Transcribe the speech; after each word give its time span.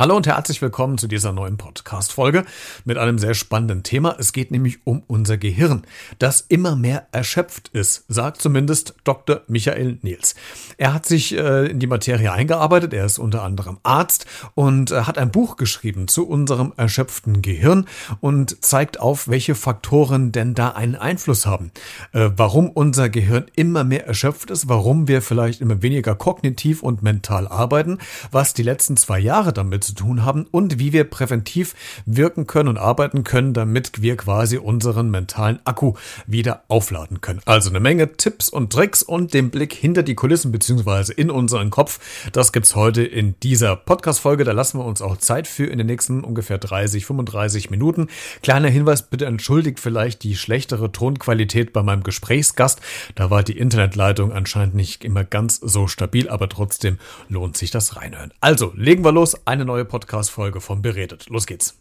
Hallo 0.00 0.16
und 0.16 0.28
herzlich 0.28 0.62
willkommen 0.62 0.96
zu 0.96 1.08
dieser 1.08 1.32
neuen 1.32 1.56
Podcast-Folge 1.56 2.44
mit 2.84 2.98
einem 2.98 3.18
sehr 3.18 3.34
spannenden 3.34 3.82
Thema. 3.82 4.14
Es 4.16 4.32
geht 4.32 4.52
nämlich 4.52 4.78
um 4.84 5.02
unser 5.08 5.38
Gehirn, 5.38 5.82
das 6.20 6.40
immer 6.40 6.76
mehr 6.76 7.08
erschöpft 7.10 7.66
ist, 7.72 8.04
sagt 8.06 8.40
zumindest 8.40 8.94
Dr. 9.02 9.40
Michael 9.48 9.98
Niels. 10.02 10.36
Er 10.76 10.94
hat 10.94 11.04
sich 11.04 11.36
äh, 11.36 11.66
in 11.68 11.80
die 11.80 11.88
Materie 11.88 12.30
eingearbeitet, 12.30 12.94
er 12.94 13.06
ist 13.06 13.18
unter 13.18 13.42
anderem 13.42 13.78
Arzt 13.82 14.26
und 14.54 14.92
äh, 14.92 15.00
hat 15.00 15.18
ein 15.18 15.32
Buch 15.32 15.56
geschrieben 15.56 16.06
zu 16.06 16.28
unserem 16.28 16.72
erschöpften 16.76 17.42
Gehirn 17.42 17.86
und 18.20 18.64
zeigt 18.64 19.00
auf, 19.00 19.26
welche 19.26 19.56
Faktoren 19.56 20.30
denn 20.30 20.54
da 20.54 20.68
einen 20.68 20.94
Einfluss 20.94 21.44
haben. 21.44 21.72
Äh, 22.12 22.30
warum 22.36 22.70
unser 22.70 23.08
Gehirn 23.08 23.46
immer 23.56 23.82
mehr 23.82 24.06
erschöpft 24.06 24.52
ist, 24.52 24.68
warum 24.68 25.08
wir 25.08 25.22
vielleicht 25.22 25.60
immer 25.60 25.82
weniger 25.82 26.14
kognitiv 26.14 26.84
und 26.84 27.02
mental 27.02 27.48
arbeiten, 27.48 27.98
was 28.30 28.54
die 28.54 28.62
letzten 28.62 28.96
zwei 28.96 29.18
Jahre 29.18 29.52
damit 29.52 29.87
zu 29.88 29.94
tun 29.94 30.24
haben 30.24 30.46
und 30.50 30.78
wie 30.78 30.92
wir 30.92 31.04
präventiv 31.04 31.74
wirken 32.06 32.46
können 32.46 32.68
und 32.68 32.78
arbeiten 32.78 33.24
können, 33.24 33.54
damit 33.54 34.02
wir 34.02 34.16
quasi 34.16 34.58
unseren 34.58 35.10
mentalen 35.10 35.58
Akku 35.64 35.94
wieder 36.26 36.62
aufladen 36.68 37.20
können. 37.20 37.40
Also 37.46 37.70
eine 37.70 37.80
Menge 37.80 38.12
Tipps 38.16 38.48
und 38.48 38.72
Tricks 38.72 39.02
und 39.02 39.32
den 39.34 39.50
Blick 39.50 39.72
hinter 39.72 40.02
die 40.02 40.14
Kulissen 40.14 40.52
beziehungsweise 40.52 41.12
in 41.14 41.30
unseren 41.30 41.70
Kopf. 41.70 42.00
Das 42.32 42.52
gibt's 42.52 42.74
heute 42.74 43.02
in 43.02 43.34
dieser 43.42 43.76
Podcast-Folge. 43.76 44.44
Da 44.44 44.52
lassen 44.52 44.78
wir 44.78 44.84
uns 44.84 45.00
auch 45.00 45.16
Zeit 45.16 45.46
für 45.46 45.64
in 45.64 45.78
den 45.78 45.86
nächsten 45.86 46.22
ungefähr 46.22 46.58
30, 46.58 47.06
35 47.06 47.70
Minuten. 47.70 48.08
Kleiner 48.42 48.68
Hinweis, 48.68 49.02
bitte 49.02 49.24
entschuldigt 49.24 49.80
vielleicht 49.80 50.22
die 50.22 50.36
schlechtere 50.36 50.92
Tonqualität 50.92 51.72
bei 51.72 51.82
meinem 51.82 52.02
Gesprächsgast. 52.02 52.80
Da 53.14 53.30
war 53.30 53.42
die 53.42 53.56
Internetleitung 53.56 54.32
anscheinend 54.32 54.74
nicht 54.74 55.04
immer 55.04 55.24
ganz 55.24 55.56
so 55.56 55.86
stabil, 55.86 56.28
aber 56.28 56.48
trotzdem 56.48 56.98
lohnt 57.28 57.56
sich 57.56 57.70
das 57.70 57.96
reinhören. 57.96 58.32
Also, 58.40 58.72
legen 58.76 59.04
wir 59.04 59.12
los. 59.12 59.46
Eine 59.46 59.64
neue 59.64 59.77
Podcast-Folge 59.84 60.60
von 60.60 60.82
Beredet. 60.82 61.28
Los 61.28 61.46
geht's. 61.46 61.78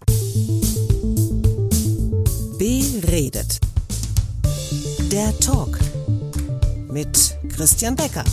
Beredet. 2.57 3.59
Der 5.11 5.37
Talk 5.39 5.77
mit 6.91 7.37
Christian 7.55 7.95
Becker. 7.95 8.23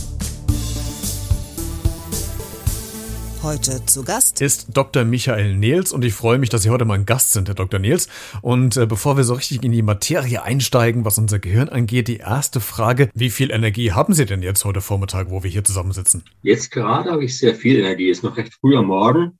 Heute 3.45 3.85
zu 3.85 4.03
Gast 4.03 4.41
ist 4.41 4.75
Dr. 4.75 5.03
Michael 5.03 5.55
Nils 5.55 5.93
und 5.93 6.03
ich 6.03 6.13
freue 6.13 6.39
mich, 6.39 6.49
dass 6.49 6.63
Sie 6.63 6.71
heute 6.71 6.83
mein 6.83 7.05
Gast 7.05 7.31
sind, 7.33 7.47
Herr 7.47 7.53
Dr. 7.53 7.79
Nils. 7.79 8.09
Und 8.41 8.75
äh, 8.75 8.87
bevor 8.87 9.17
wir 9.17 9.23
so 9.23 9.35
richtig 9.35 9.63
in 9.63 9.71
die 9.71 9.83
Materie 9.83 10.41
einsteigen, 10.41 11.05
was 11.05 11.19
unser 11.19 11.37
Gehirn 11.37 11.69
angeht, 11.69 12.07
die 12.07 12.17
erste 12.17 12.59
Frage, 12.59 13.11
wie 13.13 13.29
viel 13.29 13.51
Energie 13.51 13.91
haben 13.91 14.15
Sie 14.15 14.25
denn 14.25 14.41
jetzt 14.41 14.65
heute 14.65 14.81
Vormittag, 14.81 15.29
wo 15.29 15.43
wir 15.43 15.51
hier 15.51 15.63
zusammensitzen? 15.63 16.23
Jetzt 16.41 16.71
gerade 16.71 17.11
habe 17.11 17.23
ich 17.23 17.37
sehr 17.37 17.53
viel 17.53 17.77
Energie, 17.77 18.09
es 18.09 18.17
ist 18.17 18.23
noch 18.23 18.35
recht 18.35 18.51
früh 18.59 18.75
am 18.75 18.87
Morgen. 18.87 19.37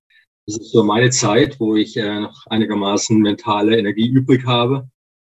Das 0.48 0.58
ist 0.58 0.72
so 0.74 0.84
meine 0.84 1.10
Zeit, 1.10 1.60
wo 1.60 1.76
ich 1.76 1.98
äh, 1.98 2.20
noch 2.20 2.46
einigermaßen 2.48 3.20
mentale 3.20 3.80
Energie 3.80 4.08
übrig 4.08 4.46
habe. 4.46 4.88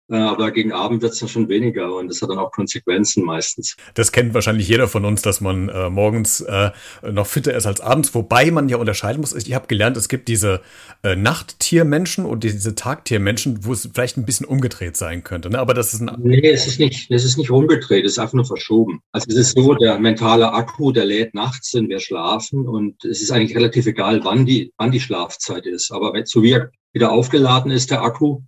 Äh, 0.10 0.16
aber 0.16 0.52
gegen 0.52 0.72
Abend 0.72 1.02
wird 1.02 1.14
es 1.14 1.20
dann 1.20 1.28
schon 1.28 1.50
weniger 1.50 1.94
und 1.96 2.08
das 2.08 2.22
hat 2.22 2.30
dann 2.30 2.38
auch 2.38 2.52
Konsequenzen 2.52 3.26
meistens. 3.26 3.76
Das 3.94 4.12
kennt 4.12 4.34
wahrscheinlich 4.34 4.68
jeder 4.68 4.88
von 4.88 5.04
uns, 5.04 5.22
dass 5.22 5.42
man 5.42 5.68
äh, 5.70 5.90
morgens 5.90 6.42
äh, 6.42 6.72
noch 7.04 7.28
fitter 7.28 7.54
ist 7.54 7.66
als 7.66 7.82
abends, 7.82 8.16
wobei 8.16 8.50
man 8.52 8.70
ja 8.70 8.78
unterscheiden 8.78 9.20
muss. 9.20 9.34
Ich 9.34 9.54
habe 9.54 9.68
gelernt, 9.68 9.98
es 9.98 10.08
gibt 10.08 10.30
diese 10.30 10.62
äh, 11.04 11.16
Nachttiermenschen 11.16 12.26
und 12.26 12.44
diese 12.44 12.76
Tagtiermenschen, 12.76 13.66
wo 13.66 13.74
es 13.74 13.90
vielleicht 13.94 14.18
ein 14.18 14.26
bisschen 14.26 14.46
umgedreht 14.46 14.96
sein 14.96 15.24
könnte. 15.24 15.50
Ne? 15.50 15.60
Aber 15.60 15.74
das 15.74 15.94
ist 15.94 16.02
ein. 16.02 16.12
Nee, 16.20 16.50
es 16.50 16.68
ist 16.68 16.80
nicht, 16.80 17.12
es 17.12 17.26
ist 17.26 17.38
nicht 17.38 17.52
umgedreht, 17.52 18.06
es 18.06 18.14
ist 18.14 18.20
einfach 18.20 18.34
nur 18.34 18.46
verschoben. 18.46 19.02
Also 19.12 19.28
es 19.30 19.36
ist 19.36 19.58
so, 19.58 19.74
der 19.74 20.00
mentale 20.00 20.54
Akku, 20.54 20.92
der 20.92 21.06
lädt 21.06 21.34
nachts, 21.34 21.74
wenn 21.74 21.90
wir 21.90 22.00
schlafen 22.00 22.66
und 22.68 23.04
es 23.04 23.22
ist 23.22 23.32
eigentlich 23.32 23.56
relativ 23.56 23.86
egal, 23.88 24.24
wann 24.24 24.46
die, 24.46 24.72
wann 24.78 24.92
die 24.92 25.02
Schlafzeit 25.02 25.66
ist. 25.66 25.92
Aber 25.92 26.14
so 26.26 26.44
wie 26.44 26.54
er 26.54 26.72
wieder 26.94 27.12
aufgeladen 27.12 27.72
ist, 27.72 27.92
der 27.92 28.02
Akku, 28.02 28.42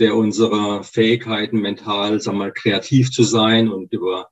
der 0.00 0.16
unsere 0.16 0.82
Fähigkeiten, 0.82 1.60
mental, 1.60 2.18
wir 2.18 2.32
mal, 2.32 2.52
kreativ 2.52 3.10
zu 3.10 3.22
sein 3.22 3.68
und 3.68 3.92
über, 3.92 4.28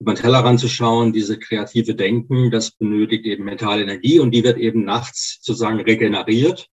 über 0.00 0.14
den 0.14 0.22
Tellerrand 0.22 0.60
zu 0.60 0.68
schauen, 0.68 1.12
diese 1.12 1.38
kreative 1.38 1.94
Denken, 1.94 2.50
das 2.50 2.70
benötigt 2.70 3.26
eben 3.26 3.44
mentale 3.44 3.82
Energie 3.82 4.20
und 4.20 4.30
die 4.30 4.44
wird 4.44 4.56
eben 4.58 4.84
nachts 4.84 5.38
sozusagen 5.42 5.80
regeneriert. 5.80 6.68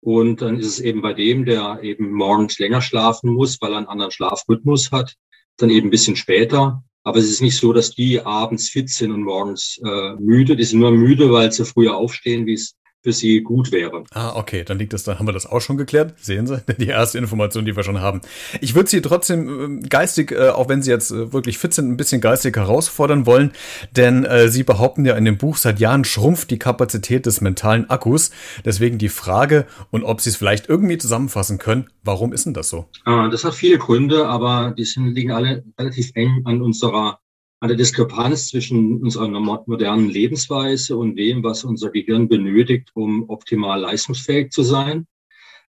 Und 0.00 0.42
dann 0.42 0.60
ist 0.60 0.66
es 0.66 0.80
eben 0.80 1.02
bei 1.02 1.12
dem, 1.12 1.44
der 1.44 1.80
eben 1.82 2.12
morgens 2.12 2.58
länger 2.58 2.82
schlafen 2.82 3.32
muss, 3.32 3.60
weil 3.60 3.72
er 3.72 3.78
einen 3.78 3.88
anderen 3.88 4.12
Schlafrhythmus 4.12 4.92
hat, 4.92 5.16
dann 5.56 5.70
eben 5.70 5.88
ein 5.88 5.90
bisschen 5.90 6.14
später. 6.14 6.84
Aber 7.02 7.18
es 7.18 7.30
ist 7.30 7.40
nicht 7.40 7.56
so, 7.56 7.72
dass 7.72 7.92
die 7.92 8.20
abends 8.20 8.68
fit 8.68 8.90
sind 8.90 9.12
und 9.12 9.22
morgens 9.22 9.80
äh, 9.84 10.14
müde. 10.16 10.56
Die 10.56 10.64
sind 10.64 10.80
nur 10.80 10.92
müde, 10.92 11.32
weil 11.32 11.50
sie 11.50 11.64
früher 11.64 11.96
aufstehen, 11.96 12.46
wie 12.46 12.52
es 12.52 12.76
für 13.02 13.12
sie 13.12 13.42
gut 13.42 13.70
wäre. 13.70 14.04
Ah, 14.12 14.34
okay, 14.36 14.64
dann 14.64 14.78
liegt 14.78 14.92
das, 14.92 15.04
dann 15.04 15.18
haben 15.18 15.26
wir 15.26 15.32
das 15.32 15.46
auch 15.46 15.60
schon 15.60 15.76
geklärt. 15.76 16.14
Sehen 16.18 16.46
Sie, 16.46 16.60
die 16.78 16.88
erste 16.88 17.18
Information, 17.18 17.64
die 17.64 17.76
wir 17.76 17.84
schon 17.84 18.00
haben. 18.00 18.20
Ich 18.60 18.74
würde 18.74 18.90
Sie 18.90 19.00
trotzdem 19.00 19.82
äh, 19.82 19.88
geistig, 19.88 20.32
äh, 20.32 20.48
auch 20.48 20.68
wenn 20.68 20.82
Sie 20.82 20.90
jetzt 20.90 21.10
äh, 21.10 21.32
wirklich 21.32 21.58
fit 21.58 21.74
sind, 21.74 21.88
ein 21.88 21.96
bisschen 21.96 22.20
geistig 22.20 22.56
herausfordern 22.56 23.26
wollen, 23.26 23.52
denn 23.96 24.24
äh, 24.24 24.48
Sie 24.48 24.64
behaupten 24.64 25.04
ja 25.04 25.14
in 25.14 25.24
dem 25.24 25.38
Buch, 25.38 25.56
seit 25.56 25.78
Jahren 25.78 26.04
schrumpft 26.04 26.50
die 26.50 26.58
Kapazität 26.58 27.26
des 27.26 27.40
mentalen 27.40 27.88
Akkus. 27.88 28.30
Deswegen 28.64 28.98
die 28.98 29.08
Frage 29.08 29.66
und 29.90 30.02
ob 30.02 30.20
Sie 30.20 30.30
es 30.30 30.36
vielleicht 30.36 30.68
irgendwie 30.68 30.98
zusammenfassen 30.98 31.58
können, 31.58 31.88
warum 32.02 32.32
ist 32.32 32.46
denn 32.46 32.54
das 32.54 32.68
so? 32.68 32.86
Ah, 33.04 33.28
das 33.28 33.44
hat 33.44 33.54
viele 33.54 33.78
Gründe, 33.78 34.26
aber 34.26 34.74
die 34.76 34.84
sind, 34.84 35.14
liegen 35.14 35.30
alle 35.30 35.64
relativ 35.78 36.10
eng 36.14 36.42
an 36.44 36.62
unserer 36.62 37.20
an 37.60 37.68
der 37.68 37.76
Diskrepanz 37.76 38.48
zwischen 38.48 39.02
unserer 39.02 39.28
modernen 39.28 40.08
Lebensweise 40.08 40.96
und 40.96 41.16
dem, 41.16 41.42
was 41.42 41.64
unser 41.64 41.90
Gehirn 41.90 42.28
benötigt, 42.28 42.90
um 42.94 43.28
optimal 43.28 43.80
leistungsfähig 43.80 44.50
zu 44.50 44.62
sein. 44.62 45.06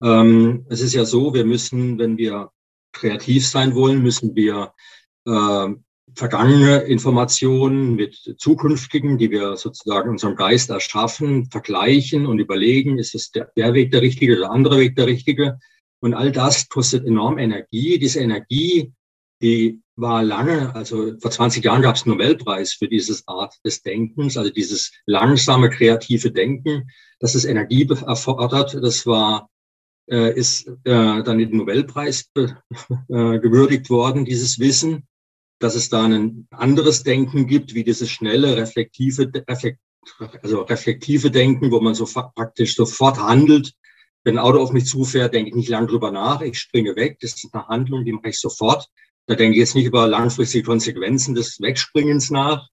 Ähm, 0.03 0.67
es 0.69 0.81
ist 0.81 0.94
ja 0.94 1.05
so, 1.05 1.34
wir 1.34 1.44
müssen, 1.44 1.99
wenn 1.99 2.17
wir 2.17 2.50
kreativ 2.93 3.47
sein 3.47 3.75
wollen, 3.75 4.03
müssen 4.03 4.34
wir 4.34 4.73
äh, 5.27 5.69
vergangene 6.15 6.78
Informationen 6.83 7.97
mit 7.97 8.34
zukünftigen, 8.39 9.19
die 9.19 9.31
wir 9.31 9.56
sozusagen 9.56 10.11
unserem 10.11 10.37
Geist 10.37 10.71
erschaffen, 10.71 11.50
vergleichen 11.50 12.27
und 12.27 12.39
überlegen, 12.39 12.99
ist 12.99 13.15
es 13.15 13.31
der, 13.31 13.50
der 13.56 13.75
Weg 13.75 13.91
der 13.91 14.03
richtige 14.03 14.34
oder 14.34 14.43
der 14.43 14.50
andere 14.53 14.78
Weg 14.78 14.97
der 14.97 15.06
richtige? 15.06 15.59
Und 16.00 16.15
all 16.15 16.33
das 16.33 16.69
kostet 16.69 17.06
enorm 17.06 17.39
Energie. 17.39 17.99
Diese 17.99 18.21
Energie, 18.21 18.93
die 19.44 19.82
war 19.94 20.25
lange, 20.25 20.75
also 20.75 21.12
vor 21.21 21.31
20 21.31 21.62
Jahren 21.62 21.82
gab 21.82 21.97
es 21.97 22.03
einen 22.03 22.12
Nobelpreis 22.12 22.72
für 22.72 22.88
dieses 22.88 23.28
Art 23.28 23.55
des 23.65 23.82
Denkens, 23.82 24.37
also 24.38 24.50
dieses 24.50 24.91
langsame 25.05 25.69
kreative 25.69 26.32
Denken, 26.32 26.91
das 27.21 27.34
es 27.34 27.44
Energie 27.44 27.87
erfordert. 27.88 28.75
Das 28.75 29.06
war 29.06 29.50
äh, 30.10 30.34
ist 30.34 30.66
äh, 30.66 31.22
dann 31.22 31.38
dem 31.38 31.59
Nobelpreis 31.59 32.31
äh, 32.37 32.49
gewürdigt 33.09 33.91
worden, 33.91 34.25
dieses 34.25 34.59
Wissen, 34.59 35.06
dass 35.61 35.75
es 35.75 35.91
da 35.91 36.05
ein 36.05 36.49
anderes 36.50 37.03
Denken 37.03 37.47
gibt, 37.47 37.75
wie 37.75 37.84
dieses 37.84 38.11
schnelle, 38.11 38.56
reflektive, 38.56 39.31
reflekt, 39.49 39.78
also 40.43 40.62
reflektive 40.62 41.31
Denken, 41.31 41.71
wo 41.71 41.81
man 41.81 41.94
so 41.94 42.06
praktisch 42.06 42.76
sofort 42.76 43.19
handelt. 43.19 43.72
Wenn 44.25 44.38
ein 44.38 44.44
Auto 44.44 44.59
auf 44.59 44.72
mich 44.72 44.87
zufährt, 44.87 45.34
denke 45.34 45.50
ich 45.50 45.55
nicht 45.55 45.69
lange 45.69 45.87
drüber 45.87 46.11
nach, 46.11 46.41
ich 46.41 46.59
springe 46.59 46.97
weg. 46.97 47.19
Das 47.21 47.34
ist 47.34 47.53
eine 47.53 47.69
Handlung, 47.69 48.06
die 48.06 48.12
mache 48.12 48.31
ich 48.31 48.41
sofort. 48.41 48.88
Da 49.27 49.35
denke 49.35 49.55
ich 49.55 49.61
jetzt 49.61 49.75
nicht 49.75 49.87
über 49.87 50.07
langfristige 50.07 50.65
Konsequenzen 50.65 51.35
des 51.35 51.61
Wegspringens 51.61 52.31
nach. 52.31 52.69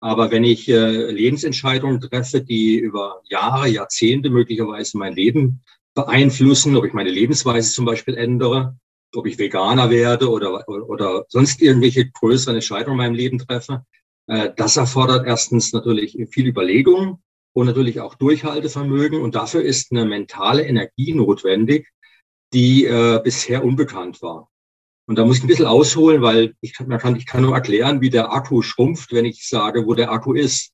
Aber 0.00 0.30
wenn 0.30 0.42
ich 0.42 0.68
äh, 0.68 1.10
Lebensentscheidungen 1.10 2.00
treffe, 2.00 2.42
die 2.42 2.76
über 2.76 3.20
Jahre, 3.28 3.68
Jahrzehnte 3.68 4.30
möglicherweise 4.30 4.98
mein 4.98 5.14
Leben 5.14 5.62
beeinflussen, 5.94 6.76
ob 6.76 6.84
ich 6.84 6.92
meine 6.92 7.10
Lebensweise 7.10 7.72
zum 7.72 7.84
Beispiel 7.84 8.16
ändere, 8.16 8.76
ob 9.14 9.26
ich 9.26 9.38
Veganer 9.38 9.90
werde 9.90 10.30
oder, 10.30 10.66
oder, 10.68 11.26
sonst 11.28 11.60
irgendwelche 11.60 12.10
größeren 12.10 12.56
Entscheidungen 12.56 12.98
in 12.98 13.04
meinem 13.04 13.14
Leben 13.14 13.38
treffe, 13.38 13.84
äh, 14.26 14.50
das 14.56 14.76
erfordert 14.76 15.26
erstens 15.26 15.72
natürlich 15.72 16.16
viel 16.30 16.46
Überlegung 16.46 17.22
und 17.52 17.66
natürlich 17.66 18.00
auch 18.00 18.14
Durchhaltevermögen. 18.14 19.20
Und 19.20 19.34
dafür 19.34 19.62
ist 19.62 19.92
eine 19.92 20.06
mentale 20.06 20.64
Energie 20.64 21.12
notwendig, 21.14 21.92
die 22.52 22.86
äh, 22.86 23.20
bisher 23.22 23.64
unbekannt 23.64 24.22
war. 24.22 24.48
Und 25.06 25.16
da 25.16 25.24
muss 25.24 25.38
ich 25.38 25.44
ein 25.44 25.48
bisschen 25.48 25.66
ausholen, 25.66 26.22
weil 26.22 26.54
ich 26.60 26.74
kann, 26.74 26.88
man 26.88 26.98
kann, 26.98 27.16
ich 27.16 27.26
kann 27.26 27.42
nur 27.42 27.54
erklären, 27.54 28.00
wie 28.00 28.10
der 28.10 28.32
Akku 28.32 28.62
schrumpft, 28.62 29.12
wenn 29.12 29.24
ich 29.24 29.48
sage, 29.48 29.86
wo 29.86 29.94
der 29.94 30.10
Akku 30.10 30.32
ist. 30.32 30.72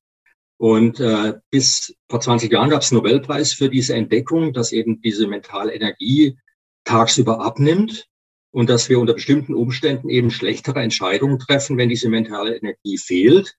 Und 0.57 0.99
äh, 0.99 1.35
bis 1.49 1.95
vor 2.09 2.19
20 2.19 2.51
Jahren 2.51 2.69
gab 2.69 2.81
es 2.81 2.91
einen 2.91 2.97
Nobelpreis 3.01 3.53
für 3.53 3.69
diese 3.69 3.95
Entdeckung, 3.95 4.53
dass 4.53 4.71
eben 4.71 5.01
diese 5.01 5.27
mentale 5.27 5.73
Energie 5.73 6.37
tagsüber 6.83 7.39
abnimmt 7.41 8.07
und 8.51 8.69
dass 8.69 8.89
wir 8.89 8.99
unter 8.99 9.13
bestimmten 9.13 9.53
Umständen 9.53 10.09
eben 10.09 10.31
schlechtere 10.31 10.81
Entscheidungen 10.81 11.39
treffen, 11.39 11.77
wenn 11.77 11.89
diese 11.89 12.09
mentale 12.09 12.57
Energie 12.57 12.97
fehlt. 12.97 13.55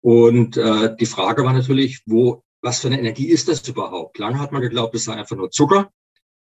Und 0.00 0.56
äh, 0.56 0.96
die 0.96 1.06
Frage 1.06 1.44
war 1.44 1.52
natürlich, 1.52 2.02
wo, 2.06 2.42
was 2.60 2.80
für 2.80 2.88
eine 2.88 2.98
Energie 2.98 3.28
ist 3.28 3.48
das 3.48 3.66
überhaupt? 3.68 4.18
Lange 4.18 4.40
hat 4.40 4.52
man 4.52 4.62
geglaubt, 4.62 4.94
es 4.94 5.04
sei 5.04 5.14
einfach 5.14 5.36
nur 5.36 5.50
Zucker. 5.50 5.90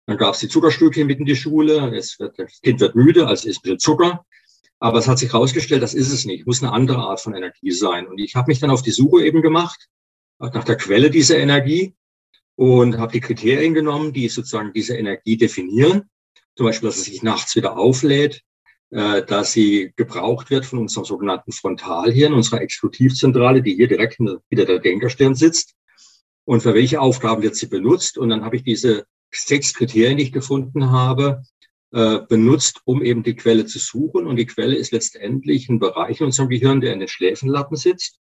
Dann 0.06 0.16
gab 0.16 0.34
es 0.34 0.40
die 0.40 0.48
Zuckerstücke 0.48 1.04
mit 1.04 1.18
in 1.18 1.26
die 1.26 1.36
Schule. 1.36 1.94
Es 1.96 2.18
wird, 2.18 2.38
das 2.38 2.60
Kind 2.62 2.80
wird 2.80 2.94
müde, 2.94 3.26
also 3.26 3.48
ist 3.48 3.58
ein 3.58 3.62
bisschen 3.62 3.78
Zucker. 3.78 4.24
Aber 4.78 4.98
es 4.98 5.08
hat 5.08 5.18
sich 5.18 5.32
herausgestellt, 5.32 5.82
das 5.82 5.94
ist 5.94 6.10
es 6.10 6.24
nicht. 6.24 6.46
Muss 6.46 6.62
eine 6.62 6.72
andere 6.72 6.98
Art 6.98 7.20
von 7.20 7.34
Energie 7.34 7.70
sein. 7.70 8.06
Und 8.06 8.18
ich 8.18 8.34
habe 8.34 8.50
mich 8.50 8.60
dann 8.60 8.70
auf 8.70 8.82
die 8.82 8.90
Suche 8.90 9.24
eben 9.24 9.42
gemacht 9.42 9.88
nach 10.38 10.64
der 10.64 10.76
Quelle 10.76 11.10
dieser 11.10 11.38
Energie 11.38 11.94
und 12.56 12.98
habe 12.98 13.12
die 13.12 13.20
Kriterien 13.20 13.74
genommen, 13.74 14.12
die 14.12 14.28
sozusagen 14.28 14.72
diese 14.72 14.96
Energie 14.96 15.36
definieren. 15.36 16.08
Zum 16.56 16.66
Beispiel, 16.66 16.88
dass 16.88 16.98
es 16.98 17.04
sich 17.04 17.22
nachts 17.22 17.54
wieder 17.56 17.76
auflädt, 17.76 18.42
äh, 18.90 19.22
dass 19.22 19.52
sie 19.52 19.92
gebraucht 19.96 20.50
wird 20.50 20.64
von 20.64 20.78
unserem 20.78 21.04
sogenannten 21.04 21.52
Frontalhirn, 21.52 22.32
unserer 22.32 22.62
Exekutivzentrale, 22.62 23.62
die 23.62 23.74
hier 23.74 23.88
direkt 23.88 24.16
hinter 24.16 24.64
der 24.64 24.78
Denkerstirn 24.78 25.34
sitzt. 25.34 25.74
Und 26.44 26.62
für 26.62 26.74
welche 26.74 27.00
Aufgaben 27.00 27.42
wird 27.42 27.54
sie 27.54 27.66
benutzt? 27.66 28.18
Und 28.18 28.30
dann 28.30 28.44
habe 28.44 28.56
ich 28.56 28.62
diese 28.62 29.06
sechs 29.32 29.74
Kriterien, 29.74 30.18
die 30.18 30.24
ich 30.24 30.32
gefunden 30.32 30.90
habe, 30.90 31.42
äh, 31.92 32.20
benutzt, 32.28 32.80
um 32.84 33.02
eben 33.02 33.22
die 33.22 33.34
Quelle 33.34 33.66
zu 33.66 33.78
suchen. 33.78 34.26
Und 34.26 34.36
die 34.36 34.46
Quelle 34.46 34.76
ist 34.76 34.92
letztendlich 34.92 35.68
ein 35.68 35.78
Bereich 35.78 36.20
in 36.20 36.26
unserem 36.26 36.48
Gehirn, 36.48 36.80
der 36.80 36.92
in 36.92 37.00
den 37.00 37.08
Schläfenlappen 37.08 37.76
sitzt, 37.76 38.20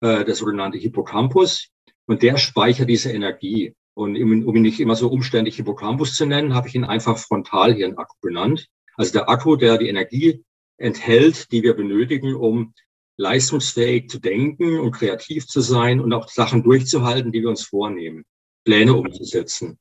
äh, 0.00 0.24
der 0.24 0.34
sogenannte 0.34 0.78
Hippocampus. 0.78 1.68
Und 2.06 2.22
der 2.22 2.36
speichert 2.38 2.88
diese 2.88 3.12
Energie. 3.12 3.74
Und 3.94 4.16
um 4.16 4.56
ihn 4.56 4.62
nicht 4.62 4.80
immer 4.80 4.94
so 4.94 5.08
umständlich 5.08 5.56
Hippocampus 5.56 6.14
zu 6.14 6.24
nennen, 6.24 6.54
habe 6.54 6.68
ich 6.68 6.74
ihn 6.74 6.84
einfach 6.84 7.18
Frontalhirnakku 7.18 8.16
benannt. 8.20 8.68
Also 8.96 9.12
der 9.12 9.28
Akku, 9.28 9.56
der 9.56 9.78
die 9.78 9.88
Energie 9.88 10.44
enthält, 10.76 11.50
die 11.50 11.62
wir 11.62 11.74
benötigen, 11.74 12.34
um 12.34 12.74
leistungsfähig 13.16 14.08
zu 14.08 14.20
denken 14.20 14.78
und 14.78 14.92
kreativ 14.92 15.46
zu 15.46 15.60
sein 15.60 16.00
und 16.00 16.12
auch 16.12 16.28
Sachen 16.28 16.62
durchzuhalten, 16.62 17.32
die 17.32 17.42
wir 17.42 17.48
uns 17.48 17.64
vornehmen, 17.64 18.24
Pläne 18.64 18.94
umzusetzen. 18.94 19.78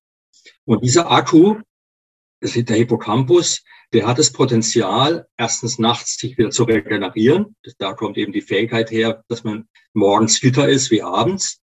Und 0.66 0.84
dieser 0.84 1.12
Akku, 1.12 1.62
das 2.40 2.56
ist 2.56 2.70
der 2.70 2.78
Hippocampus, 2.78 3.64
der 3.94 4.06
hat 4.06 4.20
das 4.20 4.34
Potenzial, 4.34 5.28
erstens 5.38 5.80
nachts 5.80 6.18
sich 6.18 6.38
wieder 6.38 6.50
zu 6.50 6.64
regenerieren. 6.64 7.56
Da 7.78 7.94
kommt 7.94 8.18
eben 8.18 8.34
die 8.34 8.42
Fähigkeit 8.42 8.92
her, 8.92 9.24
dass 9.30 9.44
man 9.44 9.68
morgens 9.94 10.38
fitter 10.40 10.68
ist 10.68 10.92
wie 10.92 11.02
abends. 11.02 11.62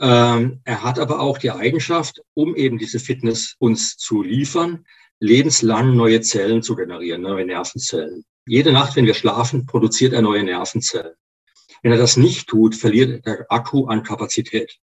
Ähm, 0.00 0.60
er 0.64 0.82
hat 0.82 0.98
aber 0.98 1.20
auch 1.20 1.38
die 1.38 1.52
Eigenschaft, 1.52 2.20
um 2.34 2.54
eben 2.56 2.78
diese 2.78 2.98
Fitness 2.98 3.54
uns 3.58 3.96
zu 3.96 4.22
liefern, 4.22 4.84
lebenslang 5.20 5.96
neue 5.96 6.20
Zellen 6.20 6.62
zu 6.62 6.76
generieren, 6.76 7.22
neue 7.22 7.46
Nervenzellen. 7.46 8.24
Jede 8.46 8.72
Nacht, 8.72 8.96
wenn 8.96 9.06
wir 9.06 9.14
schlafen, 9.14 9.66
produziert 9.66 10.12
er 10.12 10.22
neue 10.22 10.42
Nervenzellen. 10.42 11.14
Wenn 11.82 11.92
er 11.92 11.98
das 11.98 12.16
nicht 12.16 12.48
tut, 12.48 12.74
verliert 12.74 13.24
der 13.26 13.46
Akku 13.50 13.86
an 13.86 14.02
Kapazität. 14.02 14.78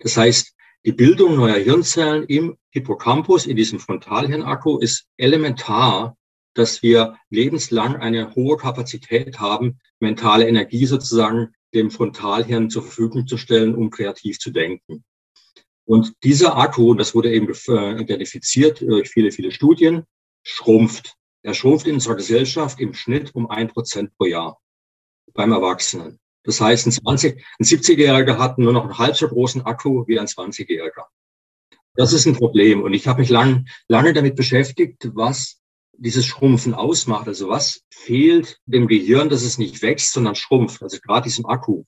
Das 0.00 0.16
heißt, 0.16 0.54
die 0.86 0.92
Bildung 0.92 1.34
neuer 1.34 1.58
Hirnzellen 1.58 2.22
im 2.26 2.56
Hippocampus, 2.70 3.46
in 3.46 3.56
diesem 3.56 3.80
Frontalhirnakku, 3.80 4.78
ist 4.78 5.08
elementar, 5.16 6.16
dass 6.54 6.80
wir 6.80 7.18
lebenslang 7.28 7.96
eine 7.96 8.36
hohe 8.36 8.56
Kapazität 8.56 9.40
haben, 9.40 9.80
mentale 9.98 10.46
Energie 10.46 10.86
sozusagen 10.86 11.52
dem 11.74 11.90
Frontalhirn 11.90 12.70
zur 12.70 12.82
Verfügung 12.82 13.26
zu 13.26 13.36
stellen, 13.36 13.74
um 13.74 13.90
kreativ 13.90 14.38
zu 14.38 14.52
denken. 14.52 15.04
Und 15.86 16.14
dieser 16.22 16.56
Akku, 16.56 16.94
das 16.94 17.16
wurde 17.16 17.32
eben 17.32 17.52
äh, 17.66 18.00
identifiziert 18.00 18.80
durch 18.80 19.08
viele, 19.10 19.32
viele 19.32 19.50
Studien, 19.50 20.04
schrumpft. 20.44 21.14
Er 21.42 21.54
schrumpft 21.54 21.88
in 21.88 21.94
unserer 21.94 22.14
Gesellschaft 22.14 22.80
im 22.80 22.94
Schnitt 22.94 23.34
um 23.34 23.50
ein 23.50 23.66
Prozent 23.66 24.16
pro 24.16 24.26
Jahr 24.26 24.60
beim 25.34 25.50
Erwachsenen. 25.50 26.20
Das 26.46 26.60
heißt, 26.60 26.86
ein, 26.86 26.92
20, 26.92 27.44
ein 27.58 27.64
70-Jähriger 27.64 28.38
hat 28.38 28.56
nur 28.58 28.72
noch 28.72 28.84
einen 28.84 28.98
halb 28.98 29.16
so 29.16 29.28
großen 29.28 29.62
Akku 29.62 30.06
wie 30.06 30.18
ein 30.18 30.26
20-Jähriger. 30.26 31.04
Das 31.96 32.12
ist 32.12 32.26
ein 32.26 32.36
Problem. 32.36 32.82
Und 32.82 32.94
ich 32.94 33.08
habe 33.08 33.20
mich 33.20 33.30
lang, 33.30 33.66
lange 33.88 34.12
damit 34.12 34.36
beschäftigt, 34.36 35.10
was 35.14 35.60
dieses 35.92 36.24
Schrumpfen 36.24 36.72
ausmacht. 36.72 37.26
Also 37.26 37.48
was 37.48 37.82
fehlt 37.90 38.60
dem 38.66 38.86
Gehirn, 38.86 39.28
dass 39.28 39.42
es 39.42 39.58
nicht 39.58 39.82
wächst, 39.82 40.12
sondern 40.12 40.36
schrumpft. 40.36 40.82
Also 40.82 40.98
gerade 41.00 41.24
diesem 41.24 41.46
Akku. 41.46 41.84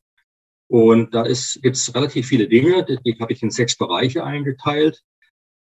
Und 0.67 1.15
da 1.15 1.23
gibt 1.23 1.77
es 1.77 1.95
relativ 1.95 2.27
viele 2.27 2.49
Dinge, 2.49 2.85
die 2.85 3.17
habe 3.21 3.33
ich 3.33 3.43
in 3.43 3.51
sechs 3.51 3.77
Bereiche 3.77 4.25
eingeteilt. 4.25 5.03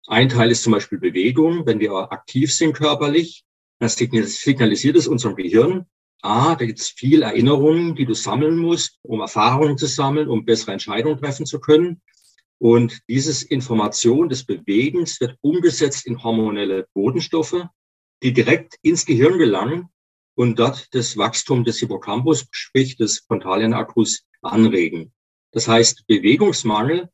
Ein 0.07 0.29
Teil 0.29 0.51
ist 0.51 0.63
zum 0.63 0.73
Beispiel 0.73 0.99
Bewegung. 0.99 1.67
Wenn 1.67 1.81
wir 1.81 2.13
aktiv 2.13 2.55
sind 2.55 2.75
körperlich, 2.75 3.45
dann 3.79 3.89
signalisiert 3.89 4.97
es 4.97 5.09
unserem 5.09 5.35
Gehirn, 5.35 5.87
ah, 6.23 6.55
da 6.55 6.65
gibt 6.65 6.81
es 6.81 6.89
viel 6.89 7.23
Erinnerungen, 7.23 7.95
die 7.95 8.07
du 8.07 8.15
sammeln 8.15 8.57
musst, 8.57 8.99
um 9.03 9.21
Erfahrungen 9.21 9.77
zu 9.77 9.87
sammeln, 9.87 10.29
um 10.29 10.45
bessere 10.45 10.73
Entscheidungen 10.73 11.19
treffen 11.19 11.47
zu 11.47 11.61
können. 11.61 12.01
Und 12.59 13.01
dieses 13.09 13.43
Information 13.43 14.29
des 14.29 14.45
Bewegens 14.47 15.21
wird 15.21 15.37
umgesetzt 15.41 16.07
in 16.07 16.23
hormonelle 16.23 16.87
Bodenstoffe, 16.95 17.67
die 18.23 18.33
direkt 18.33 18.77
ins 18.83 19.05
Gehirn 19.05 19.37
gelangen 19.37 19.89
und 20.35 20.59
dort 20.59 20.89
das 20.95 21.17
Wachstum 21.17 21.65
des 21.65 21.81
Hippocampus, 21.81 22.47
sprich 22.53 22.97
des 22.97 23.25
Frontalhirnakkus, 23.27 24.25
anregen. 24.43 25.13
Das 25.51 25.69
heißt, 25.69 26.07
Bewegungsmangel 26.07 27.09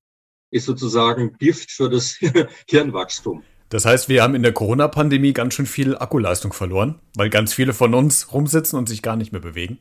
ist 0.51 0.67
sozusagen 0.67 1.37
Gift 1.39 1.71
für 1.71 1.89
das 1.89 2.19
Hirnwachstum. 2.69 3.43
Das 3.69 3.85
heißt, 3.85 4.09
wir 4.09 4.23
haben 4.23 4.35
in 4.35 4.43
der 4.43 4.53
Corona-Pandemie 4.53 5.33
ganz 5.33 5.55
schön 5.55 5.67
viel 5.67 5.97
Akkuleistung 5.97 6.53
verloren, 6.53 6.99
weil 7.15 7.29
ganz 7.29 7.53
viele 7.53 7.75
von 7.75 7.95
uns 7.95 8.33
rumsitzen 8.33 8.79
und 8.79 8.89
sich 8.89 9.03
gar 9.03 9.17
nicht 9.17 9.33
mehr 9.33 9.43
bewegen. 9.43 9.79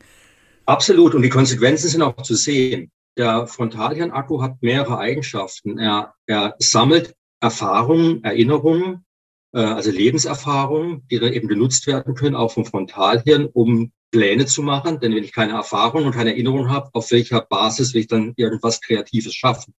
Absolut. 0.66 1.14
Und 1.14 1.22
die 1.22 1.30
Konsequenzen 1.30 1.88
sind 1.88 2.02
auch 2.02 2.20
zu 2.22 2.34
sehen. 2.34 2.90
Der 3.16 3.46
Frontalhirnakku 3.46 4.42
hat 4.42 4.60
mehrere 4.60 4.98
Eigenschaften. 4.98 5.78
Er, 5.78 6.14
er 6.26 6.54
sammelt 6.58 7.14
Erfahrungen, 7.40 8.22
Erinnerungen, 8.22 9.06
äh, 9.52 9.60
also 9.60 9.90
Lebenserfahrungen, 9.90 11.06
die 11.10 11.18
dann 11.18 11.32
eben 11.32 11.48
genutzt 11.48 11.86
werden 11.86 12.14
können, 12.14 12.36
auch 12.36 12.52
vom 12.52 12.66
Frontalhirn, 12.66 13.46
um 13.46 13.92
Pläne 14.10 14.44
zu 14.46 14.62
machen. 14.62 15.00
Denn 15.00 15.14
wenn 15.14 15.24
ich 15.24 15.32
keine 15.32 15.52
Erfahrung 15.52 16.04
und 16.04 16.12
keine 16.12 16.30
Erinnerung 16.30 16.68
habe, 16.68 16.90
auf 16.92 17.10
welcher 17.10 17.40
Basis 17.40 17.94
will 17.94 18.02
ich 18.02 18.08
dann 18.08 18.34
irgendwas 18.36 18.80
Kreatives 18.82 19.34
schaffen? 19.34 19.74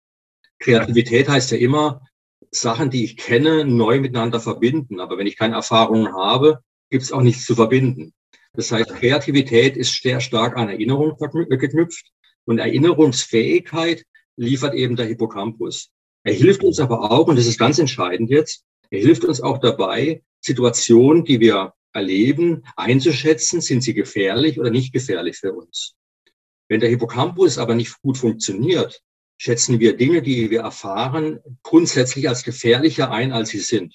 Kreativität 0.58 1.28
heißt 1.28 1.50
ja 1.52 1.58
immer, 1.58 2.00
Sachen, 2.50 2.90
die 2.90 3.04
ich 3.04 3.16
kenne, 3.16 3.64
neu 3.64 4.00
miteinander 4.00 4.40
verbinden. 4.40 5.00
Aber 5.00 5.18
wenn 5.18 5.26
ich 5.26 5.36
keine 5.36 5.56
Erfahrungen 5.56 6.14
habe, 6.14 6.60
gibt 6.90 7.02
es 7.02 7.12
auch 7.12 7.22
nichts 7.22 7.44
zu 7.44 7.54
verbinden. 7.54 8.14
Das 8.54 8.72
heißt, 8.72 8.94
Kreativität 8.94 9.76
ist 9.76 10.02
sehr 10.02 10.20
stark 10.20 10.56
an 10.56 10.68
Erinnerung 10.68 11.16
geknüpft 11.18 12.10
und 12.44 12.58
Erinnerungsfähigkeit 12.58 14.04
liefert 14.36 14.74
eben 14.74 14.96
der 14.96 15.06
Hippocampus. 15.06 15.90
Er 16.24 16.32
hilft 16.32 16.64
uns 16.64 16.80
aber 16.80 17.10
auch, 17.10 17.28
und 17.28 17.36
das 17.36 17.46
ist 17.46 17.58
ganz 17.58 17.78
entscheidend 17.78 18.30
jetzt, 18.30 18.64
er 18.90 19.00
hilft 19.00 19.24
uns 19.24 19.40
auch 19.40 19.58
dabei, 19.58 20.22
Situationen, 20.40 21.24
die 21.24 21.40
wir 21.40 21.74
erleben, 21.92 22.64
einzuschätzen, 22.76 23.60
sind 23.60 23.82
sie 23.82 23.94
gefährlich 23.94 24.58
oder 24.58 24.70
nicht 24.70 24.92
gefährlich 24.92 25.36
für 25.36 25.52
uns. 25.52 25.94
Wenn 26.68 26.80
der 26.80 26.88
Hippocampus 26.88 27.58
aber 27.58 27.74
nicht 27.74 28.00
gut 28.02 28.18
funktioniert, 28.18 29.02
schätzen 29.38 29.80
wir 29.80 29.96
Dinge, 29.96 30.20
die 30.20 30.50
wir 30.50 30.60
erfahren, 30.60 31.40
grundsätzlich 31.62 32.28
als 32.28 32.42
gefährlicher 32.42 33.10
ein, 33.10 33.32
als 33.32 33.50
sie 33.50 33.60
sind. 33.60 33.94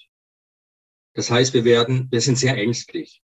Das 1.13 1.29
heißt, 1.29 1.53
wir 1.53 1.65
werden, 1.65 2.07
wir 2.11 2.21
sind 2.21 2.39
sehr 2.39 2.57
ängstlich. 2.57 3.21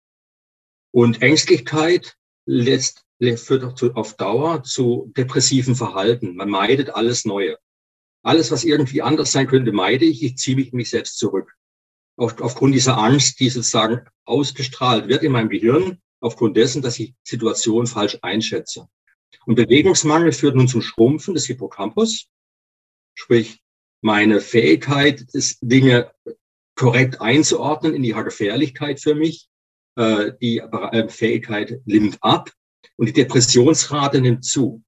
Und 0.91 1.23
Ängstlichkeit 1.23 2.17
lässt, 2.45 3.05
führt 3.37 3.83
auf 3.97 4.15
Dauer 4.17 4.63
zu 4.63 5.13
depressiven 5.17 5.75
Verhalten. 5.75 6.37
Man 6.37 6.51
meidet 6.51 6.91
alles 6.91 7.25
Neue. 7.25 7.57
Alles, 8.23 8.51
was 8.51 8.65
irgendwie 8.65 9.01
anders 9.01 9.33
sein 9.33 9.47
könnte, 9.47 9.73
meide 9.73 10.05
ich. 10.05 10.23
Ich 10.23 10.37
ziehe 10.37 10.57
mich, 10.57 10.73
mich 10.73 10.91
selbst 10.91 11.19
zurück. 11.19 11.55
Auf, 12.17 12.41
aufgrund 12.41 12.75
dieser 12.75 12.99
Angst, 12.99 13.39
die 13.39 13.49
sozusagen 13.49 14.07
ausgestrahlt 14.25 15.09
wird 15.09 15.23
in 15.23 15.33
meinem 15.33 15.49
Gehirn, 15.49 15.99
aufgrund 16.21 16.57
dessen, 16.57 16.83
dass 16.83 16.99
ich 16.99 17.15
Situation 17.23 17.87
falsch 17.87 18.19
einschätze. 18.23 18.89
Und 19.47 19.55
Bewegungsmangel 19.55 20.33
führt 20.33 20.57
nun 20.57 20.69
zum 20.69 20.83
Schrumpfen 20.83 21.35
des 21.35 21.47
Hippocampus, 21.47 22.27
sprich 23.15 23.61
meine 24.01 24.41
Fähigkeit, 24.41 25.27
Dinge 25.61 26.13
korrekt 26.77 27.21
einzuordnen 27.21 27.95
in 27.95 28.05
ihrer 28.05 28.25
Gefährlichkeit 28.25 29.01
für 29.01 29.15
mich. 29.15 29.49
Äh, 29.97 30.33
die 30.41 30.59
äh, 30.59 31.09
Fähigkeit 31.09 31.81
nimmt 31.85 32.19
ab 32.21 32.53
und 32.97 33.07
die 33.07 33.13
Depressionsrate 33.13 34.21
nimmt 34.21 34.45
zu. 34.45 34.83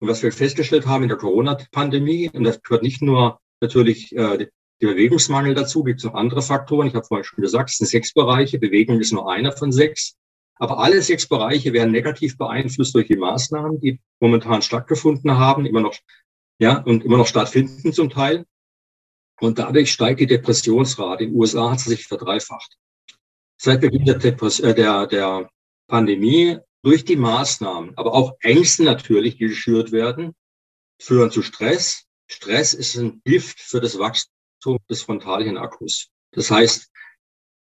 Und 0.00 0.08
was 0.08 0.22
wir 0.22 0.32
festgestellt 0.32 0.86
haben 0.86 1.04
in 1.04 1.08
der 1.08 1.18
Corona-Pandemie, 1.18 2.30
und 2.32 2.44
das 2.44 2.60
gehört 2.62 2.82
nicht 2.82 3.00
nur 3.00 3.40
natürlich 3.60 4.14
äh, 4.16 4.38
der 4.82 4.88
Bewegungsmangel 4.88 5.54
dazu, 5.54 5.84
gibt 5.84 6.00
es 6.00 6.04
noch 6.04 6.14
andere 6.14 6.42
Faktoren. 6.42 6.88
Ich 6.88 6.94
habe 6.94 7.06
vorhin 7.06 7.24
schon 7.24 7.42
gesagt, 7.42 7.70
es 7.70 7.76
sind 7.76 7.86
sechs 7.86 8.12
Bereiche. 8.12 8.58
Bewegung 8.58 9.00
ist 9.00 9.12
nur 9.12 9.30
einer 9.30 9.52
von 9.52 9.72
sechs. 9.72 10.16
Aber 10.58 10.78
alle 10.78 11.02
sechs 11.02 11.28
Bereiche 11.28 11.72
werden 11.72 11.92
negativ 11.92 12.38
beeinflusst 12.38 12.94
durch 12.94 13.08
die 13.08 13.16
Maßnahmen, 13.16 13.80
die 13.80 14.00
momentan 14.20 14.62
stattgefunden 14.62 15.36
haben, 15.36 15.66
immer 15.66 15.80
noch, 15.80 15.94
ja, 16.58 16.78
und 16.78 17.04
immer 17.04 17.18
noch 17.18 17.26
stattfinden 17.26 17.92
zum 17.92 18.10
Teil. 18.10 18.46
Und 19.40 19.58
dadurch 19.58 19.92
steigt 19.92 20.20
die 20.20 20.26
Depressionsrate. 20.26 21.24
In 21.24 21.30
den 21.30 21.38
USA 21.38 21.72
hat 21.72 21.80
sie 21.80 21.90
sich 21.90 22.06
verdreifacht. 22.06 22.78
Seit 23.58 23.82
Beginn 23.82 24.04
der, 24.04 24.18
Depres 24.18 24.60
äh, 24.60 24.74
der, 24.74 25.06
der 25.06 25.50
Pandemie 25.88 26.58
durch 26.82 27.04
die 27.04 27.16
Maßnahmen, 27.16 27.96
aber 27.96 28.14
auch 28.14 28.36
Ängste 28.40 28.84
natürlich, 28.84 29.36
die 29.36 29.48
geschürt 29.48 29.92
werden, 29.92 30.34
führen 31.00 31.30
zu 31.30 31.42
Stress. 31.42 32.04
Stress 32.28 32.74
ist 32.74 32.96
ein 32.96 33.20
Gift 33.24 33.60
für 33.60 33.80
das 33.80 33.98
Wachstum 33.98 34.78
des 34.88 35.02
Frontalhirnakkus. 35.02 36.08
Das 36.32 36.50
heißt, 36.50 36.90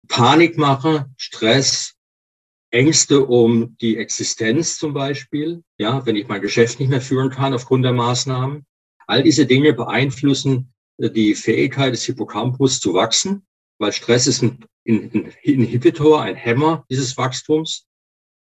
Panikmache, 0.08 1.10
Stress, 1.16 1.94
Ängste 2.72 3.26
um 3.26 3.76
die 3.80 3.98
Existenz 3.98 4.78
zum 4.78 4.94
Beispiel, 4.94 5.62
ja, 5.78 6.04
wenn 6.06 6.16
ich 6.16 6.26
mein 6.26 6.40
Geschäft 6.40 6.80
nicht 6.80 6.88
mehr 6.88 7.02
führen 7.02 7.30
kann 7.30 7.54
aufgrund 7.54 7.84
der 7.84 7.92
Maßnahmen. 7.92 8.64
All 9.06 9.22
diese 9.22 9.46
Dinge 9.46 9.74
beeinflussen 9.74 10.72
die 10.98 11.34
Fähigkeit 11.34 11.92
des 11.92 12.04
Hippocampus 12.04 12.80
zu 12.80 12.94
wachsen, 12.94 13.46
weil 13.78 13.92
Stress 13.92 14.26
ist 14.26 14.42
ein 14.42 14.64
Inhibitor, 14.84 16.22
ein 16.22 16.34
Hämmer 16.34 16.84
dieses 16.90 17.16
Wachstums 17.16 17.86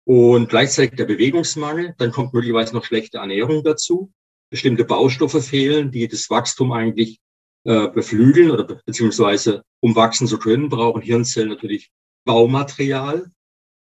und 0.05 0.49
gleichzeitig 0.49 0.97
der 0.97 1.07
Bewegungsmangel. 1.07 1.95
Dann 1.99 2.12
kommt 2.12 2.35
möglicherweise 2.35 2.75
noch 2.75 2.85
schlechte 2.85 3.19
Ernährung 3.19 3.65
dazu. 3.65 4.12
Bestimmte 4.50 4.85
Baustoffe 4.85 5.43
fehlen, 5.43 5.93
die 5.93 6.09
das 6.09 6.29
Wachstum 6.29 6.73
eigentlich 6.73 7.21
äh, 7.65 7.89
beflügeln 7.89 8.50
oder 8.50 8.65
beziehungsweise 8.85 9.62
um 9.81 9.97
wachsen 9.97 10.27
zu 10.27 10.39
können, 10.39 10.69
brauchen 10.69 11.03
Hirnzellen 11.03 11.49
natürlich 11.49 11.91
Baumaterial. 12.25 13.31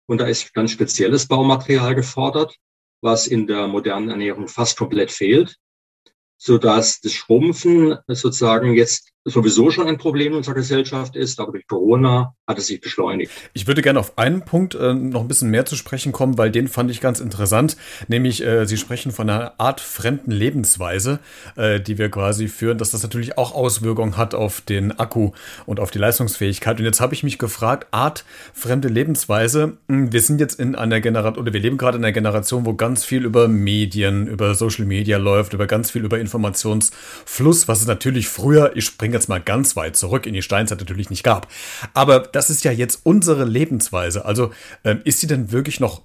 Und 0.06 0.18
da 0.18 0.26
ist 0.26 0.52
ganz 0.54 0.70
spezielles 0.70 1.26
Baumaterial 1.26 1.94
gefordert, 1.94 2.56
was 3.00 3.26
in 3.26 3.46
der 3.46 3.66
modernen 3.66 4.10
Ernährung 4.10 4.48
fast 4.48 4.76
komplett 4.76 5.10
fehlt 5.10 5.58
so 6.44 6.58
dass 6.58 7.00
das 7.00 7.12
Schrumpfen 7.12 7.96
sozusagen 8.06 8.74
jetzt 8.74 9.12
sowieso 9.24 9.70
schon 9.70 9.88
ein 9.88 9.96
Problem 9.96 10.34
unserer 10.34 10.54
Gesellschaft 10.54 11.16
ist, 11.16 11.40
aber 11.40 11.52
durch 11.52 11.66
Corona 11.66 12.34
hat 12.46 12.58
es 12.58 12.66
sich 12.66 12.80
beschleunigt. 12.80 13.32
Ich 13.54 13.66
würde 13.66 13.80
gerne 13.80 13.98
auf 13.98 14.18
einen 14.18 14.44
Punkt 14.44 14.74
äh, 14.74 14.92
noch 14.92 15.22
ein 15.22 15.28
bisschen 15.28 15.50
mehr 15.50 15.64
zu 15.64 15.76
sprechen 15.76 16.12
kommen, 16.12 16.36
weil 16.36 16.50
den 16.50 16.68
fand 16.68 16.90
ich 16.90 17.00
ganz 17.00 17.20
interessant, 17.20 17.76
nämlich 18.06 18.44
äh, 18.44 18.66
Sie 18.66 18.76
sprechen 18.76 19.12
von 19.12 19.30
einer 19.30 19.58
Art 19.58 19.80
fremden 19.80 20.30
Lebensweise, 20.30 21.20
äh, 21.56 21.80
die 21.80 21.96
wir 21.96 22.10
quasi 22.10 22.48
führen, 22.48 22.76
dass 22.76 22.90
das 22.90 23.02
natürlich 23.02 23.38
auch 23.38 23.54
Auswirkungen 23.54 24.18
hat 24.18 24.34
auf 24.34 24.60
den 24.60 24.98
Akku 24.98 25.32
und 25.64 25.80
auf 25.80 25.90
die 25.90 25.98
Leistungsfähigkeit. 25.98 26.78
Und 26.78 26.84
jetzt 26.84 27.00
habe 27.00 27.14
ich 27.14 27.22
mich 27.22 27.38
gefragt, 27.38 27.86
Art 27.92 28.26
fremde 28.52 28.88
Lebensweise, 28.88 29.78
hm, 29.88 30.12
wir 30.12 30.20
sind 30.20 30.38
jetzt 30.38 30.60
in 30.60 30.74
einer 30.74 31.00
Generation, 31.00 31.40
oder 31.40 31.52
wir 31.54 31.60
leben 31.60 31.78
gerade 31.78 31.96
in 31.96 32.04
einer 32.04 32.12
Generation, 32.12 32.66
wo 32.66 32.74
ganz 32.74 33.06
viel 33.06 33.24
über 33.24 33.48
Medien, 33.48 34.26
über 34.26 34.54
Social 34.54 34.84
Media 34.84 35.16
läuft, 35.16 35.54
über 35.54 35.66
ganz 35.66 35.90
viel 35.90 36.04
über 36.04 36.18
Informationsfluss, 36.18 37.68
was 37.68 37.80
es 37.80 37.86
natürlich 37.86 38.28
früher, 38.28 38.72
ich 38.74 38.84
springe 38.84 39.13
jetzt 39.14 39.28
mal 39.28 39.40
ganz 39.40 39.76
weit 39.76 39.96
zurück 39.96 40.26
in 40.26 40.34
die 40.34 40.42
Steinzeit 40.42 40.78
natürlich 40.78 41.10
nicht 41.10 41.24
gab. 41.24 41.48
Aber 41.94 42.20
das 42.20 42.50
ist 42.50 42.64
ja 42.64 42.72
jetzt 42.72 43.00
unsere 43.04 43.44
Lebensweise. 43.44 44.24
Also 44.24 44.50
ähm, 44.84 45.00
ist 45.04 45.20
sie 45.20 45.26
denn 45.26 45.52
wirklich 45.52 45.80
noch 45.80 46.02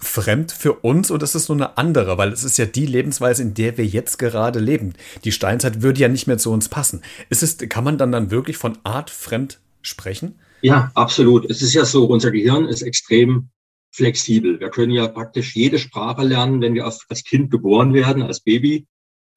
fremd 0.00 0.52
für 0.52 0.74
uns 0.74 1.10
oder 1.10 1.24
ist 1.24 1.34
es 1.34 1.48
nur 1.48 1.56
eine 1.56 1.78
andere? 1.78 2.18
Weil 2.18 2.32
es 2.32 2.44
ist 2.44 2.58
ja 2.58 2.66
die 2.66 2.86
Lebensweise, 2.86 3.42
in 3.42 3.54
der 3.54 3.76
wir 3.78 3.86
jetzt 3.86 4.18
gerade 4.18 4.58
leben. 4.58 4.94
Die 5.24 5.32
Steinzeit 5.32 5.82
würde 5.82 6.00
ja 6.00 6.08
nicht 6.08 6.26
mehr 6.26 6.38
zu 6.38 6.52
uns 6.52 6.68
passen. 6.68 7.02
Ist 7.30 7.42
es, 7.42 7.58
kann 7.58 7.84
man 7.84 7.98
dann 7.98 8.12
dann 8.12 8.30
wirklich 8.30 8.56
von 8.56 8.78
Art 8.84 9.10
fremd 9.10 9.60
sprechen? 9.82 10.36
Ja, 10.62 10.90
absolut. 10.94 11.48
Es 11.50 11.62
ist 11.62 11.74
ja 11.74 11.84
so, 11.84 12.06
unser 12.06 12.30
Gehirn 12.30 12.66
ist 12.66 12.82
extrem 12.82 13.48
flexibel. 13.90 14.60
Wir 14.60 14.70
können 14.70 14.92
ja 14.92 15.08
praktisch 15.08 15.56
jede 15.56 15.78
Sprache 15.78 16.22
lernen, 16.22 16.60
wenn 16.60 16.74
wir 16.74 16.84
als 16.84 17.24
Kind 17.24 17.50
geboren 17.50 17.94
werden, 17.94 18.22
als 18.22 18.40
Baby 18.40 18.86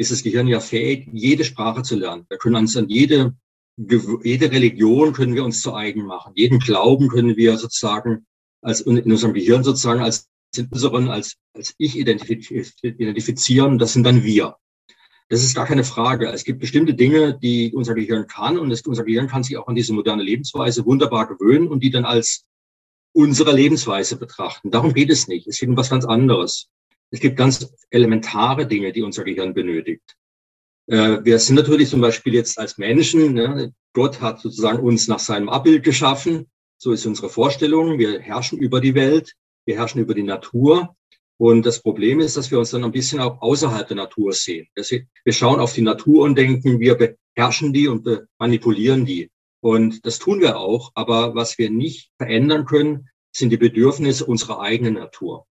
ist 0.01 0.11
das 0.11 0.23
Gehirn 0.23 0.47
ja 0.47 0.59
fähig, 0.59 1.07
jede 1.13 1.45
Sprache 1.45 1.83
zu 1.83 1.95
lernen. 1.95 2.25
Wir 2.29 2.37
können 2.37 2.55
uns 2.55 2.75
an 2.75 2.89
jede, 2.89 3.35
jede 3.77 4.51
Religion 4.51 5.13
können 5.13 5.35
wir 5.35 5.45
uns 5.45 5.61
zu 5.61 5.73
eigen 5.73 6.05
machen. 6.05 6.33
Jeden 6.35 6.59
Glauben 6.59 7.07
können 7.07 7.37
wir 7.37 7.57
sozusagen 7.57 8.25
als 8.61 8.81
in 8.81 9.11
unserem 9.11 9.33
Gehirn 9.33 9.63
sozusagen 9.63 10.01
als 10.01 10.27
unseren, 10.71 11.07
als, 11.09 11.37
als 11.53 11.73
Ich 11.77 11.97
identifizieren. 11.97 13.77
Das 13.77 13.93
sind 13.93 14.03
dann 14.03 14.23
wir. 14.23 14.57
Das 15.29 15.43
ist 15.43 15.55
gar 15.55 15.65
keine 15.65 15.85
Frage. 15.85 16.27
Es 16.27 16.43
gibt 16.43 16.59
bestimmte 16.59 16.93
Dinge, 16.93 17.39
die 17.41 17.71
unser 17.73 17.93
Gehirn 17.93 18.27
kann 18.27 18.59
und 18.59 18.69
das, 18.69 18.81
unser 18.81 19.05
Gehirn 19.05 19.27
kann 19.27 19.43
sich 19.43 19.55
auch 19.55 19.67
an 19.67 19.75
diese 19.75 19.93
moderne 19.93 20.23
Lebensweise 20.23 20.85
wunderbar 20.85 21.27
gewöhnen 21.27 21.69
und 21.69 21.81
die 21.81 21.89
dann 21.89 22.03
als 22.03 22.43
unsere 23.13 23.53
Lebensweise 23.53 24.17
betrachten. 24.17 24.71
Darum 24.71 24.93
geht 24.93 25.09
es 25.09 25.29
nicht. 25.29 25.47
Es 25.47 25.59
geht 25.59 25.69
um 25.69 25.77
was 25.77 25.89
ganz 25.89 26.05
anderes. 26.05 26.69
Es 27.11 27.19
gibt 27.19 27.37
ganz 27.37 27.71
elementare 27.89 28.65
Dinge, 28.65 28.91
die 28.93 29.01
unser 29.01 29.23
Gehirn 29.23 29.53
benötigt. 29.53 30.15
Äh, 30.87 31.19
wir 31.23 31.39
sind 31.39 31.55
natürlich 31.55 31.89
zum 31.89 32.01
Beispiel 32.01 32.33
jetzt 32.33 32.57
als 32.57 32.77
Menschen, 32.77 33.33
ne, 33.33 33.73
Gott 33.93 34.21
hat 34.21 34.39
sozusagen 34.39 34.79
uns 34.79 35.07
nach 35.07 35.19
seinem 35.19 35.49
Abbild 35.49 35.83
geschaffen. 35.83 36.49
So 36.77 36.93
ist 36.93 37.05
unsere 37.05 37.29
Vorstellung. 37.29 37.99
Wir 37.99 38.19
herrschen 38.19 38.57
über 38.57 38.79
die 38.79 38.95
Welt. 38.95 39.33
Wir 39.65 39.77
herrschen 39.77 40.01
über 40.01 40.13
die 40.13 40.23
Natur. 40.23 40.95
Und 41.37 41.65
das 41.65 41.81
Problem 41.81 42.19
ist, 42.19 42.37
dass 42.37 42.51
wir 42.51 42.59
uns 42.59 42.71
dann 42.71 42.83
ein 42.83 42.91
bisschen 42.91 43.19
auch 43.19 43.41
außerhalb 43.41 43.87
der 43.87 43.97
Natur 43.97 44.31
sehen. 44.31 44.67
Wir 44.75 45.33
schauen 45.33 45.59
auf 45.59 45.73
die 45.73 45.81
Natur 45.81 46.23
und 46.23 46.37
denken, 46.37 46.79
wir 46.79 46.95
beherrschen 47.35 47.73
die 47.73 47.87
und 47.87 48.07
manipulieren 48.37 49.05
die. 49.05 49.29
Und 49.59 50.05
das 50.05 50.19
tun 50.19 50.39
wir 50.39 50.57
auch. 50.57 50.91
Aber 50.93 51.35
was 51.35 51.57
wir 51.57 51.69
nicht 51.69 52.11
verändern 52.17 52.65
können, 52.65 53.09
sind 53.35 53.49
die 53.49 53.57
Bedürfnisse 53.57 54.25
unserer 54.25 54.61
eigenen 54.61 54.95
Natur. 54.95 55.45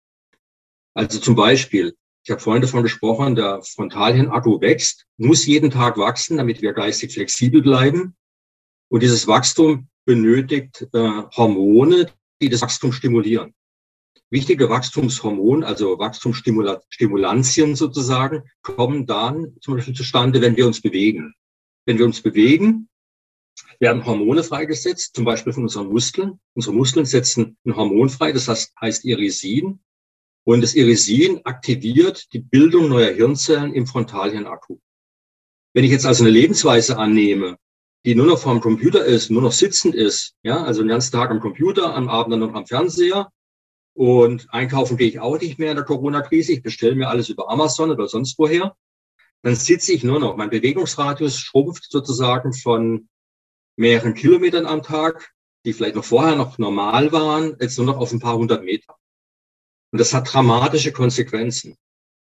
Also 0.98 1.20
zum 1.20 1.36
Beispiel, 1.36 1.96
ich 2.24 2.32
habe 2.32 2.42
vorhin 2.42 2.64
davon 2.64 2.82
gesprochen, 2.82 3.36
der 3.36 3.62
Frontalhirnakku 3.62 4.60
wächst, 4.62 5.06
muss 5.18 5.46
jeden 5.46 5.70
Tag 5.70 5.96
wachsen, 6.00 6.38
damit 6.38 6.64
wir 6.64 6.74
geistig 6.74 7.14
flexibel 7.14 7.62
bleiben. 7.62 8.16
Und 8.90 9.04
dieses 9.04 9.28
Wachstum 9.28 9.90
benötigt 10.06 10.88
äh, 10.94 11.22
Hormone, 11.36 12.10
die 12.42 12.50
das 12.50 12.64
Wachstum 12.64 12.94
stimulieren. 12.94 13.54
Wichtige 14.32 14.72
Wachstumshormone, 14.72 15.64
also 15.64 16.00
Wachstumsstimulantien 16.00 17.76
sozusagen, 17.76 18.42
kommen 18.64 19.06
dann 19.06 19.56
zum 19.62 19.76
Beispiel 19.76 19.94
zustande, 19.94 20.42
wenn 20.42 20.58
wir 20.58 20.66
uns 20.66 20.82
bewegen. 20.82 21.36
Wenn 21.86 22.00
wir 22.00 22.06
uns 22.06 22.24
bewegen, 22.24 22.90
werden 23.80 24.04
Hormone 24.04 24.44
freigesetzt, 24.44 25.16
zum 25.16 25.26
Beispiel 25.26 25.54
von 25.54 25.64
unseren 25.64 25.90
Muskeln. 25.90 26.40
Unsere 26.56 26.76
Muskeln 26.76 27.06
setzen 27.06 27.56
ein 27.68 27.76
Hormon 27.76 28.10
frei, 28.10 28.32
das 28.32 28.48
heißt, 28.48 28.74
heißt 28.82 29.06
Irisin. 29.06 29.80
Und 30.48 30.62
das 30.62 30.76
Irisin 30.76 31.42
aktiviert 31.44 32.32
die 32.32 32.40
Bildung 32.40 32.88
neuer 32.88 33.12
Hirnzellen 33.12 33.74
im 33.74 33.86
Frontalhirnakku. 33.86 34.80
Wenn 35.74 35.84
ich 35.84 35.92
jetzt 35.92 36.06
also 36.06 36.24
eine 36.24 36.32
Lebensweise 36.32 36.98
annehme, 36.98 37.58
die 38.06 38.16
nur 38.16 38.28
noch 38.28 38.40
vorm 38.40 38.62
Computer 38.62 39.04
ist, 39.04 39.30
nur 39.30 39.42
noch 39.42 39.52
sitzend 39.52 39.94
ist, 39.94 40.36
ja, 40.44 40.64
also 40.64 40.84
den 40.84 40.88
ganzen 40.88 41.12
Tag 41.12 41.32
am 41.32 41.42
Computer, 41.42 41.94
am 41.94 42.08
Abend 42.08 42.32
dann 42.32 42.40
noch 42.40 42.54
am 42.54 42.66
Fernseher 42.66 43.30
und 43.94 44.48
einkaufen 44.54 44.96
gehe 44.96 45.10
ich 45.10 45.20
auch 45.20 45.38
nicht 45.38 45.60
mehr 45.60 45.72
in 45.72 45.76
der 45.76 45.84
Corona-Krise, 45.84 46.54
ich 46.54 46.64
bestelle 46.64 46.96
mir 46.96 47.10
alles 47.10 47.28
über 47.28 47.50
Amazon 47.50 47.92
oder 47.92 48.08
sonst 48.08 48.40
woher, 48.40 48.74
dann 49.42 49.56
sitze 49.56 49.92
ich 49.92 50.06
nur 50.06 50.22
noch. 50.22 50.38
Mein 50.38 50.50
Bewegungsradius 50.50 51.38
schrumpft 51.38 51.92
sozusagen 51.92 52.54
von 52.54 53.10
mehreren 53.76 54.14
Kilometern 54.14 54.66
am 54.66 54.82
Tag, 54.82 55.34
die 55.66 55.74
vielleicht 55.74 55.96
noch 55.96 56.06
vorher 56.06 56.38
noch 56.38 56.58
normal 56.58 57.12
waren, 57.12 57.58
jetzt 57.60 57.78
nur 57.78 57.88
noch 57.88 57.98
auf 57.98 58.14
ein 58.14 58.22
paar 58.22 58.38
hundert 58.38 58.64
Meter. 58.64 58.97
Und 59.92 60.00
das 60.00 60.14
hat 60.14 60.32
dramatische 60.32 60.92
Konsequenzen. 60.92 61.76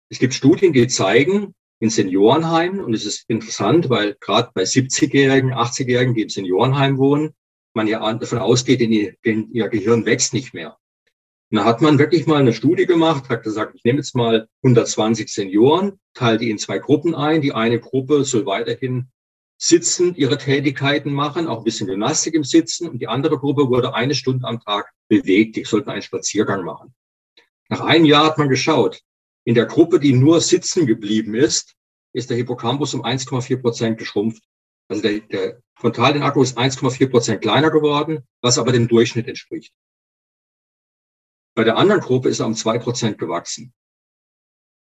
Es 0.09 0.19
gibt 0.19 0.35
Studien, 0.35 0.73
die 0.73 0.87
zeigen, 0.87 1.55
in 1.79 1.91
Seniorenheimen, 1.91 2.81
und 2.81 2.95
es 2.95 3.05
ist 3.05 3.25
interessant, 3.29 3.91
weil 3.91 4.17
gerade 4.21 4.51
bei 4.55 4.63
70-Jährigen, 4.63 5.53
80-Jährigen, 5.53 6.15
die 6.15 6.23
im 6.23 6.29
Seniorenheim 6.29 6.97
wohnen, 6.97 7.35
man 7.75 7.87
ja 7.87 8.13
davon 8.15 8.39
ausgeht, 8.39 8.81
in 8.81 8.93
ihr, 8.93 9.15
in 9.23 9.53
ihr 9.53 9.69
Gehirn 9.69 10.07
wächst 10.07 10.33
nicht 10.33 10.55
mehr. 10.55 10.79
Und 11.51 11.59
da 11.59 11.65
hat 11.65 11.81
man 11.81 11.99
wirklich 11.99 12.27
mal 12.27 12.41
eine 12.41 12.55
Studie 12.55 12.87
gemacht, 12.87 13.29
hat 13.29 13.45
gesagt, 13.45 13.77
ich 13.77 13.85
nehme 13.85 13.99
jetzt 13.99 14.17
mal 14.17 14.49
120 14.63 15.33
Senioren, 15.33 16.01
teile 16.15 16.39
die 16.39 16.51
in 16.51 16.59
zwei 16.59 16.79
Gruppen 16.79 17.15
ein. 17.15 17.41
Die 17.41 17.53
eine 17.53 17.79
Gruppe 17.79 18.25
soll 18.25 18.47
weiterhin 18.47 19.09
sitzend 19.59 20.19
ihre 20.19 20.39
Tätigkeiten 20.39 21.13
machen, 21.13 21.47
auch 21.47 21.59
ein 21.59 21.65
bisschen 21.65 21.87
Gymnastik 21.87 22.35
im 22.35 22.43
Sitzen. 22.43 22.89
Und 22.89 22.99
die 22.99 23.07
andere 23.07 23.39
Gruppe 23.39 23.69
wurde 23.69 23.95
eine 23.95 24.15
Stunde 24.15 24.47
am 24.47 24.61
Tag 24.61 24.91
bewegt. 25.09 25.57
Die 25.57 25.65
sollten 25.65 25.91
einen 25.91 26.03
Spaziergang 26.03 26.65
machen. 26.65 26.95
Nach 27.69 27.81
einem 27.81 28.05
Jahr 28.05 28.27
hat 28.27 28.39
man 28.39 28.49
geschaut, 28.49 29.03
in 29.45 29.55
der 29.55 29.67
Gruppe, 29.67 30.01
die 30.01 30.13
nur 30.13 30.41
sitzen 30.41 30.87
geblieben 30.87 31.35
ist, 31.35 31.75
ist 32.13 32.31
der 32.31 32.37
Hippocampus 32.37 32.95
um 32.95 33.05
1,4 33.05 33.61
Prozent 33.61 33.99
geschrumpft. 33.99 34.43
Also 34.89 35.03
der, 35.03 35.21
der 35.21 35.63
Frontaldenakku 35.77 36.43
ist 36.43 36.59
1,4 36.59 37.11
Prozent 37.11 37.43
kleiner 37.43 37.71
geworden, 37.71 38.27
was 38.41 38.59
aber 38.59 38.73
dem 38.73 38.89
Durchschnitt 38.89 39.29
entspricht. 39.29 39.73
Bei 41.55 41.65
der 41.65 41.77
anderen 41.77 42.01
Gruppe 42.01 42.29
ist 42.29 42.41
er 42.41 42.47
um 42.47 42.55
zwei 42.55 42.79
Prozent 42.79 43.19
gewachsen. 43.19 43.73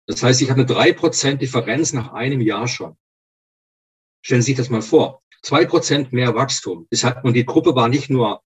Das 0.06 0.22
heißt, 0.22 0.42
ich 0.42 0.50
habe 0.50 0.60
eine 0.60 0.66
drei 0.66 0.92
Prozent 0.92 1.40
Differenz 1.42 1.92
nach 1.92 2.12
einem 2.12 2.40
Jahr 2.40 2.68
schon. 2.68 2.96
Stellen 4.22 4.42
Sie 4.42 4.52
sich 4.52 4.56
das 4.56 4.70
mal 4.70 4.82
vor. 4.82 5.22
Zwei 5.42 5.66
Prozent 5.66 6.12
mehr 6.12 6.34
Wachstum. 6.34 6.88
Und 7.22 7.34
die 7.34 7.44
Gruppe 7.44 7.74
war 7.74 7.88
nicht 7.88 8.10
nur 8.10 8.42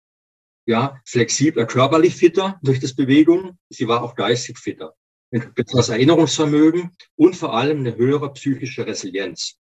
ja, 0.67 1.01
flexibler, 1.05 1.65
körperlich 1.65 2.15
fitter 2.17 2.59
durch 2.63 2.81
das 2.81 2.95
Bewegung. 2.95 3.57
Sie 3.71 3.89
war 3.89 4.03
auch 4.03 4.15
geistig 4.15 4.59
fitter. 4.59 4.95
Das 5.31 5.89
Erinnerungsvermögen 5.89 6.91
und 7.17 7.37
vor 7.37 7.55
allem 7.55 7.79
eine 7.79 7.97
höhere 7.97 8.33
psychische 8.33 8.87
Resilienz. 8.87 9.59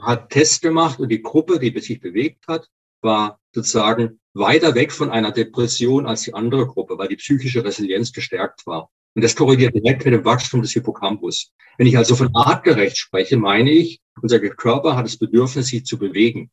Hat 0.00 0.30
Tests 0.30 0.60
gemacht 0.60 1.00
und 1.00 1.08
die 1.08 1.22
Gruppe, 1.22 1.58
die 1.58 1.78
sich 1.80 2.00
bewegt 2.00 2.46
hat, 2.48 2.68
war 3.00 3.40
sozusagen 3.54 4.20
weiter 4.34 4.74
weg 4.74 4.92
von 4.92 5.10
einer 5.10 5.32
Depression 5.32 6.06
als 6.06 6.22
die 6.22 6.34
andere 6.34 6.66
Gruppe, 6.66 6.98
weil 6.98 7.08
die 7.08 7.16
psychische 7.16 7.64
Resilienz 7.64 8.12
gestärkt 8.12 8.66
war. 8.66 8.90
Und 9.14 9.22
das 9.22 9.34
korreliert 9.34 9.74
direkt 9.74 10.04
mit 10.04 10.12
dem 10.12 10.24
Wachstum 10.26 10.60
des 10.60 10.72
Hippocampus. 10.72 11.52
Wenn 11.78 11.86
ich 11.86 11.96
also 11.96 12.14
von 12.14 12.34
artgerecht 12.34 12.98
spreche, 12.98 13.38
meine 13.38 13.70
ich, 13.70 14.00
unser 14.20 14.40
Körper 14.40 14.96
hat 14.96 15.06
das 15.06 15.16
Bedürfnis, 15.16 15.68
sich 15.68 15.86
zu 15.86 15.98
bewegen. 15.98 16.50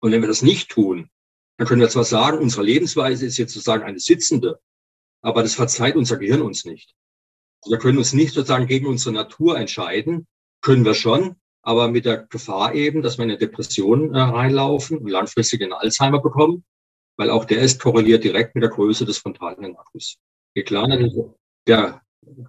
Und 0.00 0.12
wenn 0.12 0.20
wir 0.20 0.28
das 0.28 0.42
nicht 0.42 0.70
tun, 0.70 1.08
dann 1.56 1.66
können 1.66 1.80
wir 1.80 1.88
zwar 1.88 2.04
sagen, 2.04 2.38
unsere 2.38 2.64
Lebensweise 2.64 3.26
ist 3.26 3.38
jetzt 3.38 3.54
sozusagen 3.54 3.84
eine 3.84 3.98
sitzende, 3.98 4.60
aber 5.22 5.42
das 5.42 5.54
verzeiht 5.54 5.96
unser 5.96 6.16
Gehirn 6.16 6.42
uns 6.42 6.64
nicht. 6.64 6.94
Wir 7.66 7.78
können 7.78 7.98
uns 7.98 8.12
nicht 8.12 8.34
sozusagen 8.34 8.66
gegen 8.66 8.86
unsere 8.86 9.14
Natur 9.14 9.58
entscheiden, 9.58 10.26
können 10.60 10.84
wir 10.84 10.94
schon, 10.94 11.36
aber 11.62 11.88
mit 11.88 12.04
der 12.04 12.26
Gefahr 12.26 12.74
eben, 12.74 13.02
dass 13.02 13.18
wir 13.18 13.24
in 13.24 13.30
eine 13.30 13.38
Depression 13.38 14.14
äh, 14.14 14.20
reinlaufen 14.20 14.98
und 14.98 15.08
langfristig 15.08 15.62
einen 15.62 15.72
Alzheimer 15.72 16.20
bekommen, 16.20 16.64
weil 17.16 17.30
auch 17.30 17.44
der 17.44 17.62
ist 17.62 17.80
korreliert 17.80 18.24
direkt 18.24 18.54
mit 18.54 18.62
der 18.62 18.70
Größe 18.70 19.06
des 19.06 19.18
frontalen 19.18 19.76
Akkus. 19.76 20.16
Je 20.54 20.62
kleiner 20.62 21.08
der 21.66 22.02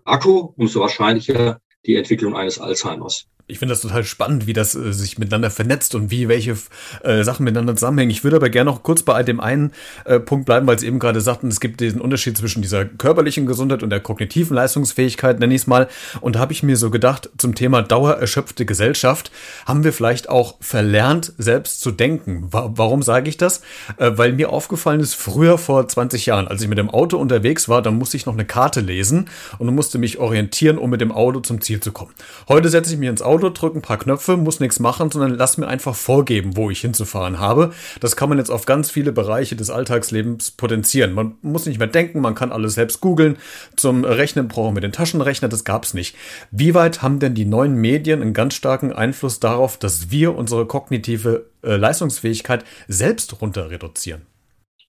Akku, 0.04 0.54
umso 0.58 0.82
wahrscheinlicher 0.82 1.62
die 1.86 1.96
Entwicklung 1.96 2.36
eines 2.36 2.60
Alzheimers 2.60 3.28
ich 3.48 3.60
finde 3.60 3.74
das 3.74 3.82
total 3.82 4.04
spannend, 4.04 4.48
wie 4.48 4.54
das 4.54 4.74
äh, 4.74 4.92
sich 4.92 5.20
miteinander 5.20 5.52
vernetzt 5.52 5.94
und 5.94 6.10
wie 6.10 6.28
welche 6.28 6.58
äh, 7.04 7.24
Sachen 7.24 7.44
miteinander 7.44 7.76
zusammenhängen. 7.76 8.10
Ich 8.10 8.24
würde 8.24 8.38
aber 8.38 8.50
gerne 8.50 8.72
noch 8.72 8.82
kurz 8.82 9.04
bei 9.04 9.22
dem 9.22 9.40
einen 9.40 9.72
äh, 10.06 10.20
Punkt 10.20 10.48
bleiben, 10.48 10.66
weil 10.66 10.80
Sie 10.80 10.88
eben 10.88 10.98
gerade 10.98 11.22
sagten, 11.22 11.50
es 11.50 11.60
gibt 11.60 11.80
diesen 11.80 12.02
Unterschied 12.02 12.36
zwischen 12.38 12.64
dieser 12.64 12.86
körperlichen 12.86 13.46
Gesundheit 13.46 13.84
und 13.84 13.92
der 13.92 14.00
kognitiven 14.00 14.56
Leistungsfähigkeit, 14.56 15.40
nenne 15.40 15.54
ich 15.54 15.62
es 15.62 15.68
mal. 15.68 15.88
Und 16.22 16.36
da 16.36 16.40
habe 16.40 16.54
ich 16.54 16.64
mir 16.64 16.76
so 16.76 16.90
gedacht, 16.90 17.30
zum 17.38 17.54
Thema 17.54 17.84
dauererschöpfte 17.84 18.66
Gesellschaft, 18.66 19.32
haben 19.68 19.84
wir 19.84 19.94
vielleicht 19.94 20.28
auch 20.28 20.56
verlernt, 20.60 21.34
selbst 21.38 21.82
zu 21.82 21.92
denken. 21.92 22.48
Wa 22.52 22.72
warum 22.76 23.04
sage 23.04 23.30
ich 23.30 23.38
das? 23.38 23.62
Äh, 23.98 24.12
weil 24.16 24.34
mir 24.34 24.50
aufgefallen 24.50 25.02
ist, 25.02 25.14
früher 25.14 25.60
vor 25.60 25.88
20 25.88 26.26
Jahren, 26.26 26.48
als 26.48 26.64
ich 26.64 26.68
mit 26.68 26.80
dem 26.80 26.90
Auto 26.90 27.18
unterwegs 27.18 27.70
war, 27.70 27.84
dann 27.84 27.96
musste 27.96 28.18
ich 28.18 28.26
noch 28.26 28.34
eine 28.34 28.46
Karte 28.46 28.82
lesen 28.82 29.30
und 29.60 29.74
musste 29.76 30.00
mich 30.00 30.18
orientieren, 30.18 30.80
um 30.80 30.90
mit 30.90 31.02
dem 31.02 31.12
Auto 31.12 31.42
zum 31.42 31.62
Ziel 31.62 31.80
zu 31.80 31.92
kommen. 31.92 32.12
Heute 32.48 32.70
setze 32.70 32.92
ich 32.92 32.98
mich 32.98 33.10
ins 33.10 33.22
Auto 33.22 33.35
Auto, 33.36 33.50
drücke 33.50 33.80
ein 33.80 33.82
paar 33.82 33.98
Knöpfe, 33.98 34.38
muss 34.38 34.62
nichts 34.62 34.80
machen, 34.80 35.12
sondern 35.12 35.36
lass 35.36 35.58
mir 35.58 35.68
einfach 35.68 35.94
vorgeben, 35.94 36.56
wo 36.56 36.70
ich 36.70 36.80
hinzufahren 36.80 37.38
habe. 37.38 37.74
Das 38.00 38.16
kann 38.16 38.30
man 38.30 38.38
jetzt 38.38 38.50
auf 38.50 38.66
ganz 38.66 38.90
viele 38.90 39.12
Bereiche 39.12 39.58
des 39.58 39.70
Alltagslebens 39.70 40.52
potenzieren. 40.52 41.12
Man 41.12 41.36
muss 41.42 41.66
nicht 41.66 41.78
mehr 41.78 41.90
denken, 41.90 42.22
man 42.22 42.34
kann 42.34 42.54
alles 42.54 42.76
selbst 42.76 43.02
googeln. 43.02 43.36
Zum 43.76 44.06
Rechnen 44.06 44.48
brauchen 44.48 44.74
wir 44.74 44.82
den 44.82 44.94
Taschenrechner, 44.94 45.50
das 45.50 45.66
gab 45.66 45.84
es 45.84 45.94
nicht. 45.94 46.16
Wie 46.50 46.74
weit 46.74 47.02
haben 47.02 47.20
denn 47.20 47.36
die 47.36 47.44
neuen 47.44 47.76
Medien 47.76 48.22
einen 48.22 48.34
ganz 48.34 48.54
starken 48.54 48.94
Einfluss 48.94 49.42
darauf, 49.42 49.78
dass 49.78 50.10
wir 50.12 50.34
unsere 50.34 50.66
kognitive 50.66 51.48
äh, 51.62 51.76
Leistungsfähigkeit 51.76 52.64
selbst 52.88 53.42
runter 53.42 53.70
reduzieren? 53.70 54.22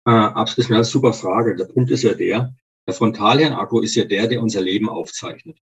Äh, 0.06 0.12
absolut 0.12 0.70
eine 0.70 0.84
super 0.84 1.12
Frage. 1.12 1.56
Der 1.56 1.64
Punkt 1.64 1.90
ist 1.90 2.04
ja 2.04 2.14
der, 2.14 2.54
der 2.86 2.94
Frontalhirnakku 2.94 3.80
ist 3.80 3.96
ja 3.96 4.04
der, 4.04 4.28
der 4.28 4.40
unser 4.40 4.60
Leben 4.60 4.88
aufzeichnet. 4.88 5.58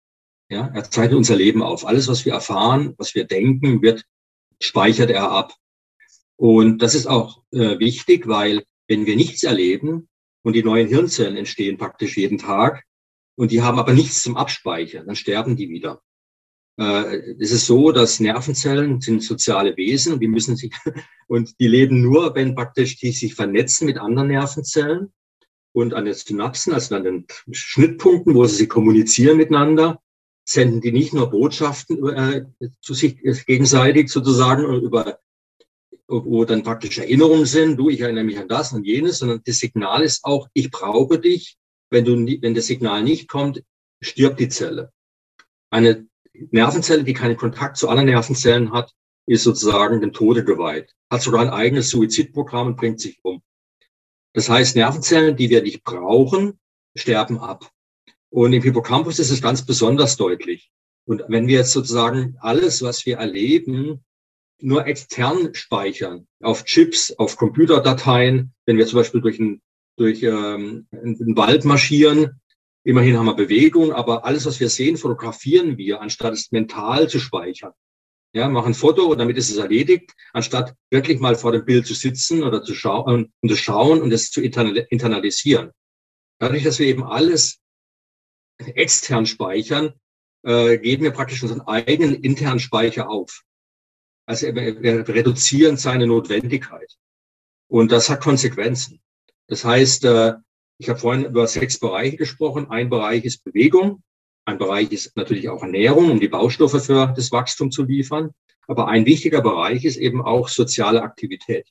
Ja, 0.50 0.70
er 0.74 0.90
zeichnet 0.90 1.16
unser 1.16 1.36
Leben 1.36 1.62
auf. 1.62 1.86
Alles, 1.86 2.08
was 2.08 2.24
wir 2.24 2.34
erfahren, 2.34 2.94
was 2.98 3.14
wir 3.14 3.24
denken, 3.24 3.82
wird, 3.82 4.04
speichert 4.60 5.10
er 5.10 5.30
ab. 5.30 5.54
Und 6.36 6.78
das 6.78 6.94
ist 6.94 7.06
auch 7.06 7.42
äh, 7.52 7.78
wichtig, 7.78 8.26
weil 8.26 8.64
wenn 8.88 9.06
wir 9.06 9.16
nichts 9.16 9.42
erleben 9.42 10.08
und 10.42 10.54
die 10.54 10.62
neuen 10.62 10.88
Hirnzellen 10.88 11.36
entstehen 11.36 11.78
praktisch 11.78 12.16
jeden 12.16 12.38
Tag 12.38 12.84
und 13.36 13.50
die 13.50 13.62
haben 13.62 13.78
aber 13.78 13.92
nichts 13.92 14.22
zum 14.22 14.36
Abspeichern, 14.36 15.06
dann 15.06 15.16
sterben 15.16 15.56
die 15.56 15.68
wieder. 15.68 16.02
Äh, 16.78 17.34
es 17.40 17.52
ist 17.52 17.66
so, 17.66 17.92
dass 17.92 18.20
Nervenzellen 18.20 19.00
sind 19.00 19.22
soziale 19.22 19.76
Wesen 19.76 20.14
und 20.14 20.20
die 20.20 20.28
müssen 20.28 20.56
sich, 20.56 20.72
und 21.28 21.58
die 21.60 21.68
leben 21.68 22.02
nur, 22.02 22.34
wenn 22.34 22.54
praktisch 22.54 22.96
die 22.98 23.12
sich 23.12 23.34
vernetzen 23.34 23.86
mit 23.86 23.98
anderen 23.98 24.28
Nervenzellen 24.28 25.12
und 25.72 25.94
an 25.94 26.04
den 26.04 26.14
Synapsen, 26.14 26.72
also 26.72 26.94
an 26.96 27.04
den 27.04 27.26
Schnittpunkten, 27.50 28.34
wo 28.34 28.44
sie 28.44 28.56
sich 28.56 28.68
kommunizieren 28.68 29.36
miteinander, 29.36 30.00
senden 30.44 30.80
die 30.80 30.92
nicht 30.92 31.14
nur 31.14 31.30
Botschaften 31.30 32.08
äh, 32.08 32.44
zu 32.80 32.94
sich 32.94 33.20
gegenseitig 33.46 34.10
sozusagen 34.10 34.64
über 34.82 35.18
wo 36.06 36.44
dann 36.44 36.62
praktisch 36.62 36.98
Erinnerungen 36.98 37.46
sind, 37.46 37.78
du, 37.78 37.88
ich 37.88 38.00
erinnere 38.00 38.24
mich 38.24 38.38
an 38.38 38.48
das 38.48 38.72
und 38.72 38.84
jenes, 38.84 39.18
sondern 39.18 39.40
das 39.44 39.58
Signal 39.58 40.02
ist 40.02 40.24
auch, 40.24 40.48
ich 40.52 40.70
brauche 40.70 41.18
dich. 41.18 41.56
Wenn 41.90 42.04
du, 42.04 42.14
wenn 42.42 42.54
das 42.54 42.66
Signal 42.66 43.02
nicht 43.02 43.28
kommt, 43.28 43.62
stirbt 44.02 44.40
die 44.40 44.48
Zelle. 44.48 44.92
Eine 45.70 46.06
Nervenzelle, 46.32 47.04
die 47.04 47.14
keinen 47.14 47.36
Kontakt 47.36 47.76
zu 47.76 47.88
anderen 47.88 48.08
Nervenzellen 48.08 48.72
hat, 48.72 48.92
ist 49.26 49.44
sozusagen 49.44 50.00
dem 50.00 50.12
Tode 50.12 50.44
geweiht. 50.44 50.94
Hat 51.10 51.22
sogar 51.22 51.40
ein 51.40 51.50
eigenes 51.50 51.90
Suizidprogramm 51.90 52.68
und 52.68 52.76
bringt 52.76 53.00
sich 53.00 53.18
um. 53.22 53.42
Das 54.34 54.48
heißt, 54.48 54.76
Nervenzellen, 54.76 55.36
die 55.36 55.48
wir 55.48 55.62
nicht 55.62 55.84
brauchen, 55.84 56.58
sterben 56.96 57.38
ab. 57.38 57.70
Und 58.34 58.52
im 58.52 58.64
Hippocampus 58.64 59.20
ist 59.20 59.30
es 59.30 59.40
ganz 59.40 59.64
besonders 59.64 60.16
deutlich. 60.16 60.72
Und 61.06 61.22
wenn 61.28 61.46
wir 61.46 61.58
jetzt 61.58 61.70
sozusagen 61.70 62.36
alles, 62.40 62.82
was 62.82 63.06
wir 63.06 63.18
erleben, 63.18 64.04
nur 64.60 64.88
extern 64.88 65.54
speichern, 65.54 66.26
auf 66.42 66.64
Chips, 66.64 67.12
auf 67.12 67.36
Computerdateien, 67.36 68.52
wenn 68.66 68.76
wir 68.76 68.88
zum 68.88 68.98
Beispiel 68.98 69.20
durch, 69.20 69.38
ein, 69.38 69.62
durch 69.96 70.24
ähm, 70.24 70.88
einen 70.90 71.36
Wald 71.36 71.64
marschieren, 71.64 72.40
immerhin 72.82 73.16
haben 73.16 73.26
wir 73.26 73.34
Bewegung, 73.34 73.92
aber 73.92 74.24
alles, 74.24 74.46
was 74.46 74.58
wir 74.58 74.68
sehen, 74.68 74.96
fotografieren 74.96 75.78
wir, 75.78 76.00
anstatt 76.00 76.32
es 76.32 76.50
mental 76.50 77.08
zu 77.08 77.20
speichern. 77.20 77.70
Ja, 78.32 78.48
machen 78.48 78.72
ein 78.72 78.74
Foto 78.74 79.04
und 79.04 79.18
damit 79.18 79.36
ist 79.36 79.50
es 79.50 79.58
erledigt, 79.58 80.10
anstatt 80.32 80.74
wirklich 80.90 81.20
mal 81.20 81.36
vor 81.36 81.52
dem 81.52 81.64
Bild 81.64 81.86
zu 81.86 81.94
sitzen 81.94 82.42
oder 82.42 82.64
zu 82.64 82.74
schauen 82.74 83.32
und 83.42 83.48
zu 83.48 83.56
schauen 83.56 84.02
und 84.02 84.12
es 84.12 84.32
zu 84.32 84.42
internalisieren. 84.42 85.70
Dadurch, 86.40 86.64
dass 86.64 86.80
wir 86.80 86.88
eben 86.88 87.04
alles 87.04 87.60
extern 88.68 89.26
speichern, 89.26 89.94
äh, 90.44 90.78
geben 90.78 91.04
wir 91.04 91.10
praktisch 91.10 91.42
unseren 91.42 91.62
eigenen 91.62 92.14
internen 92.14 92.60
Speicher 92.60 93.08
auf. 93.08 93.44
Also 94.26 94.46
wir, 94.46 94.82
wir 94.82 95.08
reduzieren 95.08 95.76
seine 95.76 96.06
Notwendigkeit. 96.06 96.96
Und 97.68 97.92
das 97.92 98.08
hat 98.08 98.20
Konsequenzen. 98.20 99.00
Das 99.46 99.64
heißt, 99.64 100.04
äh, 100.04 100.34
ich 100.78 100.88
habe 100.88 100.98
vorhin 100.98 101.24
über 101.26 101.46
sechs 101.46 101.78
Bereiche 101.78 102.16
gesprochen. 102.16 102.70
Ein 102.70 102.90
Bereich 102.90 103.24
ist 103.24 103.44
Bewegung. 103.44 104.02
Ein 104.46 104.58
Bereich 104.58 104.92
ist 104.92 105.16
natürlich 105.16 105.48
auch 105.48 105.62
Ernährung, 105.62 106.10
um 106.10 106.20
die 106.20 106.28
Baustoffe 106.28 106.84
für 106.84 107.12
das 107.14 107.32
Wachstum 107.32 107.70
zu 107.70 107.84
liefern. 107.84 108.30
Aber 108.66 108.88
ein 108.88 109.06
wichtiger 109.06 109.40
Bereich 109.40 109.84
ist 109.84 109.96
eben 109.96 110.22
auch 110.22 110.48
soziale 110.48 111.02
Aktivität. 111.02 111.68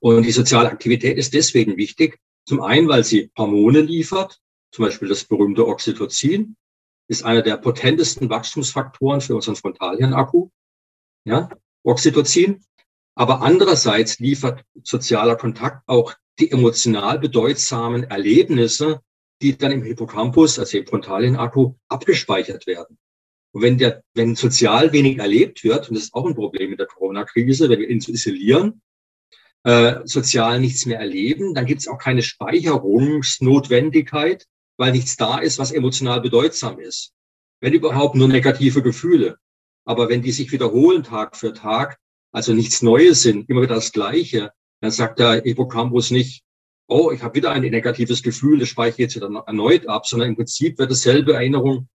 Und 0.00 0.24
die 0.24 0.32
soziale 0.32 0.70
Aktivität 0.70 1.18
ist 1.18 1.34
deswegen 1.34 1.76
wichtig. 1.76 2.18
Zum 2.46 2.60
einen, 2.60 2.88
weil 2.88 3.04
sie 3.04 3.30
Hormone 3.36 3.80
liefert, 3.80 4.40
zum 4.70 4.84
Beispiel 4.84 5.08
das 5.08 5.24
berühmte 5.24 5.66
Oxytocin, 5.66 6.56
ist 7.08 7.24
einer 7.24 7.42
der 7.42 7.56
potentesten 7.56 8.28
Wachstumsfaktoren 8.28 9.20
für 9.20 9.34
unseren 9.34 9.56
Frontalhirnakku. 9.56 10.50
Ja, 11.24 11.48
Oxytocin. 11.82 12.60
Aber 13.14 13.42
andererseits 13.42 14.18
liefert 14.18 14.64
sozialer 14.84 15.36
Kontakt 15.36 15.88
auch 15.88 16.14
die 16.38 16.52
emotional 16.52 17.18
bedeutsamen 17.18 18.04
Erlebnisse, 18.04 19.00
die 19.42 19.56
dann 19.56 19.72
im 19.72 19.82
Hippocampus, 19.82 20.58
also 20.58 20.78
im 20.78 20.86
Frontalhirnakku, 20.86 21.74
abgespeichert 21.88 22.66
werden. 22.66 22.98
Und 23.52 23.62
wenn 23.62 23.78
der, 23.78 24.02
wenn 24.14 24.36
sozial 24.36 24.92
wenig 24.92 25.18
erlebt 25.18 25.64
wird, 25.64 25.88
und 25.88 25.96
das 25.96 26.04
ist 26.04 26.14
auch 26.14 26.26
ein 26.26 26.34
Problem 26.34 26.70
mit 26.70 26.78
der 26.78 26.86
Corona-Krise, 26.86 27.68
wenn 27.68 27.80
wir 27.80 27.88
uns 27.88 28.08
isolieren, 28.08 28.82
äh, 29.64 29.96
sozial 30.04 30.60
nichts 30.60 30.86
mehr 30.86 31.00
erleben, 31.00 31.54
dann 31.54 31.66
gibt 31.66 31.80
es 31.80 31.88
auch 31.88 31.98
keine 31.98 32.22
Speicherungsnotwendigkeit 32.22 34.46
weil 34.78 34.92
nichts 34.92 35.16
da 35.16 35.38
ist, 35.38 35.58
was 35.58 35.72
emotional 35.72 36.20
bedeutsam 36.20 36.78
ist. 36.78 37.12
Wenn 37.60 37.74
überhaupt 37.74 38.14
nur 38.14 38.28
negative 38.28 38.82
Gefühle. 38.82 39.36
Aber 39.84 40.08
wenn 40.08 40.22
die 40.22 40.32
sich 40.32 40.52
wiederholen 40.52 41.02
Tag 41.02 41.36
für 41.36 41.52
Tag, 41.52 41.98
also 42.32 42.54
nichts 42.54 42.82
Neues 42.82 43.22
sind, 43.22 43.48
immer 43.50 43.62
wieder 43.62 43.74
das 43.74 43.92
Gleiche, 43.92 44.52
dann 44.80 44.90
sagt 44.90 45.18
der 45.18 45.42
Hippocampus 45.42 46.10
nicht, 46.10 46.42
oh, 46.86 47.10
ich 47.10 47.22
habe 47.22 47.34
wieder 47.34 47.50
ein 47.50 47.62
negatives 47.62 48.22
Gefühl, 48.22 48.60
das 48.60 48.68
speichere 48.68 48.92
ich 48.92 48.98
jetzt 48.98 49.16
wieder 49.16 49.44
erneut 49.46 49.88
ab, 49.88 50.06
sondern 50.06 50.30
im 50.30 50.36
Prinzip 50.36 50.78
wird 50.78 50.90
dasselbe 50.90 51.34
Erinnerung 51.34 51.88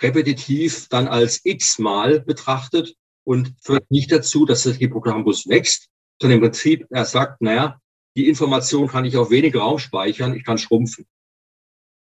repetitiv 0.00 0.88
dann 0.88 1.08
als 1.08 1.40
x-mal 1.44 2.20
betrachtet 2.20 2.94
und 3.24 3.54
führt 3.60 3.90
nicht 3.90 4.12
dazu, 4.12 4.46
dass 4.46 4.62
der 4.62 4.74
Hippocampus 4.74 5.48
wächst, 5.48 5.88
sondern 6.20 6.38
im 6.38 6.44
Prinzip 6.44 6.86
er 6.90 7.04
sagt, 7.04 7.40
naja, 7.42 7.80
die 8.16 8.28
Information 8.28 8.88
kann 8.88 9.04
ich 9.04 9.16
auf 9.16 9.30
wenig 9.30 9.54
Raum 9.54 9.78
speichern, 9.78 10.34
ich 10.34 10.44
kann 10.44 10.58
schrumpfen. 10.58 11.06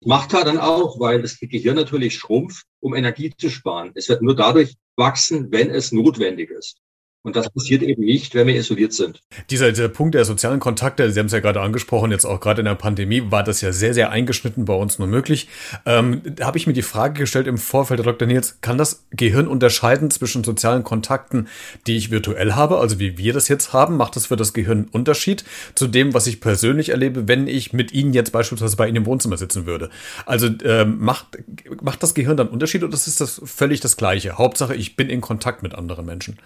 Macht 0.08 0.34
er 0.34 0.44
dann 0.44 0.60
auch, 0.60 1.00
weil 1.00 1.24
das 1.24 1.40
Gehirn 1.40 1.76
natürlich 1.76 2.16
schrumpft, 2.16 2.68
um 2.80 2.94
Energie 2.94 3.34
zu 3.36 3.50
sparen. 3.50 3.92
Es 3.96 4.08
wird 4.08 4.22
nur 4.22 4.36
dadurch 4.36 4.76
wachsen, 4.96 5.52
wenn 5.52 5.72
es 5.72 5.92
notwendig 5.92 6.52
ist. 6.52 6.78
Und 7.26 7.36
das 7.36 7.50
passiert 7.50 7.82
eben 7.82 8.04
nicht, 8.04 8.36
wenn 8.36 8.46
wir 8.46 8.56
isoliert 8.56 8.94
sind. 8.94 9.20
Dieser, 9.50 9.72
dieser 9.72 9.90
Punkt 9.90 10.14
der 10.14 10.26
sozialen 10.26 10.60
Kontakte, 10.60 11.10
Sie 11.10 11.20
haben 11.20 11.26
es 11.26 11.32
ja 11.32 11.40
gerade 11.40 11.60
angesprochen, 11.60 12.12
jetzt 12.12 12.24
auch 12.24 12.40
gerade 12.40 12.62
in 12.62 12.66
der 12.66 12.76
Pandemie 12.76 13.24
war 13.32 13.44
das 13.44 13.62
ja 13.62 13.72
sehr, 13.72 13.96
sehr 13.96 14.12
eingeschnitten 14.12 14.66
bei 14.66 14.76
uns 14.76 15.00
nur 15.00 15.08
möglich. 15.08 15.48
Ähm, 15.88 16.22
da 16.24 16.46
habe 16.46 16.60
ich 16.60 16.68
mir 16.68 16.74
die 16.74 16.84
Frage 16.84 17.22
gestellt 17.22 17.48
im 17.48 17.58
Vorfeld, 17.58 18.00
Herr 18.00 18.14
Dr. 18.14 18.28
Nils, 18.28 18.60
kann 18.62 18.78
das 18.78 19.08
Gehirn 19.10 19.48
unterscheiden 19.48 20.12
zwischen 20.12 20.44
sozialen 20.44 20.84
Kontakten, 20.84 21.48
die 21.88 21.98
ich 21.98 22.12
virtuell 22.12 22.54
habe, 22.54 22.78
also 22.78 23.00
wie 23.00 23.18
wir 23.18 23.34
das 23.34 23.48
jetzt 23.48 23.74
haben? 23.74 23.98
Macht 23.98 24.16
das 24.16 24.28
für 24.28 24.36
das 24.36 24.54
Gehirn 24.54 24.78
einen 24.78 24.90
Unterschied 24.90 25.46
zu 25.74 25.88
dem, 25.88 26.14
was 26.14 26.28
ich 26.28 26.40
persönlich 26.42 26.90
erlebe, 26.90 27.28
wenn 27.28 27.48
ich 27.48 27.74
mit 27.74 27.92
Ihnen 27.92 28.14
jetzt 28.14 28.34
beispielsweise 28.34 28.76
bei 28.76 28.88
Ihnen 28.88 28.98
im 28.98 29.06
Wohnzimmer 29.08 29.38
sitzen 29.38 29.66
würde? 29.66 29.90
Also 30.28 30.48
ähm, 30.64 31.00
macht, 31.00 31.40
macht 31.82 32.04
das 32.04 32.14
Gehirn 32.14 32.38
dann 32.38 32.50
Unterschied 32.50 32.84
oder 32.84 32.94
ist 32.94 33.20
das 33.20 33.42
völlig 33.44 33.80
das 33.80 33.98
Gleiche? 33.98 34.38
Hauptsache, 34.38 34.76
ich 34.76 34.96
bin 34.96 35.10
in 35.10 35.22
Kontakt 35.22 35.64
mit 35.64 35.74
anderen 35.74 36.06
Menschen. 36.06 36.38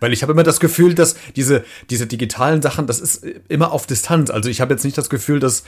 Weil 0.00 0.12
ich 0.12 0.22
habe 0.22 0.32
immer 0.32 0.42
das 0.42 0.60
Gefühl, 0.60 0.94
dass 0.94 1.16
diese, 1.34 1.64
diese 1.90 2.06
digitalen 2.06 2.62
Sachen, 2.62 2.86
das 2.86 3.00
ist 3.00 3.24
immer 3.48 3.72
auf 3.72 3.86
Distanz. 3.86 4.30
Also 4.30 4.48
ich 4.48 4.60
habe 4.60 4.74
jetzt 4.74 4.84
nicht 4.84 4.98
das 4.98 5.10
Gefühl, 5.10 5.40
dass 5.40 5.64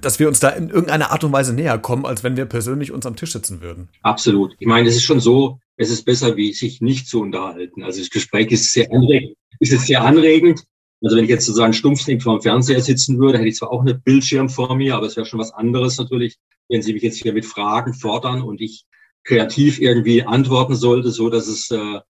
dass 0.00 0.18
wir 0.18 0.28
uns 0.28 0.40
da 0.40 0.50
in 0.50 0.68
irgendeiner 0.68 1.10
Art 1.10 1.24
und 1.24 1.32
Weise 1.32 1.52
näher 1.52 1.78
kommen, 1.78 2.06
als 2.06 2.22
wenn 2.22 2.36
wir 2.36 2.44
persönlich 2.44 2.92
uns 2.92 3.06
am 3.06 3.16
Tisch 3.16 3.32
sitzen 3.32 3.60
würden. 3.60 3.88
Absolut. 4.02 4.54
Ich 4.58 4.66
meine, 4.66 4.88
es 4.88 4.96
ist 4.96 5.02
schon 5.02 5.20
so, 5.20 5.58
es 5.76 5.90
ist 5.90 6.04
besser, 6.04 6.36
wie 6.36 6.52
sich 6.52 6.80
nicht 6.80 7.08
zu 7.08 7.20
unterhalten. 7.20 7.82
Also 7.82 8.00
das 8.00 8.10
Gespräch 8.10 8.50
ist 8.52 8.72
sehr 8.72 8.90
anregend, 8.92 9.36
ist 9.58 9.72
es 9.72 9.86
sehr 9.86 10.02
anregend. 10.02 10.64
Also 11.02 11.16
wenn 11.16 11.24
ich 11.24 11.30
jetzt 11.30 11.46
sozusagen 11.46 11.72
stumpfsinnig 11.72 12.22
vor 12.22 12.38
dem 12.38 12.42
Fernseher 12.42 12.80
sitzen 12.80 13.18
würde, 13.18 13.38
hätte 13.38 13.48
ich 13.48 13.56
zwar 13.56 13.72
auch 13.72 13.80
einen 13.80 14.02
Bildschirm 14.02 14.48
vor 14.48 14.76
mir, 14.76 14.94
aber 14.94 15.06
es 15.06 15.16
wäre 15.16 15.26
schon 15.26 15.40
was 15.40 15.52
anderes 15.52 15.96
natürlich, 15.96 16.36
wenn 16.68 16.82
Sie 16.82 16.92
mich 16.92 17.02
jetzt 17.02 17.22
hier 17.22 17.32
mit 17.32 17.46
Fragen 17.46 17.94
fordern 17.94 18.42
und 18.42 18.60
ich 18.60 18.84
kreativ 19.24 19.80
irgendwie 19.80 20.22
antworten 20.22 20.74
sollte, 20.74 21.10
so 21.10 21.30
dass 21.30 21.46
es 21.46 21.70
äh, 21.70 22.00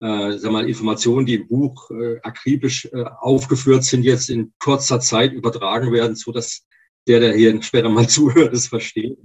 äh, 0.00 0.38
sag 0.38 0.52
mal, 0.52 0.68
Informationen, 0.68 1.26
die 1.26 1.34
im 1.34 1.48
Buch 1.48 1.90
äh, 1.90 2.20
akribisch 2.22 2.86
äh, 2.86 3.04
aufgeführt 3.20 3.84
sind, 3.84 4.02
jetzt 4.02 4.28
in 4.28 4.52
kurzer 4.58 5.00
Zeit 5.00 5.32
übertragen 5.32 5.92
werden, 5.92 6.16
so 6.16 6.32
dass 6.32 6.66
der, 7.06 7.20
der 7.20 7.34
hier 7.34 7.62
später 7.62 7.88
mal 7.88 8.08
zuhört, 8.08 8.52
es 8.52 8.68
versteht. 8.68 9.18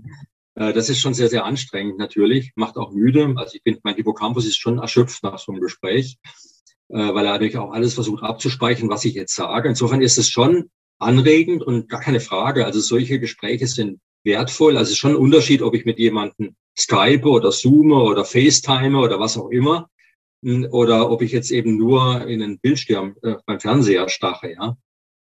Äh, 0.56 0.74
das 0.74 0.90
ist 0.90 1.00
schon 1.00 1.14
sehr, 1.14 1.30
sehr 1.30 1.46
anstrengend 1.46 1.98
natürlich, 1.98 2.52
macht 2.56 2.78
auch 2.78 2.92
müde. 2.92 3.34
Also 3.36 3.56
ich 3.56 3.64
bin, 3.64 3.80
mein 3.84 3.96
Hippocampus 3.96 4.46
ist 4.46 4.58
schon 4.58 4.80
erschöpft 4.80 5.24
nach 5.24 5.40
so 5.40 5.52
einem 5.52 5.62
Gespräch, 5.62 6.18
äh, 6.90 7.14
weil 7.14 7.26
er 7.26 7.34
natürlich 7.34 7.58
auch 7.58 7.72
alles 7.72 7.94
versucht 7.94 8.24
abzuspeichern, 8.24 8.90
was 8.90 9.06
ich 9.06 9.16
jetzt 9.16 9.36
sage. 9.36 9.68
Insofern 9.68 10.02
ist 10.02 10.18
es 10.18 10.30
schon 10.30 10.70
anregend 11.00 11.64
und 11.64 11.90
gar 11.90 12.00
keine 12.00 12.20
Frage. 12.20 12.66
Also 12.66 12.80
solche 12.80 13.20
Gespräche 13.20 13.68
sind 13.68 14.00
wertvoll. 14.24 14.78
Also 14.78 14.90
es 14.90 14.92
ist 14.92 15.00
schon 15.00 15.12
ein 15.12 15.18
Unterschied, 15.18 15.64
ob 15.64 15.74
ich 15.74 15.84
mit 15.84 16.00
jemandem 16.00 16.56
Skype 16.78 17.28
oder 17.28 17.52
Zoome 17.52 17.96
oder 17.96 18.24
FaceTime 18.24 18.98
oder 18.98 19.20
was 19.20 19.38
auch 19.38 19.50
immer 19.50 19.90
oder 20.44 21.12
ob 21.12 21.22
ich 21.22 21.32
jetzt 21.32 21.52
eben 21.52 21.78
nur 21.78 22.28
in 22.28 22.40
den 22.40 22.60
Bildschirm 22.60 23.16
äh, 23.22 23.36
beim 23.46 23.60
Fernseher 23.60 24.10
stache, 24.10 24.54
ja. 24.54 24.78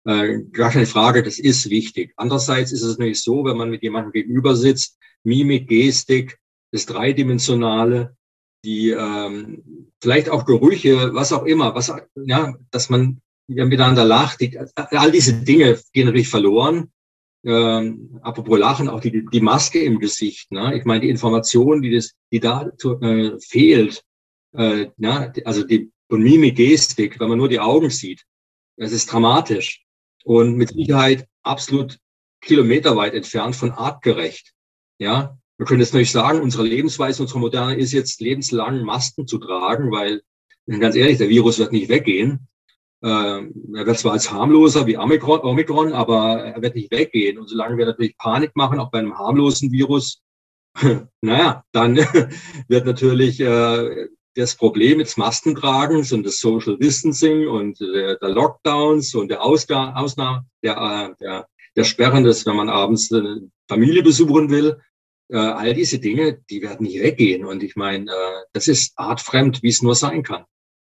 Äh, 0.04 0.42
gar 0.52 0.70
keine 0.70 0.86
Frage, 0.86 1.22
das 1.22 1.38
ist 1.38 1.68
wichtig. 1.70 2.14
Andererseits 2.16 2.72
ist 2.72 2.82
es 2.82 2.98
nämlich 2.98 3.22
so, 3.22 3.44
wenn 3.44 3.56
man 3.56 3.68
mit 3.68 3.82
jemandem 3.82 4.12
gegenüber 4.12 4.56
sitzt, 4.56 4.96
Mimik, 5.24 5.68
Gestik, 5.68 6.38
das 6.70 6.86
Dreidimensionale, 6.86 8.16
die 8.64 8.90
ähm, 8.90 9.90
vielleicht 10.00 10.30
auch 10.30 10.44
Gerüche, 10.44 11.14
was 11.14 11.32
auch 11.32 11.44
immer, 11.44 11.74
was 11.74 11.92
ja, 12.16 12.54
dass 12.70 12.90
man 12.90 13.20
miteinander 13.48 14.04
lacht, 14.04 14.40
die, 14.40 14.58
all 14.74 15.10
diese 15.10 15.34
Dinge 15.34 15.78
gehen 15.92 16.06
natürlich 16.06 16.28
verloren. 16.28 16.90
Ähm, 17.44 18.18
apropos 18.22 18.58
Lachen, 18.58 18.88
auch 18.88 19.00
die, 19.00 19.24
die 19.24 19.40
Maske 19.40 19.80
im 19.80 20.00
Gesicht. 20.00 20.50
Ne? 20.50 20.76
Ich 20.76 20.84
meine, 20.84 21.00
die 21.00 21.08
Information, 21.08 21.82
die, 21.82 21.94
das, 21.94 22.14
die 22.32 22.40
da 22.40 22.70
äh, 23.00 23.38
fehlt, 23.40 24.04
äh, 24.52 24.88
ja, 24.96 25.32
also 25.44 25.64
die 25.64 25.90
und 26.10 26.22
Mimik, 26.22 26.56
Gestik, 26.56 27.20
wenn 27.20 27.28
man 27.28 27.38
nur 27.38 27.48
die 27.48 27.60
Augen 27.60 27.90
sieht, 27.90 28.24
das 28.76 28.92
ist 28.92 29.12
dramatisch 29.12 29.84
und 30.24 30.56
mit 30.56 30.70
Sicherheit 30.70 31.26
absolut 31.42 31.98
kilometerweit 32.40 33.14
entfernt 33.14 33.56
von 33.56 33.72
artgerecht. 33.72 34.52
Ja, 34.98 35.36
wir 35.58 35.66
können 35.66 35.80
jetzt 35.80 35.94
nicht 35.94 36.10
sagen, 36.10 36.40
unsere 36.40 36.64
Lebensweise, 36.64 37.22
unsere 37.22 37.40
Moderne 37.40 37.76
ist 37.76 37.92
jetzt 37.92 38.20
lebenslang 38.20 38.82
Masken 38.82 39.26
zu 39.26 39.38
tragen, 39.38 39.90
weil 39.90 40.22
ganz 40.66 40.94
ehrlich, 40.94 41.18
der 41.18 41.28
Virus 41.28 41.58
wird 41.58 41.72
nicht 41.72 41.88
weggehen. 41.88 42.48
Äh, 43.02 43.08
er 43.08 43.86
wird 43.86 43.98
zwar 43.98 44.12
als 44.12 44.30
harmloser 44.30 44.86
wie 44.86 44.98
Omikron, 44.98 45.40
Omikron, 45.40 45.92
aber 45.92 46.44
er 46.44 46.62
wird 46.62 46.74
nicht 46.74 46.90
weggehen. 46.90 47.38
Und 47.38 47.48
solange 47.48 47.76
wir 47.76 47.86
natürlich 47.86 48.16
Panik 48.16 48.54
machen, 48.54 48.78
auch 48.78 48.90
bei 48.90 48.98
einem 48.98 49.18
harmlosen 49.18 49.72
Virus, 49.72 50.22
naja, 51.20 51.64
dann 51.72 51.96
wird 52.68 52.86
natürlich 52.86 53.40
äh, 53.40 54.08
das 54.38 54.54
Problem 54.54 55.00
des 55.00 55.16
Maskentragens 55.16 56.12
und 56.12 56.24
des 56.24 56.38
Social 56.38 56.78
Distancing 56.78 57.48
und 57.48 57.80
der, 57.80 58.16
der 58.16 58.28
Lockdowns 58.28 59.14
und 59.14 59.28
der 59.28 59.42
Ausga 59.42 59.94
Ausnahme, 59.94 60.46
der, 60.62 60.76
äh, 60.76 61.22
der, 61.22 61.48
der 61.74 61.84
Sperren, 61.84 62.24
des, 62.24 62.46
wenn 62.46 62.56
man 62.56 62.68
abends 62.68 63.12
eine 63.12 63.50
Familie 63.68 64.02
besuchen 64.02 64.48
will, 64.50 64.80
äh, 65.30 65.36
all 65.36 65.74
diese 65.74 65.98
Dinge, 65.98 66.40
die 66.50 66.62
werden 66.62 66.86
nicht 66.86 67.02
weggehen. 67.02 67.44
Und 67.44 67.62
ich 67.62 67.74
meine, 67.74 68.10
äh, 68.10 68.44
das 68.52 68.68
ist 68.68 68.92
artfremd, 68.96 69.62
wie 69.62 69.68
es 69.68 69.82
nur 69.82 69.94
sein 69.94 70.22
kann. 70.22 70.44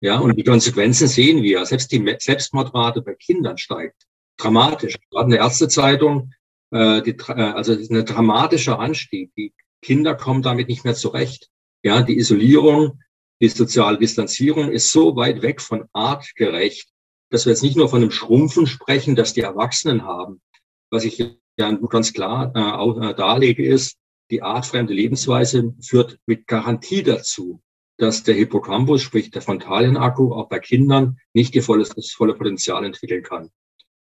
Ja, 0.01 0.19
und 0.19 0.35
die 0.35 0.43
Konsequenzen 0.43 1.07
sehen 1.07 1.43
wir. 1.43 1.65
Selbst 1.65 1.91
die 1.91 2.15
Selbstmordrate 2.19 3.01
bei 3.01 3.13
Kindern 3.13 3.57
steigt 3.57 4.07
dramatisch. 4.37 4.97
Gerade 5.09 5.25
in 5.25 5.31
der 5.31 5.39
Ärztezeitung, 5.39 6.33
äh, 6.71 7.01
die, 7.03 7.11
äh, 7.11 7.33
also 7.33 7.73
ein 7.73 8.05
dramatischer 8.05 8.79
Anstieg. 8.79 9.31
Die 9.37 9.53
Kinder 9.81 10.15
kommen 10.15 10.41
damit 10.41 10.67
nicht 10.67 10.83
mehr 10.83 10.95
zurecht. 10.95 11.49
Ja, 11.83 12.01
die 12.01 12.17
Isolierung, 12.17 12.99
die 13.41 13.49
soziale 13.49 13.97
Distanzierung 13.97 14.71
ist 14.71 14.91
so 14.91 15.15
weit 15.15 15.41
weg 15.41 15.61
von 15.61 15.85
artgerecht, 15.93 16.89
dass 17.29 17.45
wir 17.45 17.51
jetzt 17.51 17.63
nicht 17.63 17.75
nur 17.75 17.89
von 17.89 18.01
einem 18.01 18.11
Schrumpfen 18.11 18.67
sprechen, 18.67 19.15
das 19.15 19.33
die 19.33 19.41
Erwachsenen 19.41 20.03
haben. 20.03 20.41
Was 20.89 21.03
ich 21.03 21.17
ja 21.57 21.71
ganz 21.89 22.13
klar 22.13 22.51
äh, 22.55 22.59
auch, 22.59 23.01
äh, 23.01 23.13
darlege, 23.13 23.65
ist, 23.65 23.97
die 24.31 24.41
artfremde 24.41 24.93
Lebensweise 24.93 25.73
führt 25.81 26.17
mit 26.25 26.47
Garantie 26.47 27.03
dazu, 27.03 27.61
dass 27.97 28.23
der 28.23 28.35
Hippocampus, 28.35 29.01
sprich 29.01 29.31
der 29.31 29.41
Frontalien-Akku, 29.41 30.33
auch 30.33 30.49
bei 30.49 30.59
Kindern 30.59 31.17
nicht 31.33 31.55
ihr 31.55 31.63
volles, 31.63 31.89
das 31.89 32.11
volle 32.11 32.33
Potenzial 32.33 32.85
entwickeln 32.85 33.23
kann. 33.23 33.51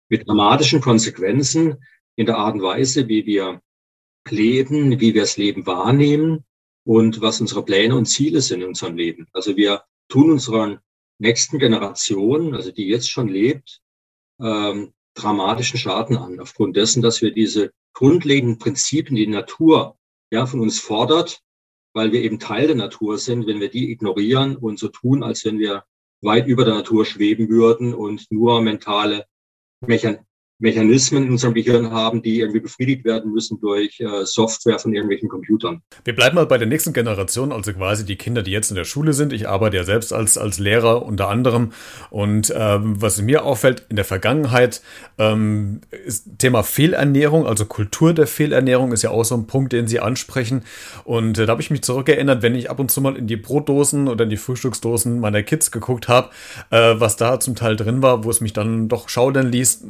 Mit 0.09 0.27
dramatischen 0.27 0.81
Konsequenzen 0.81 1.83
in 2.15 2.25
der 2.25 2.37
Art 2.37 2.55
und 2.55 2.61
Weise, 2.61 3.07
wie 3.07 3.25
wir 3.25 3.61
leben, 4.29 4.99
wie 4.99 5.13
wir 5.13 5.21
das 5.21 5.37
Leben 5.37 5.65
wahrnehmen 5.65 6.45
und 6.85 7.21
was 7.21 7.41
unsere 7.41 7.63
Pläne 7.63 7.95
und 7.95 8.05
Ziele 8.05 8.41
sind 8.41 8.61
in 8.61 8.67
unserem 8.67 8.97
Leben. 8.97 9.27
Also 9.33 9.55
wir 9.55 9.83
tun 10.09 10.31
unserer 10.31 10.81
nächsten 11.19 11.59
Generation, 11.59 12.55
also 12.55 12.71
die 12.71 12.87
jetzt 12.87 13.09
schon 13.09 13.27
lebt, 13.27 13.81
ähm, 14.41 14.93
dramatischen 15.13 15.79
Schaden 15.79 16.17
an, 16.17 16.39
aufgrund 16.39 16.75
dessen, 16.75 17.01
dass 17.01 17.21
wir 17.21 17.31
diese 17.31 17.71
grundlegenden 17.93 18.57
Prinzipien, 18.57 19.15
die, 19.15 19.25
die 19.25 19.31
Natur 19.31 19.97
ja, 20.31 20.45
von 20.45 20.59
uns 20.59 20.79
fordert, 20.79 21.41
weil 21.93 22.11
wir 22.11 22.21
eben 22.21 22.39
Teil 22.39 22.67
der 22.67 22.75
Natur 22.75 23.17
sind, 23.17 23.45
wenn 23.45 23.59
wir 23.59 23.69
die 23.69 23.91
ignorieren 23.91 24.55
und 24.55 24.79
so 24.79 24.87
tun, 24.87 25.23
als 25.23 25.45
wenn 25.45 25.59
wir 25.59 25.85
weit 26.21 26.47
über 26.47 26.65
der 26.65 26.73
Natur 26.73 27.05
schweben 27.05 27.49
würden 27.49 27.93
und 27.93 28.31
nur 28.31 28.61
mentale 28.61 29.27
Mechan 29.81 30.25
Mechanismen 30.59 31.25
in 31.25 31.31
unserem 31.31 31.53
Gehirn 31.53 31.91
haben, 31.91 32.21
die 32.21 32.39
irgendwie 32.39 32.61
befriedigt 32.61 33.03
werden 33.03 33.33
müssen 33.33 33.59
durch 33.59 33.99
äh, 33.99 34.23
Software 34.23 34.79
von 34.79 34.93
irgendwelchen 34.93 35.27
Computern. 35.27 35.81
Wir 36.05 36.15
bleiben 36.15 36.35
mal 36.35 36.45
bei 36.45 36.57
der 36.57 36.67
nächsten 36.67 36.93
Generation, 36.93 37.51
also 37.51 37.73
quasi 37.73 38.05
die 38.05 38.15
Kinder, 38.15 38.43
die 38.43 38.51
jetzt 38.51 38.69
in 38.69 38.75
der 38.75 38.85
Schule 38.85 39.13
sind. 39.13 39.33
Ich 39.33 39.49
arbeite 39.49 39.77
ja 39.77 39.83
selbst 39.83 40.13
als, 40.13 40.37
als 40.37 40.59
Lehrer 40.59 41.05
unter 41.05 41.29
anderem. 41.29 41.73
Und 42.11 42.53
ähm, 42.55 43.01
was 43.01 43.21
mir 43.21 43.43
auffällt, 43.43 43.85
in 43.89 43.95
der 43.95 44.05
Vergangenheit 44.05 44.81
ähm, 45.17 45.81
ist 46.05 46.27
Thema 46.37 46.63
Fehlernährung, 46.63 47.45
also 47.45 47.65
Kultur 47.65 48.13
der 48.13 48.27
Fehlernährung 48.27 48.91
ist 48.93 49.01
ja 49.01 49.09
auch 49.09 49.25
so 49.25 49.35
ein 49.35 49.47
Punkt, 49.47 49.73
den 49.73 49.87
Sie 49.87 49.99
ansprechen. 49.99 50.63
Und 51.03 51.37
äh, 51.37 51.45
da 51.45 51.51
habe 51.51 51.61
ich 51.61 51.71
mich 51.71 51.81
zurückerinnert, 51.81 52.41
wenn 52.41 52.55
ich 52.55 52.69
ab 52.69 52.79
und 52.79 52.89
zu 52.91 53.01
mal 53.01 53.17
in 53.17 53.27
die 53.27 53.37
Brotdosen 53.37 54.07
oder 54.07 54.23
in 54.23 54.29
die 54.29 54.37
Frühstücksdosen 54.37 55.19
meiner 55.19 55.43
Kids 55.43 55.71
geguckt 55.71 56.07
habe, 56.07 56.29
äh, 56.69 56.95
was 56.97 57.17
da 57.17 57.39
zum 57.39 57.55
Teil 57.55 57.75
drin 57.75 58.01
war, 58.01 58.23
wo 58.23 58.29
es 58.29 58.39
mich 58.39 58.53
dann 58.53 58.87
doch 58.87 59.09
schaudern 59.09 59.51
ließ, 59.51 59.83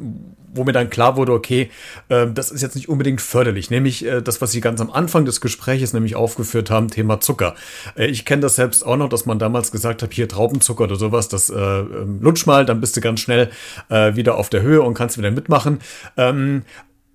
wo 0.53 0.63
mir 0.63 0.71
dann 0.71 0.89
klar 0.89 1.17
wurde, 1.17 1.33
okay, 1.33 1.69
äh, 2.09 2.27
das 2.27 2.51
ist 2.51 2.61
jetzt 2.61 2.75
nicht 2.75 2.89
unbedingt 2.89 3.21
förderlich. 3.21 3.69
Nämlich 3.69 4.05
äh, 4.05 4.21
das, 4.21 4.41
was 4.41 4.51
Sie 4.51 4.61
ganz 4.61 4.81
am 4.81 4.91
Anfang 4.91 5.25
des 5.25 5.41
Gespräches 5.41 5.93
nämlich 5.93 6.15
aufgeführt 6.15 6.69
haben, 6.69 6.89
Thema 6.89 7.19
Zucker. 7.19 7.55
Äh, 7.95 8.07
ich 8.07 8.25
kenne 8.25 8.41
das 8.41 8.55
selbst 8.55 8.85
auch 8.85 8.97
noch, 8.97 9.09
dass 9.09 9.25
man 9.25 9.39
damals 9.39 9.71
gesagt 9.71 10.01
hat, 10.03 10.13
hier 10.13 10.27
Traubenzucker 10.27 10.85
oder 10.85 10.95
sowas, 10.95 11.27
das 11.27 11.49
äh, 11.49 11.55
ähm, 11.55 12.19
lutsch 12.21 12.45
mal, 12.45 12.65
dann 12.65 12.81
bist 12.81 12.95
du 12.95 13.01
ganz 13.01 13.19
schnell 13.19 13.49
äh, 13.89 14.15
wieder 14.15 14.35
auf 14.37 14.49
der 14.49 14.61
Höhe 14.61 14.81
und 14.81 14.93
kannst 14.93 15.17
wieder 15.17 15.31
mitmachen. 15.31 15.79
Ähm, 16.17 16.63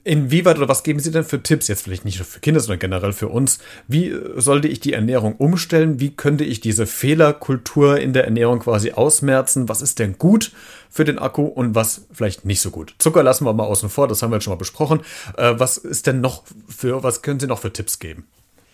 Inwieweit 0.08 0.56
oder 0.56 0.70
was 0.70 0.84
geben 0.84 1.00
Sie 1.00 1.10
denn 1.10 1.22
für 1.22 1.42
Tipps, 1.42 1.68
jetzt 1.68 1.82
vielleicht 1.82 2.06
nicht 2.06 2.16
nur 2.16 2.24
für 2.24 2.40
Kinder, 2.40 2.60
sondern 2.60 2.78
generell 2.78 3.12
für 3.12 3.28
uns? 3.28 3.58
Wie 3.88 4.16
sollte 4.36 4.66
ich 4.66 4.80
die 4.80 4.94
Ernährung 4.94 5.36
umstellen? 5.36 6.00
Wie 6.00 6.08
könnte 6.08 6.44
ich 6.44 6.60
diese 6.60 6.86
Fehlerkultur 6.86 8.00
in 8.00 8.14
der 8.14 8.24
Ernährung 8.24 8.60
quasi 8.60 8.92
ausmerzen? 8.92 9.68
Was 9.68 9.82
ist 9.82 9.98
denn 9.98 10.16
gut 10.16 10.52
für 10.88 11.04
den 11.04 11.18
Akku 11.18 11.42
und 11.42 11.74
was 11.74 12.06
vielleicht 12.10 12.46
nicht 12.46 12.62
so 12.62 12.70
gut? 12.70 12.94
Zucker 12.96 13.22
lassen 13.22 13.44
wir 13.44 13.52
mal 13.52 13.64
außen 13.64 13.90
vor, 13.90 14.08
das 14.08 14.22
haben 14.22 14.30
wir 14.30 14.36
jetzt 14.36 14.44
schon 14.44 14.54
mal 14.54 14.56
besprochen. 14.56 15.00
Äh, 15.36 15.56
was 15.58 15.76
ist 15.76 16.06
denn 16.06 16.22
noch 16.22 16.44
für, 16.70 17.02
was 17.02 17.20
können 17.20 17.38
Sie 17.38 17.46
noch 17.46 17.58
für 17.58 17.74
Tipps 17.74 17.98
geben? 17.98 18.24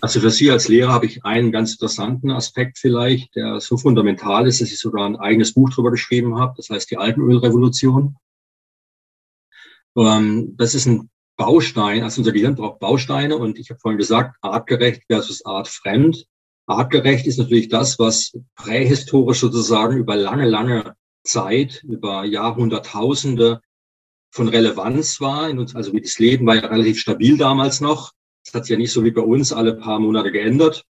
Also 0.02 0.20
für 0.20 0.30
Sie 0.30 0.52
als 0.52 0.68
Lehrer 0.68 0.92
habe 0.92 1.06
ich 1.06 1.24
einen 1.24 1.50
ganz 1.50 1.72
interessanten 1.72 2.30
Aspekt 2.30 2.78
vielleicht, 2.78 3.34
der 3.34 3.58
so 3.58 3.76
fundamental 3.76 4.46
ist, 4.46 4.60
dass 4.60 4.70
ich 4.70 4.78
sogar 4.78 5.04
ein 5.04 5.16
eigenes 5.16 5.52
Buch 5.52 5.70
darüber 5.70 5.90
geschrieben 5.90 6.38
habe. 6.38 6.54
Das 6.56 6.70
heißt 6.70 6.92
die 6.92 6.96
Algenölrevolution. 6.96 8.14
Ähm, 9.96 10.54
das 10.56 10.76
ist 10.76 10.86
ein 10.86 11.10
Baustein, 11.36 12.02
also 12.02 12.20
unser 12.20 12.32
Gehirn 12.32 12.54
braucht 12.54 12.80
Bausteine 12.80 13.36
und 13.36 13.58
ich 13.58 13.70
habe 13.70 13.80
vorhin 13.80 13.98
gesagt, 13.98 14.36
artgerecht 14.40 15.02
versus 15.08 15.44
artfremd. 15.44 16.26
Artgerecht 16.66 17.26
ist 17.26 17.38
natürlich 17.38 17.68
das, 17.68 17.98
was 17.98 18.38
prähistorisch 18.54 19.40
sozusagen 19.40 19.98
über 19.98 20.16
lange, 20.16 20.48
lange 20.48 20.96
Zeit, 21.24 21.82
über 21.82 22.24
Jahrhunderttausende 22.24 23.60
von 24.30 24.48
Relevanz 24.48 25.20
war. 25.20 25.48
In 25.48 25.58
uns, 25.58 25.74
also 25.74 25.92
wie 25.92 26.00
das 26.00 26.18
Leben 26.18 26.46
war 26.46 26.56
ja 26.56 26.66
relativ 26.66 26.98
stabil 26.98 27.36
damals 27.36 27.80
noch. 27.80 28.12
Es 28.44 28.54
hat 28.54 28.64
sich 28.64 28.72
ja 28.72 28.78
nicht 28.78 28.92
so 28.92 29.04
wie 29.04 29.10
bei 29.10 29.22
uns 29.22 29.52
alle 29.52 29.74
paar 29.74 29.98
Monate 29.98 30.30
geändert. 30.30 30.84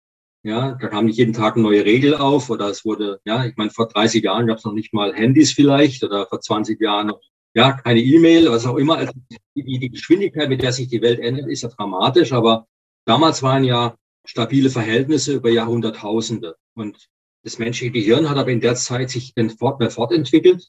Ja, 0.42 0.72
da 0.72 0.88
kam 0.88 1.04
nicht 1.04 1.18
jeden 1.18 1.34
Tag 1.34 1.54
eine 1.54 1.64
neue 1.64 1.84
Regel 1.84 2.14
auf 2.14 2.48
oder 2.48 2.68
es 2.68 2.84
wurde, 2.84 3.20
ja, 3.24 3.44
ich 3.44 3.56
meine, 3.56 3.70
vor 3.70 3.88
30 3.88 4.24
Jahren 4.24 4.46
gab 4.46 4.56
es 4.56 4.64
noch 4.64 4.72
nicht 4.72 4.94
mal 4.94 5.14
Handys 5.14 5.52
vielleicht 5.52 6.02
oder 6.02 6.26
vor 6.26 6.40
20 6.40 6.80
Jahren 6.80 7.08
noch 7.08 7.20
ja, 7.54 7.72
keine 7.72 8.00
E-Mail, 8.00 8.50
was 8.50 8.66
auch 8.66 8.76
immer. 8.76 8.96
Also 8.96 9.12
die, 9.54 9.78
die 9.78 9.90
Geschwindigkeit, 9.90 10.48
mit 10.48 10.62
der 10.62 10.72
sich 10.72 10.88
die 10.88 11.02
Welt 11.02 11.20
ändert, 11.20 11.48
ist 11.48 11.62
ja 11.62 11.68
dramatisch, 11.68 12.32
aber 12.32 12.66
damals 13.04 13.42
waren 13.42 13.64
ja 13.64 13.96
stabile 14.24 14.70
Verhältnisse 14.70 15.34
über 15.34 15.50
Jahrhunderttausende. 15.50 16.56
Und 16.74 17.08
das 17.42 17.58
menschliche 17.58 17.92
Gehirn 17.92 18.28
hat 18.28 18.36
aber 18.36 18.50
in 18.50 18.60
der 18.60 18.74
Zeit 18.76 19.10
sich 19.10 19.34
fort, 19.58 19.80
mehr 19.80 19.90
fortentwickelt. 19.90 20.68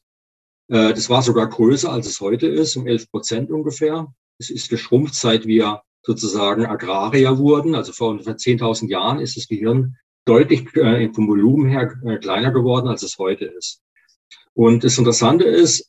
Äh, 0.69 0.93
das 0.93 1.09
war 1.09 1.21
sogar 1.21 1.47
größer, 1.47 1.91
als 1.91 2.07
es 2.07 2.19
heute 2.19 2.47
ist, 2.47 2.75
um 2.75 2.87
11 2.87 3.11
Prozent 3.11 3.51
ungefähr. 3.51 4.13
Es 4.39 4.49
ist 4.49 4.69
geschrumpft, 4.69 5.13
seit 5.15 5.45
wir 5.45 5.83
sozusagen 6.01 6.65
Agrarier 6.65 7.37
wurden. 7.37 7.75
Also 7.75 7.93
vor 7.93 8.09
ungefähr 8.09 8.37
10.000 8.37 8.89
Jahren 8.89 9.19
ist 9.19 9.37
das 9.37 9.47
Gehirn 9.47 9.97
deutlich 10.25 10.75
äh, 10.75 11.11
vom 11.13 11.27
Volumen 11.27 11.69
her 11.69 11.93
äh, 12.05 12.17
kleiner 12.17 12.51
geworden, 12.51 12.87
als 12.87 13.03
es 13.03 13.17
heute 13.17 13.45
ist. 13.45 13.81
Und 14.53 14.83
das 14.83 14.97
Interessante 14.97 15.45
ist, 15.45 15.87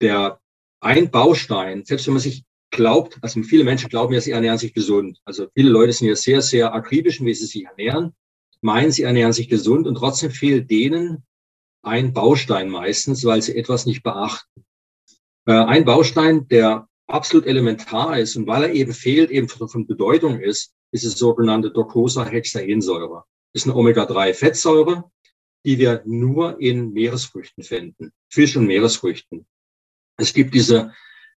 der 0.00 0.40
ein 0.80 1.10
Baustein, 1.10 1.84
selbst 1.84 2.06
wenn 2.06 2.14
man 2.14 2.22
sich 2.22 2.44
glaubt, 2.70 3.18
also 3.22 3.42
viele 3.42 3.64
Menschen 3.64 3.88
glauben 3.88 4.12
ja, 4.12 4.20
sie 4.20 4.32
ernähren 4.32 4.58
sich 4.58 4.74
gesund. 4.74 5.18
Also 5.24 5.46
viele 5.54 5.70
Leute 5.70 5.92
sind 5.92 6.08
ja 6.08 6.16
sehr, 6.16 6.42
sehr 6.42 6.74
akribisch, 6.74 7.20
wie 7.20 7.34
sie 7.34 7.46
sich 7.46 7.64
ernähren, 7.64 8.14
meinen, 8.60 8.92
sie 8.92 9.02
ernähren 9.02 9.32
sich 9.32 9.48
gesund 9.48 9.86
und 9.86 9.94
trotzdem 9.96 10.30
fehlt 10.30 10.70
denen 10.70 11.24
ein 11.82 12.12
Baustein 12.12 12.68
meistens, 12.68 13.24
weil 13.24 13.40
sie 13.42 13.56
etwas 13.56 13.86
nicht 13.86 14.02
beachten. 14.02 14.64
Äh, 15.46 15.52
ein 15.52 15.84
Baustein, 15.84 16.48
der 16.48 16.88
absolut 17.06 17.46
elementar 17.46 18.18
ist 18.18 18.36
und 18.36 18.46
weil 18.46 18.64
er 18.64 18.72
eben 18.72 18.92
fehlt, 18.92 19.30
eben 19.30 19.48
von 19.48 19.86
Bedeutung 19.86 20.40
ist, 20.40 20.74
ist 20.90 21.04
das 21.04 21.16
sogenannte 21.18 21.70
Docosahexaensäure. 21.70 23.24
Das 23.52 23.62
ist 23.62 23.68
eine 23.68 23.76
Omega-3-Fettsäure, 23.76 25.04
die 25.64 25.78
wir 25.78 26.02
nur 26.04 26.60
in 26.60 26.92
Meeresfrüchten 26.92 27.62
finden, 27.62 28.12
Fisch- 28.28 28.56
und 28.56 28.66
Meeresfrüchten. 28.66 29.46
Es 30.16 30.32
gibt 30.32 30.54
diese, 30.54 30.92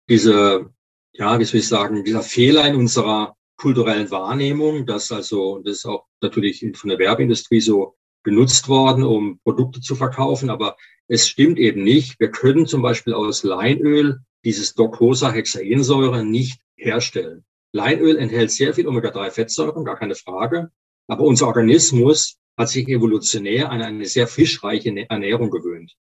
diese, 0.08 0.70
ja, 1.12 1.38
wie 1.38 1.44
soll 1.44 1.60
ich 1.60 1.68
sagen, 1.68 2.04
dieser 2.04 2.22
Fehler 2.22 2.66
in 2.66 2.76
unserer 2.76 3.36
kulturellen 3.56 4.10
Wahrnehmung, 4.10 4.86
dass 4.86 5.10
also, 5.10 5.58
das 5.58 5.78
ist 5.78 5.86
auch 5.86 6.06
natürlich 6.20 6.64
von 6.74 6.90
der 6.90 6.98
Werbeindustrie 6.98 7.60
so 7.60 7.96
benutzt 8.22 8.68
worden, 8.68 9.02
um 9.02 9.40
Produkte 9.42 9.80
zu 9.80 9.96
verkaufen, 9.96 10.50
aber 10.50 10.76
es 11.08 11.28
stimmt 11.28 11.58
eben 11.58 11.82
nicht. 11.82 12.20
Wir 12.20 12.30
können 12.30 12.66
zum 12.66 12.82
Beispiel 12.82 13.14
aus 13.14 13.42
Leinöl 13.42 14.20
dieses 14.44 14.74
Docosahexaensäure 14.74 16.24
nicht 16.24 16.60
herstellen. 16.76 17.44
Leinöl 17.72 18.16
enthält 18.16 18.50
sehr 18.50 18.74
viel 18.74 18.86
Omega-3-Fettsäuren, 18.86 19.84
gar 19.84 19.96
keine 19.96 20.14
Frage. 20.14 20.70
Aber 21.06 21.24
unser 21.24 21.48
Organismus 21.48 22.38
hat 22.56 22.68
sich 22.68 22.88
evolutionär 22.88 23.70
an 23.70 23.82
eine 23.82 24.04
sehr 24.04 24.26
fischreiche 24.26 24.94
Ernährung 25.08 25.50
gewöhnt. 25.50 25.96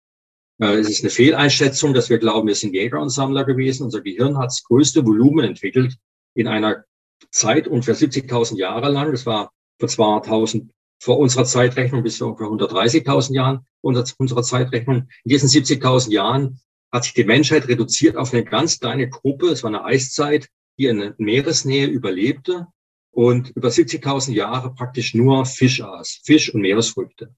Äh, 0.60 0.78
es 0.78 0.88
ist 0.88 1.02
eine 1.02 1.10
Fehleinschätzung, 1.10 1.94
dass 1.94 2.10
wir 2.10 2.18
glauben, 2.18 2.48
wir 2.48 2.54
sind 2.54 2.74
Jäger 2.74 3.00
und 3.00 3.10
Sammler 3.10 3.44
gewesen. 3.44 3.84
Unser 3.84 4.00
Gehirn 4.00 4.38
hat 4.38 4.46
das 4.46 4.64
größte 4.64 5.04
Volumen 5.04 5.44
entwickelt 5.44 5.96
in 6.34 6.48
einer 6.48 6.84
Zeit 7.30 7.68
ungefähr 7.68 7.96
70.000 7.96 8.56
Jahre 8.56 8.90
lang. 8.90 9.12
Das 9.12 9.26
war 9.26 9.52
vor 9.78 9.88
200.000 9.88 10.68
vor 11.00 11.18
unserer 11.18 11.44
Zeitrechnung 11.44 12.02
bis 12.02 12.18
vor 12.18 12.38
130.000 12.40 13.34
Jahren 13.34 13.66
unserer 13.82 14.42
Zeitrechnung. 14.42 15.08
In 15.24 15.28
diesen 15.28 15.48
70.000 15.48 16.10
Jahren 16.10 16.60
hat 16.90 17.04
sich 17.04 17.12
die 17.12 17.24
Menschheit 17.24 17.68
reduziert 17.68 18.16
auf 18.16 18.32
eine 18.32 18.44
ganz 18.44 18.78
kleine 18.78 19.08
Gruppe. 19.08 19.48
Es 19.48 19.62
war 19.62 19.68
eine 19.68 19.84
Eiszeit, 19.84 20.48
die 20.78 20.86
in 20.86 21.12
Meeresnähe 21.18 21.86
überlebte 21.86 22.68
und 23.10 23.50
über 23.50 23.68
70.000 23.68 24.32
Jahre 24.32 24.72
praktisch 24.74 25.14
nur 25.14 25.44
Fisch 25.44 25.82
aß, 25.82 26.20
Fisch 26.24 26.54
und 26.54 26.62
Meeresfrüchte. 26.62 27.34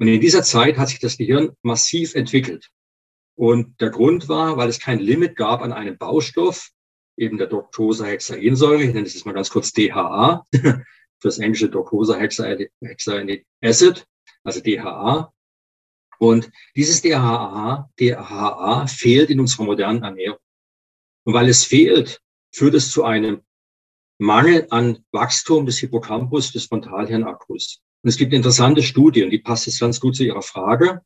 Und 0.00 0.08
in 0.08 0.20
dieser 0.20 0.42
Zeit 0.42 0.78
hat 0.78 0.88
sich 0.88 0.98
das 0.98 1.18
Gehirn 1.18 1.50
massiv 1.62 2.14
entwickelt. 2.14 2.70
Und 3.36 3.78
der 3.82 3.90
Grund 3.90 4.30
war, 4.30 4.56
weil 4.56 4.70
es 4.70 4.80
kein 4.80 4.98
Limit 4.98 5.36
gab 5.36 5.60
an 5.60 5.72
einem 5.72 5.98
Baustoff, 5.98 6.70
eben 7.18 7.36
der 7.36 7.48
Doctosahexaensäure, 7.48 8.82
ich 8.82 8.94
nenne 8.94 9.06
es 9.06 9.12
jetzt 9.12 9.26
mal 9.26 9.34
ganz 9.34 9.50
kurz 9.50 9.72
DHA, 9.72 10.46
für 10.54 10.84
das 11.22 11.38
englische 11.38 11.68
Doctosahexaenic 11.68 13.46
Acid, 13.62 14.06
also 14.42 14.60
DHA. 14.60 15.34
Und 16.18 16.50
dieses 16.74 17.02
DHA, 17.02 17.90
DHA 18.00 18.86
fehlt 18.86 19.28
in 19.28 19.40
unserer 19.40 19.64
modernen 19.64 20.02
Ernährung. 20.02 20.38
Und 21.24 21.34
weil 21.34 21.50
es 21.50 21.64
fehlt, 21.64 22.22
führt 22.54 22.74
es 22.74 22.90
zu 22.90 23.04
einem 23.04 23.42
Mangel 24.18 24.66
an 24.70 25.04
Wachstum 25.12 25.66
des 25.66 25.78
Hippocampus, 25.78 26.52
des 26.52 26.66
Frontalhirnakkus. 26.66 27.82
Und 28.02 28.08
es 28.08 28.16
gibt 28.16 28.32
interessante 28.32 28.82
Studien, 28.82 29.30
die 29.30 29.38
passt 29.38 29.66
jetzt 29.66 29.80
ganz 29.80 30.00
gut 30.00 30.16
zu 30.16 30.24
Ihrer 30.24 30.42
Frage. 30.42 31.02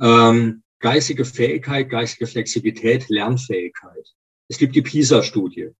Ähm, 0.00 0.62
geistige 0.78 1.24
Fähigkeit, 1.24 1.88
geistige 1.88 2.26
Flexibilität, 2.26 3.08
Lernfähigkeit. 3.08 4.14
Es 4.48 4.58
gibt 4.58 4.76
die 4.76 4.82
PISA-Studie. 4.82 5.70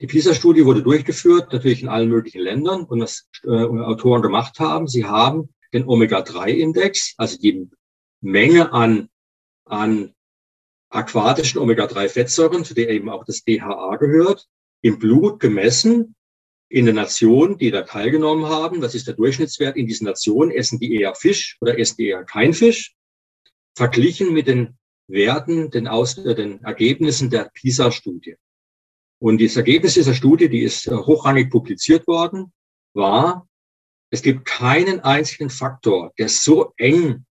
Die 0.00 0.06
PISA-Studie 0.06 0.64
wurde 0.64 0.82
durchgeführt, 0.82 1.52
natürlich 1.52 1.82
in 1.82 1.88
allen 1.88 2.08
möglichen 2.08 2.40
Ländern. 2.40 2.84
Und 2.84 3.00
was 3.00 3.28
äh, 3.44 3.48
Autoren 3.48 4.22
gemacht 4.22 4.58
haben, 4.60 4.86
sie 4.86 5.04
haben 5.04 5.52
den 5.74 5.86
Omega-3-Index, 5.86 7.14
also 7.18 7.36
die 7.38 7.68
Menge 8.20 8.72
an, 8.72 9.08
an 9.64 10.14
aquatischen 10.88 11.60
Omega-3-Fettsäuren, 11.60 12.64
zu 12.64 12.74
der 12.74 12.88
eben 12.88 13.10
auch 13.10 13.24
das 13.24 13.44
DHA 13.44 13.96
gehört, 13.96 14.48
im 14.80 14.98
Blut 14.98 15.40
gemessen 15.40 16.14
in 16.68 16.86
den 16.86 16.96
Nationen, 16.96 17.58
die 17.58 17.70
da 17.70 17.82
teilgenommen 17.82 18.46
haben. 18.46 18.80
Das 18.80 18.94
ist 18.94 19.06
der 19.06 19.14
Durchschnittswert 19.14 19.76
in 19.76 19.86
diesen 19.86 20.06
Nationen. 20.06 20.50
Essen 20.50 20.78
die 20.78 20.94
eher 20.94 21.14
Fisch 21.14 21.56
oder 21.60 21.78
essen 21.78 21.96
die 21.98 22.08
eher 22.08 22.24
kein 22.24 22.52
Fisch? 22.52 22.94
Verglichen 23.76 24.32
mit 24.32 24.46
den 24.46 24.78
Werten, 25.08 25.70
den, 25.70 25.88
Aus 25.88 26.18
äh, 26.18 26.34
den 26.34 26.62
Ergebnissen 26.62 27.30
der 27.30 27.50
PISA-Studie. 27.54 28.36
Und 29.20 29.40
das 29.40 29.56
Ergebnis 29.56 29.94
dieser 29.94 30.14
Studie, 30.14 30.48
die 30.48 30.62
ist 30.62 30.86
äh, 30.86 30.94
hochrangig 30.94 31.50
publiziert 31.50 32.06
worden, 32.06 32.52
war, 32.94 33.48
es 34.10 34.22
gibt 34.22 34.44
keinen 34.44 35.00
einzigen 35.00 35.50
Faktor, 35.50 36.12
der 36.18 36.28
so 36.28 36.72
eng 36.76 37.24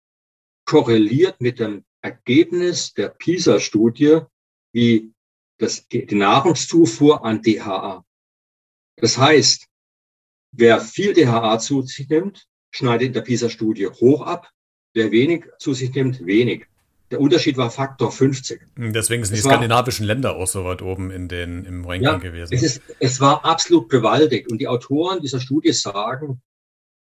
korreliert 0.65 1.39
mit 1.41 1.59
dem 1.59 1.85
Ergebnis 2.01 2.93
der 2.93 3.09
PISA-Studie 3.09 4.21
wie 4.73 5.11
das, 5.59 5.87
die 5.87 6.13
Nahrungszufuhr 6.13 7.23
an 7.23 7.41
DHA. 7.41 8.05
Das 8.97 9.17
heißt, 9.17 9.67
wer 10.51 10.79
viel 10.79 11.13
DHA 11.13 11.59
zu 11.59 11.81
sich 11.83 12.09
nimmt, 12.09 12.47
schneidet 12.71 13.07
in 13.07 13.13
der 13.13 13.21
PISA-Studie 13.21 13.87
hoch 13.87 14.21
ab. 14.21 14.49
Wer 14.93 15.11
wenig 15.11 15.45
zu 15.59 15.73
sich 15.73 15.93
nimmt, 15.93 16.25
wenig. 16.25 16.65
Der 17.11 17.21
Unterschied 17.21 17.55
war 17.55 17.71
Faktor 17.71 18.11
50. 18.11 18.61
Deswegen 18.75 19.23
sind 19.23 19.37
die 19.37 19.43
war, 19.43 19.51
skandinavischen 19.51 20.05
Länder 20.05 20.35
auch 20.35 20.47
so 20.47 20.65
weit 20.65 20.81
oben 20.81 21.11
in 21.11 21.29
den, 21.29 21.63
im 21.63 21.85
Ranking 21.85 22.03
ja, 22.03 22.17
gewesen. 22.17 22.53
Es, 22.53 22.63
ist, 22.63 22.81
es 22.99 23.21
war 23.21 23.45
absolut 23.45 23.89
gewaltig. 23.89 24.49
Und 24.51 24.57
die 24.59 24.67
Autoren 24.67 25.21
dieser 25.21 25.39
Studie 25.39 25.71
sagen, 25.71 26.41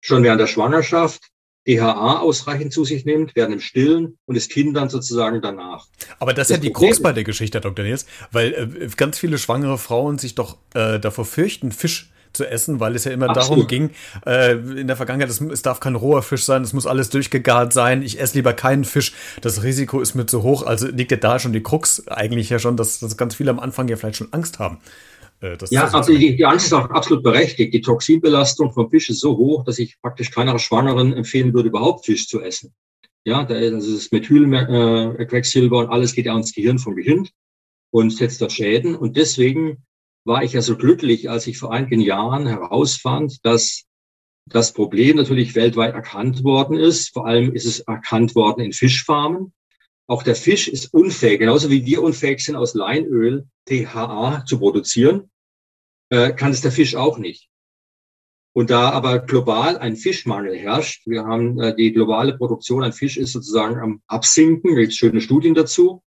schon 0.01 0.23
während 0.23 0.41
der 0.41 0.47
Schwangerschaft 0.47 1.31
DHA 1.67 2.19
ausreichend 2.19 2.73
zu 2.73 2.85
sich 2.85 3.05
nimmt, 3.05 3.35
während 3.35 3.53
im 3.53 3.59
Stillen 3.59 4.17
und 4.25 4.35
das 4.35 4.49
Kind 4.49 4.77
dann 4.77 4.89
sozusagen 4.89 5.41
danach. 5.41 5.87
Aber 6.19 6.33
das 6.33 6.49
ist 6.49 6.57
das 6.57 6.57
ja 6.57 6.69
die 6.69 6.73
Krux 6.73 7.01
bei 7.01 7.11
der 7.11 7.23
Geschichte, 7.23 7.57
Herr 7.57 7.61
Dr. 7.61 7.83
Nils, 7.83 8.05
weil 8.31 8.53
äh, 8.53 8.87
ganz 8.95 9.17
viele 9.17 9.37
schwangere 9.37 9.77
Frauen 9.77 10.19
sich 10.19 10.35
doch 10.35 10.57
äh, 10.75 10.99
davor 10.99 11.25
fürchten, 11.25 11.71
Fisch 11.71 12.11
zu 12.33 12.47
essen, 12.47 12.79
weil 12.79 12.95
es 12.95 13.05
ja 13.05 13.11
immer 13.11 13.29
Absolut. 13.29 13.49
darum 13.49 13.67
ging, 13.67 13.89
äh, 14.25 14.51
in 14.53 14.87
der 14.87 14.95
Vergangenheit, 14.95 15.29
es, 15.29 15.41
es, 15.41 15.61
darf 15.61 15.79
kein 15.79 15.95
roher 15.95 16.21
Fisch 16.21 16.43
sein, 16.43 16.61
es 16.61 16.73
muss 16.73 16.85
alles 16.85 17.09
durchgegart 17.09 17.73
sein, 17.73 18.03
ich 18.03 18.19
esse 18.19 18.35
lieber 18.35 18.53
keinen 18.53 18.83
Fisch, 18.83 19.13
das 19.41 19.63
Risiko 19.63 20.01
ist 20.01 20.13
mir 20.15 20.25
zu 20.25 20.43
hoch, 20.43 20.63
also 20.63 20.87
liegt 20.87 21.11
ja 21.11 21.17
da 21.17 21.39
schon 21.39 21.53
die 21.53 21.63
Krux 21.63 22.07
eigentlich 22.07 22.49
ja 22.49 22.59
schon, 22.59 22.77
dass, 22.77 22.99
dass 22.99 23.17
ganz 23.17 23.35
viele 23.35 23.51
am 23.51 23.59
Anfang 23.59 23.87
ja 23.87 23.95
vielleicht 23.95 24.17
schon 24.17 24.33
Angst 24.33 24.59
haben. 24.59 24.79
Äh, 25.41 25.57
ja, 25.69 25.87
also 25.87 26.17
die, 26.17 26.35
die 26.35 26.45
Angst 26.45 26.67
ist 26.67 26.73
auch 26.73 26.89
absolut 26.89 27.23
berechtigt. 27.23 27.73
Die 27.73 27.81
Toxinbelastung 27.81 28.71
vom 28.71 28.89
Fisch 28.89 29.09
ist 29.09 29.19
so 29.19 29.37
hoch, 29.37 29.63
dass 29.63 29.79
ich 29.79 29.99
praktisch 30.01 30.31
keiner 30.31 30.57
Schwangeren 30.59 31.13
empfehlen 31.13 31.53
würde, 31.53 31.69
überhaupt 31.69 32.05
Fisch 32.05 32.27
zu 32.27 32.41
essen. 32.41 32.73
Ja, 33.25 33.43
da 33.43 33.55
ist 33.55 33.73
also 33.73 33.95
das 33.95 34.11
Methylquecksilber 34.11 35.77
äh, 35.77 35.79
und 35.85 35.89
alles 35.89 36.13
geht 36.13 36.27
ja 36.27 36.37
ins 36.37 36.53
Gehirn 36.53 36.77
vom 36.77 36.95
Gehirn 36.95 37.27
und 37.91 38.11
setzt 38.11 38.41
da 38.41 38.49
Schäden. 38.49 38.95
Und 38.95 39.17
deswegen 39.17 39.83
war 40.25 40.43
ich 40.43 40.53
ja 40.53 40.61
so 40.61 40.75
glücklich, 40.75 41.29
als 41.29 41.47
ich 41.47 41.57
vor 41.57 41.73
einigen 41.73 42.01
Jahren 42.01 42.45
herausfand, 42.45 43.43
dass 43.43 43.85
das 44.47 44.73
Problem 44.73 45.17
natürlich 45.17 45.55
weltweit 45.55 45.95
erkannt 45.95 46.43
worden 46.43 46.77
ist. 46.77 47.13
Vor 47.13 47.25
allem 47.25 47.53
ist 47.53 47.65
es 47.65 47.79
erkannt 47.79 48.35
worden 48.35 48.61
in 48.61 48.73
Fischfarmen. 48.73 49.53
Auch 50.07 50.23
der 50.23 50.35
Fisch 50.35 50.67
ist 50.67 50.93
unfähig, 50.93 51.39
genauso 51.39 51.69
wie 51.69 51.85
wir 51.85 52.03
unfähig 52.03 52.43
sind, 52.43 52.55
aus 52.55 52.75
Leinöl 52.75 53.47
THA 53.65 54.45
zu 54.45 54.59
produzieren, 54.59 55.31
äh, 56.09 56.31
kann 56.31 56.51
es 56.51 56.61
der 56.61 56.71
Fisch 56.71 56.95
auch 56.95 57.17
nicht. 57.17 57.49
Und 58.53 58.69
da 58.69 58.91
aber 58.91 59.19
global 59.19 59.77
ein 59.77 59.97
Fischmangel 59.97 60.55
herrscht, 60.55 61.05
wir 61.07 61.25
haben 61.25 61.59
äh, 61.59 61.75
die 61.75 61.91
globale 61.91 62.37
Produktion 62.37 62.83
an 62.83 62.93
Fisch 62.93 63.17
ist 63.17 63.33
sozusagen 63.33 63.79
am 63.79 64.01
Absinken, 64.07 64.75
gibt 64.75 64.93
schöne 64.93 65.19
Studien 65.19 65.55
dazu. 65.55 66.03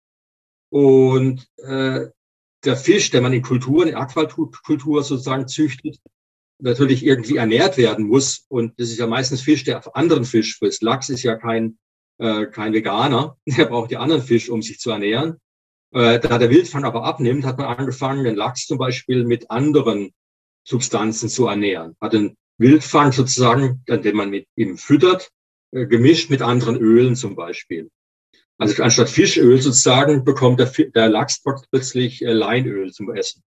Und 0.69 1.47
äh, 1.57 2.07
der 2.63 2.75
Fisch, 2.75 3.09
der 3.11 3.21
man 3.21 3.33
in 3.33 3.41
Kulturen, 3.41 3.87
in 3.87 3.95
Aquakultur 3.95 5.03
sozusagen 5.03 5.47
züchtet, 5.47 5.97
natürlich 6.59 7.05
irgendwie 7.05 7.37
ernährt 7.37 7.77
werden 7.77 8.05
muss. 8.07 8.45
Und 8.47 8.79
das 8.79 8.89
ist 8.89 8.99
ja 8.99 9.07
meistens 9.07 9.41
Fisch, 9.41 9.63
der 9.63 9.79
auf 9.79 9.95
anderen 9.95 10.25
Fisch 10.25 10.57
frisst. 10.57 10.83
Lachs 10.83 11.09
ist 11.09 11.23
ja 11.23 11.35
kein 11.35 11.77
äh, 12.17 12.45
kein 12.47 12.73
Veganer, 12.73 13.37
der 13.45 13.65
braucht 13.65 13.91
ja 13.91 13.99
anderen 13.99 14.21
Fisch, 14.21 14.49
um 14.49 14.61
sich 14.61 14.79
zu 14.79 14.91
ernähren. 14.91 15.39
Äh, 15.91 16.19
da 16.19 16.37
der 16.37 16.49
Wildfang 16.49 16.83
aber 16.83 17.03
abnimmt, 17.03 17.45
hat 17.45 17.57
man 17.57 17.67
angefangen, 17.67 18.23
den 18.23 18.35
Lachs 18.35 18.67
zum 18.67 18.77
Beispiel 18.77 19.23
mit 19.23 19.49
anderen 19.51 20.11
Substanzen 20.63 21.29
zu 21.29 21.47
ernähren. 21.47 21.95
Hat 22.01 22.13
den 22.13 22.35
Wildfang 22.57 23.11
sozusagen, 23.11 23.83
den 23.87 24.15
man 24.15 24.29
mit 24.29 24.47
ihm 24.55 24.77
füttert, 24.77 25.29
äh, 25.71 25.85
gemischt 25.85 26.29
mit 26.29 26.41
anderen 26.41 26.77
Ölen 26.77 27.15
zum 27.15 27.35
Beispiel. 27.35 27.89
Also 28.57 28.81
anstatt 28.81 29.09
Fischöl 29.09 29.61
sozusagen 29.61 30.23
bekommt 30.23 30.59
der, 30.59 30.71
der 30.95 31.09
Lachs 31.09 31.43
plötzlich 31.71 32.21
äh, 32.21 32.31
Leinöl 32.31 32.91
zum 32.91 33.13
Essen. 33.13 33.43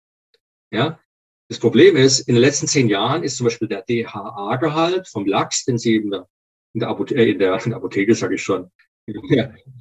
Ja, 0.71 0.99
das 1.49 1.59
Problem 1.59 1.97
ist, 1.97 2.21
in 2.21 2.35
den 2.35 2.41
letzten 2.41 2.67
zehn 2.67 2.87
Jahren 2.87 3.23
ist 3.23 3.37
zum 3.37 3.45
Beispiel 3.45 3.67
der 3.67 3.83
DHA-Gehalt 3.83 5.07
vom 5.07 5.25
Lachs, 5.25 5.65
den 5.65 5.77
Sie 5.77 5.97
in 5.97 6.09
der 6.09 6.27
in 6.73 6.79
der, 6.79 6.89
Apotheke, 6.89 7.21
äh, 7.21 7.31
in 7.31 7.39
der, 7.39 7.63
in 7.63 7.69
der 7.69 7.77
Apotheke 7.77 8.15
sage 8.15 8.35
ich 8.35 8.43
schon, 8.43 8.69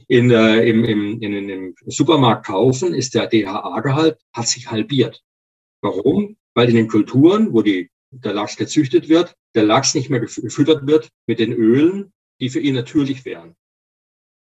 in, 0.09 0.31
äh, 0.31 0.69
im, 0.69 0.85
im, 0.85 1.21
in, 1.21 1.49
im 1.49 1.75
Supermarkt 1.87 2.47
kaufen, 2.47 2.93
ist 2.93 3.15
der 3.15 3.29
DHA-Gehalt, 3.29 4.19
hat 4.33 4.49
sich 4.49 4.71
halbiert. 4.71 5.23
Warum? 5.81 6.37
Weil 6.55 6.69
in 6.69 6.77
den 6.77 6.89
Kulturen, 6.89 7.53
wo 7.53 7.63
die, 7.63 7.91
der 8.11 8.35
Lachs 8.35 8.57
gezüchtet 8.57 9.09
wird, 9.09 9.35
der 9.55 9.65
Lachs 9.65 9.95
nicht 9.95 10.11
mehr 10.11 10.21
gefüttert 10.21 10.87
wird 10.87 11.09
mit 11.27 11.39
den 11.39 11.53
Ölen, 11.53 12.13
die 12.41 12.51
für 12.51 12.61
ihn 12.61 12.75
natürlich 12.75 13.25
wären. 13.25 13.55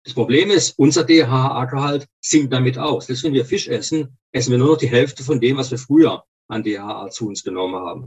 Das 0.05 0.15
Problem 0.15 0.51
ist, 0.51 0.79
unser 0.79 1.05
DHA-Gehalt 1.05 2.07
sinkt 2.21 2.53
damit 2.53 2.79
aus. 2.79 3.07
Selbst 3.07 3.25
wenn 3.25 3.35
wir 3.35 3.45
Fisch 3.45 3.69
essen, 3.69 4.17
essen 4.33 4.53
wir 4.53 4.59
nur 4.59 4.69
noch 4.69 4.79
die 4.79 4.89
Hälfte 4.89 5.25
von 5.25 5.41
dem, 5.41 5.57
was 5.57 5.71
wir 5.71 5.79
früher 5.79 6.25
an 6.49 6.63
DHA 6.63 7.11
zu 7.11 7.27
uns 7.27 7.43
genommen 7.43 7.75
haben. 7.75 8.03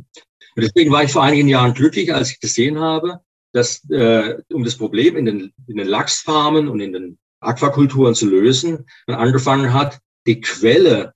Und 0.56 0.64
deswegen 0.64 0.92
war 0.92 1.04
ich 1.04 1.12
vor 1.12 1.24
einigen 1.24 1.48
Jahren 1.48 1.74
glücklich, 1.74 2.14
als 2.14 2.32
ich 2.32 2.40
gesehen 2.40 2.80
habe, 2.80 3.22
dass, 3.54 3.90
äh, 3.90 4.42
um 4.52 4.64
das 4.64 4.78
Problem 4.78 5.18
in 5.18 5.26
den, 5.26 5.54
in 5.68 5.78
den 5.78 5.88
Lachsfarmen 5.88 6.68
und 6.68 6.80
in 6.80 6.94
den 6.94 7.20
Aquakulturen 7.40 8.16
zu 8.16 8.30
lösen, 8.30 8.86
man 9.08 9.18
angefangen 9.18 9.74
hat, 9.74 10.00
die 10.28 10.42
Quelle, 10.42 11.14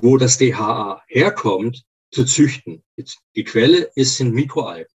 wo 0.00 0.16
das 0.16 0.38
DHA 0.38 1.02
herkommt, 1.06 1.84
zu 2.10 2.24
züchten. 2.24 2.82
Die 3.36 3.44
Quelle 3.44 3.90
ist, 3.94 4.16
sind 4.16 4.34
Mikroalgen. 4.34 4.92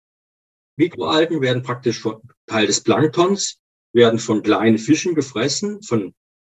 Mikroalgen 0.76 1.41
werden 1.41 1.62
praktisch 1.62 2.00
von, 2.00 2.22
Teil 2.48 2.65
des 2.65 2.82
Planktons, 2.82 3.60
werden 3.93 4.17
von 4.17 4.41
kleinen 4.41 4.80
Fischen 4.80 5.13
gefressen, 5.13 5.84
von, 5.84 6.15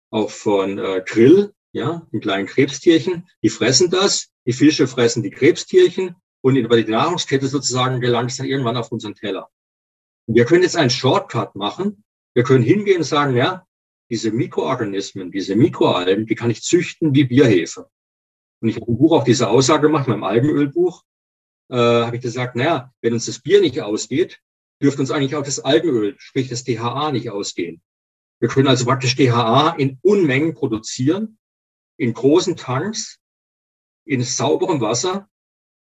auch 0.10 0.30
von 0.30 0.80
äh, 0.80 1.02
Krill, 1.06 1.54
ja, 1.74 2.08
den 2.14 2.22
kleinen 2.22 2.48
Krebstierchen. 2.48 3.28
Die 3.44 3.50
fressen 3.50 3.90
das, 3.90 4.30
die 4.46 4.54
Fische 4.54 4.88
fressen 4.88 5.24
die 5.24 5.32
Krebstierchen 5.32 6.16
und 6.42 6.56
über 6.56 6.82
die 6.82 6.90
Nahrungskette 6.90 7.48
sozusagen 7.48 8.00
gelangt 8.00 8.32
es 8.32 8.38
dann 8.38 8.48
irgendwann 8.48 8.78
auf 8.78 8.92
unseren 8.92 9.16
Teller. 9.16 9.50
Wir 10.28 10.46
können 10.46 10.64
jetzt 10.64 10.76
einen 10.76 10.90
Shortcut 10.90 11.56
machen. 11.56 12.04
Wir 12.34 12.44
können 12.44 12.64
hingehen 12.64 12.98
und 12.98 13.04
sagen, 13.04 13.36
ja, 13.36 13.66
diese 14.10 14.32
Mikroorganismen, 14.32 15.32
diese 15.32 15.56
Mikroalgen, 15.56 16.26
die 16.26 16.36
kann 16.36 16.50
ich 16.50 16.64
züchten 16.64 17.14
wie 17.14 17.24
Bierhefe. 17.24 17.90
Und 18.62 18.70
ich 18.70 18.76
habe 18.76 18.88
im 18.88 18.98
Buch 18.98 19.14
auch 19.14 19.24
diese 19.24 19.50
Aussage 19.50 19.84
gemacht, 19.84 20.08
meinem 20.08 20.24
Algenölbuch, 20.24 21.04
äh, 21.70 21.76
habe 21.76 22.16
ich 22.16 22.22
gesagt, 22.22 22.56
naja, 22.56 22.94
wenn 23.02 23.14
uns 23.14 23.26
das 23.26 23.40
Bier 23.40 23.62
nicht 23.62 23.82
ausgeht, 23.82 24.40
dürfte 24.82 25.02
uns 25.02 25.12
eigentlich 25.12 25.36
auch 25.36 25.44
das 25.44 25.60
Algenöl, 25.60 26.16
sprich 26.18 26.50
das 26.50 26.64
DHA, 26.64 27.12
nicht 27.12 27.30
ausgehen. 27.30 27.82
Wir 28.40 28.50
können 28.50 28.68
also 28.68 28.86
praktisch 28.86 29.16
DHA 29.16 29.76
in 29.78 29.98
Unmengen 30.02 30.54
produzieren, 30.54 31.38
in 31.98 32.14
großen 32.14 32.58
Tanks, 32.58 33.20
in 34.06 34.22
sauberem 34.22 34.82
Wasser, 34.82 35.30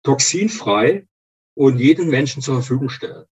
toxinfrei 0.03 1.07
und 1.55 1.79
jedem 1.79 2.09
Menschen 2.09 2.41
zur 2.41 2.55
Verfügung 2.55 2.89
stellen. 2.89 3.25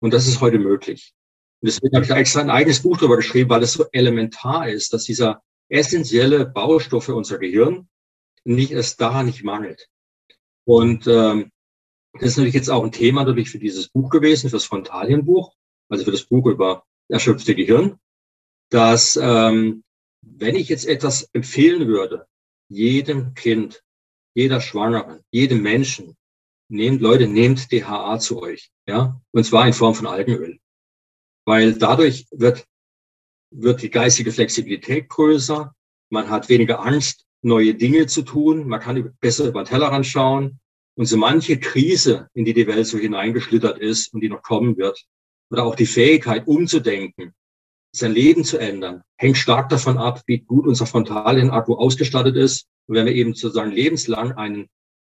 Und 0.00 0.14
das 0.14 0.26
ist 0.28 0.40
heute 0.40 0.58
möglich. 0.58 1.12
Und 1.60 1.66
deswegen 1.66 1.94
habe 1.94 2.04
ich 2.04 2.08
da 2.08 2.16
extra 2.16 2.40
ein 2.40 2.50
eigenes 2.50 2.82
Buch 2.82 2.96
darüber 2.96 3.16
geschrieben, 3.16 3.50
weil 3.50 3.62
es 3.62 3.72
so 3.72 3.86
elementar 3.92 4.68
ist, 4.68 4.92
dass 4.92 5.04
dieser 5.04 5.42
essentielle 5.68 6.46
Baustoff 6.46 7.04
für 7.04 7.14
unser 7.14 7.38
Gehirn 7.38 7.88
nicht 8.44 8.70
erst 8.70 9.00
daran 9.00 9.26
nicht 9.26 9.44
mangelt. 9.44 9.88
Und 10.64 11.06
ähm, 11.06 11.50
das 12.14 12.30
ist 12.30 12.36
natürlich 12.36 12.54
jetzt 12.54 12.70
auch 12.70 12.84
ein 12.84 12.92
Thema 12.92 13.24
natürlich 13.24 13.50
für 13.50 13.58
dieses 13.58 13.88
Buch 13.88 14.10
gewesen, 14.10 14.48
für 14.48 14.56
das 14.56 14.64
Frontalienbuch, 14.64 15.54
also 15.88 16.04
für 16.04 16.12
das 16.12 16.24
Buch 16.24 16.46
über 16.46 16.84
erschöpfte 17.08 17.54
Gehirn, 17.54 17.98
dass 18.70 19.18
ähm, 19.20 19.82
wenn 20.22 20.56
ich 20.56 20.68
jetzt 20.68 20.86
etwas 20.86 21.28
empfehlen 21.32 21.86
würde, 21.86 22.26
jedem 22.68 23.34
Kind, 23.34 23.82
jeder 24.34 24.60
Schwangeren, 24.60 25.20
jedem 25.30 25.62
Menschen, 25.62 26.16
nehmt, 26.68 27.00
Leute, 27.00 27.26
nehmt 27.26 27.72
DHA 27.72 28.18
zu 28.18 28.42
euch, 28.42 28.70
ja, 28.86 29.20
und 29.32 29.44
zwar 29.44 29.66
in 29.66 29.72
Form 29.72 29.94
von 29.94 30.06
Algenöl. 30.06 30.58
Weil 31.44 31.74
dadurch 31.74 32.26
wird, 32.30 32.66
wird 33.50 33.82
die 33.82 33.90
geistige 33.90 34.32
Flexibilität 34.32 35.08
größer, 35.08 35.74
man 36.10 36.30
hat 36.30 36.48
weniger 36.48 36.80
Angst, 36.80 37.26
neue 37.42 37.74
Dinge 37.74 38.06
zu 38.06 38.22
tun, 38.22 38.68
man 38.68 38.80
kann 38.80 39.16
besser 39.20 39.46
über 39.46 39.62
den 39.62 39.68
Tellerrand 39.68 40.06
schauen 40.06 40.60
und 40.96 41.06
so 41.06 41.16
manche 41.16 41.58
Krise, 41.58 42.28
in 42.34 42.44
die 42.44 42.54
die 42.54 42.66
Welt 42.66 42.86
so 42.86 42.98
hineingeschlittert 42.98 43.78
ist 43.78 44.12
und 44.12 44.20
die 44.20 44.28
noch 44.28 44.42
kommen 44.42 44.76
wird, 44.76 45.04
oder 45.50 45.64
auch 45.64 45.74
die 45.74 45.86
Fähigkeit 45.86 46.46
umzudenken, 46.46 47.32
sein 47.92 48.12
Leben 48.12 48.44
zu 48.44 48.58
ändern, 48.58 49.02
hängt 49.16 49.38
stark 49.38 49.68
davon 49.68 49.98
ab, 49.98 50.22
wie 50.26 50.38
gut 50.38 50.66
unser 50.66 50.86
Frontalien-Akku 50.86 51.74
ausgestattet 51.74 52.36
ist. 52.36 52.66
Und 52.86 52.96
wenn 52.96 53.06
wir 53.06 53.14
eben 53.14 53.34
sozusagen 53.34 53.72
lebenslang 53.72 54.32
einen 54.32 54.68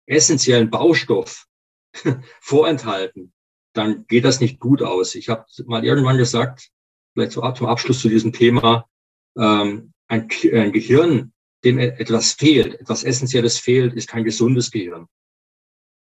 essentiellen 0.08 0.70
Baustoff 0.70 1.46
vorenthalten, 2.40 3.32
dann 3.74 4.06
geht 4.06 4.24
das 4.24 4.40
nicht 4.40 4.58
gut 4.58 4.82
aus. 4.82 5.14
Ich 5.14 5.28
habe 5.28 5.44
mal 5.66 5.84
irgendwann 5.84 6.16
gesagt, 6.16 6.70
vielleicht 7.12 7.32
zum 7.32 7.44
Abschluss 7.66 8.00
zu 8.00 8.08
diesem 8.08 8.32
Thema, 8.32 8.88
ähm, 9.36 9.92
ein, 10.08 10.28
ein 10.52 10.72
Gehirn, 10.72 11.32
dem 11.64 11.78
etwas 11.78 12.32
fehlt, 12.32 12.80
etwas 12.80 13.04
Essentielles 13.04 13.58
fehlt, 13.58 13.94
ist 13.94 14.08
kein 14.08 14.24
gesundes 14.24 14.70
Gehirn. 14.70 15.06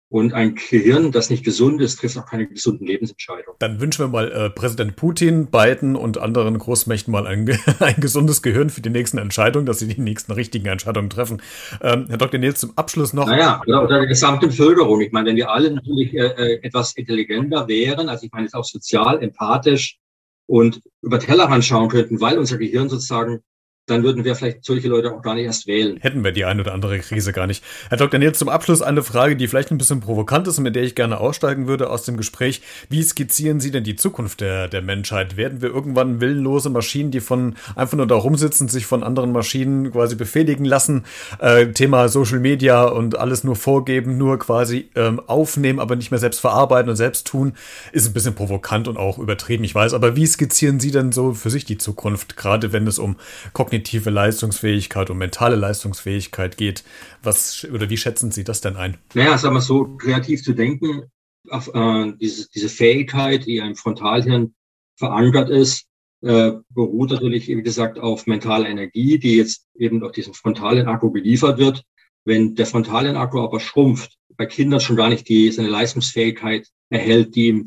Und 0.08 0.34
ein 0.34 0.54
Gehirn, 0.54 1.10
das 1.10 1.30
nicht 1.30 1.44
gesund 1.44 1.80
ist, 1.80 1.98
trifft 1.98 2.16
auch 2.16 2.26
keine 2.26 2.46
gesunden 2.46 2.86
Lebensentscheidungen. 2.86 3.56
Dann 3.58 3.80
wünschen 3.80 4.04
wir 4.04 4.08
mal 4.08 4.30
äh, 4.30 4.50
Präsident 4.50 4.94
Putin, 4.94 5.46
Biden 5.46 5.96
und 5.96 6.18
anderen 6.18 6.58
Großmächten 6.58 7.10
mal 7.10 7.26
ein, 7.26 7.48
ein, 7.80 7.96
gesundes 7.96 8.40
Gehirn 8.40 8.70
für 8.70 8.80
die 8.80 8.90
nächsten 8.90 9.18
Entscheidungen, 9.18 9.66
dass 9.66 9.80
sie 9.80 9.88
die 9.88 10.00
nächsten 10.00 10.30
richtigen 10.30 10.66
Entscheidungen 10.66 11.10
treffen. 11.10 11.42
Ähm, 11.82 12.06
Herr 12.08 12.18
Dr. 12.18 12.38
Nils, 12.38 12.60
zum 12.60 12.72
Abschluss 12.76 13.14
noch. 13.14 13.26
Naja, 13.26 13.60
oder, 13.66 13.82
oder 13.82 13.98
der 13.98 14.06
gesamten 14.06 14.46
Bevölkerung. 14.46 15.00
Ich 15.00 15.10
meine, 15.10 15.30
wenn 15.30 15.36
wir 15.36 15.50
alle 15.50 15.72
natürlich 15.72 16.14
äh, 16.14 16.26
äh, 16.26 16.62
etwas 16.62 16.92
intelligenter 16.96 17.66
wären, 17.66 18.08
also 18.08 18.26
ich 18.26 18.32
meine 18.32 18.44
jetzt 18.44 18.54
auch 18.54 18.64
sozial, 18.64 19.20
empathisch 19.20 19.98
und 20.46 20.82
über 21.02 21.18
Tellerrand 21.18 21.64
schauen 21.64 21.88
könnten, 21.88 22.20
weil 22.20 22.38
unser 22.38 22.58
Gehirn 22.58 22.88
sozusagen 22.88 23.40
dann 23.86 24.02
würden 24.02 24.24
wir 24.24 24.34
vielleicht 24.34 24.64
solche 24.64 24.88
Leute 24.88 25.14
auch 25.14 25.22
gar 25.22 25.34
nicht 25.34 25.44
erst 25.44 25.68
wählen. 25.68 25.98
Hätten 26.00 26.24
wir 26.24 26.32
die 26.32 26.44
ein 26.44 26.58
oder 26.58 26.74
andere 26.74 26.98
Krise 26.98 27.32
gar 27.32 27.46
nicht. 27.46 27.62
Herr 27.88 27.96
Dr. 27.96 28.18
Nils, 28.18 28.38
zum 28.38 28.48
Abschluss 28.48 28.82
eine 28.82 29.04
Frage, 29.04 29.36
die 29.36 29.46
vielleicht 29.46 29.70
ein 29.70 29.78
bisschen 29.78 30.00
provokant 30.00 30.48
ist 30.48 30.58
und 30.58 30.64
mit 30.64 30.74
der 30.74 30.82
ich 30.82 30.96
gerne 30.96 31.20
aussteigen 31.20 31.68
würde 31.68 31.88
aus 31.88 32.02
dem 32.02 32.16
Gespräch. 32.16 32.62
Wie 32.88 33.02
skizzieren 33.02 33.60
Sie 33.60 33.70
denn 33.70 33.84
die 33.84 33.94
Zukunft 33.94 34.40
der, 34.40 34.66
der 34.66 34.82
Menschheit? 34.82 35.36
Werden 35.36 35.62
wir 35.62 35.68
irgendwann 35.68 36.20
willenlose 36.20 36.68
Maschinen, 36.68 37.12
die 37.12 37.20
von 37.20 37.54
einfach 37.76 37.96
nur 37.96 38.08
da 38.08 38.16
rumsitzen, 38.16 38.66
sich 38.66 38.86
von 38.86 39.04
anderen 39.04 39.30
Maschinen 39.30 39.92
quasi 39.92 40.16
befehligen 40.16 40.64
lassen? 40.64 41.04
Äh, 41.38 41.68
Thema 41.68 42.08
Social 42.08 42.40
Media 42.40 42.84
und 42.84 43.16
alles 43.16 43.44
nur 43.44 43.54
vorgeben, 43.54 44.18
nur 44.18 44.40
quasi 44.40 44.88
ähm, 44.96 45.20
aufnehmen, 45.28 45.78
aber 45.78 45.94
nicht 45.94 46.10
mehr 46.10 46.18
selbst 46.18 46.40
verarbeiten 46.40 46.90
und 46.90 46.96
selbst 46.96 47.28
tun, 47.28 47.52
ist 47.92 48.08
ein 48.08 48.12
bisschen 48.12 48.34
provokant 48.34 48.88
und 48.88 48.96
auch 48.96 49.18
übertrieben, 49.18 49.62
ich 49.62 49.74
weiß. 49.74 49.94
Aber 49.94 50.16
wie 50.16 50.26
skizzieren 50.26 50.80
Sie 50.80 50.90
denn 50.90 51.12
so 51.12 51.34
für 51.34 51.50
sich 51.50 51.64
die 51.64 51.78
Zukunft, 51.78 52.36
gerade 52.36 52.72
wenn 52.72 52.88
es 52.88 52.98
um 52.98 53.14
Kognition 53.52 53.75
kognitive 53.76 54.10
Leistungsfähigkeit 54.10 55.10
und 55.10 55.18
mentale 55.18 55.56
Leistungsfähigkeit 55.56 56.56
geht. 56.56 56.82
Was 57.22 57.66
oder 57.70 57.90
wie 57.90 57.96
schätzen 57.96 58.30
Sie 58.30 58.42
das 58.42 58.60
denn 58.60 58.76
ein? 58.76 58.96
Naja, 59.14 59.36
sagen 59.36 59.54
wir 59.54 59.60
so, 59.60 59.96
kreativ 59.98 60.42
zu 60.42 60.54
denken, 60.54 61.10
auf, 61.50 61.68
äh, 61.74 62.12
diese, 62.18 62.48
diese 62.50 62.68
Fähigkeit, 62.68 63.44
die 63.44 63.58
im 63.58 63.76
Frontalhirn 63.76 64.54
verankert 64.96 65.50
ist, 65.50 65.86
äh, 66.22 66.52
beruht 66.70 67.10
natürlich, 67.10 67.48
wie 67.48 67.62
gesagt, 67.62 67.98
auf 67.98 68.26
mentaler 68.26 68.68
Energie, 68.68 69.18
die 69.18 69.36
jetzt 69.36 69.66
eben 69.74 70.00
durch 70.00 70.12
diesen 70.12 70.32
frontalen 70.32 70.86
Akku 70.88 71.10
geliefert 71.10 71.58
wird. 71.58 71.82
Wenn 72.24 72.54
der 72.54 72.66
frontalen 72.66 73.16
Akku 73.16 73.40
aber 73.40 73.60
schrumpft, 73.60 74.16
bei 74.36 74.46
Kindern 74.46 74.80
schon 74.80 74.96
gar 74.96 75.10
nicht 75.10 75.28
die, 75.28 75.52
seine 75.52 75.68
Leistungsfähigkeit 75.68 76.66
erhält, 76.88 77.36
die, 77.36 77.64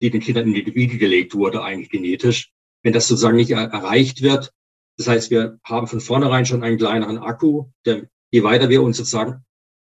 die 0.00 0.10
den 0.10 0.20
Kindern 0.20 0.48
in 0.48 0.54
die 0.54 0.74
Wiege 0.74 0.98
gelegt 0.98 1.34
wurde, 1.34 1.62
eigentlich 1.62 1.90
genetisch. 1.90 2.50
Wenn 2.82 2.92
das 2.92 3.06
sozusagen 3.06 3.36
nicht 3.36 3.50
erreicht 3.50 4.22
wird, 4.22 4.50
das 4.96 5.08
heißt, 5.08 5.30
wir 5.30 5.58
haben 5.64 5.86
von 5.86 6.00
vornherein 6.00 6.46
schon 6.46 6.62
einen 6.62 6.78
kleineren 6.78 7.18
Akku, 7.18 7.66
der 7.86 8.08
je 8.30 8.42
weiter 8.42 8.68
wir 8.68 8.82
uns 8.82 8.96
sozusagen 8.96 9.44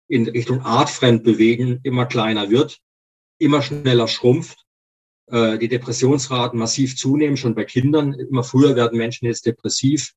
in 0.09 0.29
Richtung 0.29 0.61
artfremd 0.61 1.25
bewegen, 1.25 1.81
immer 1.83 2.07
kleiner 2.07 2.51
wird, 2.51 2.79
immer 3.39 3.63
schneller 3.63 4.09
schrumpft, 4.09 4.65
äh, 5.27 5.59
die 5.59 5.69
Depressionsraten 5.69 6.59
massiv 6.59 6.97
zunehmen, 6.97 7.37
schon 7.37 7.55
bei 7.55 7.65
Kindern. 7.65 8.13
Immer 8.13 8.45
früher 8.45 8.77
werden 8.77 8.99
Menschen 8.99 9.27
jetzt 9.27 9.47
depressiv. 9.47 10.13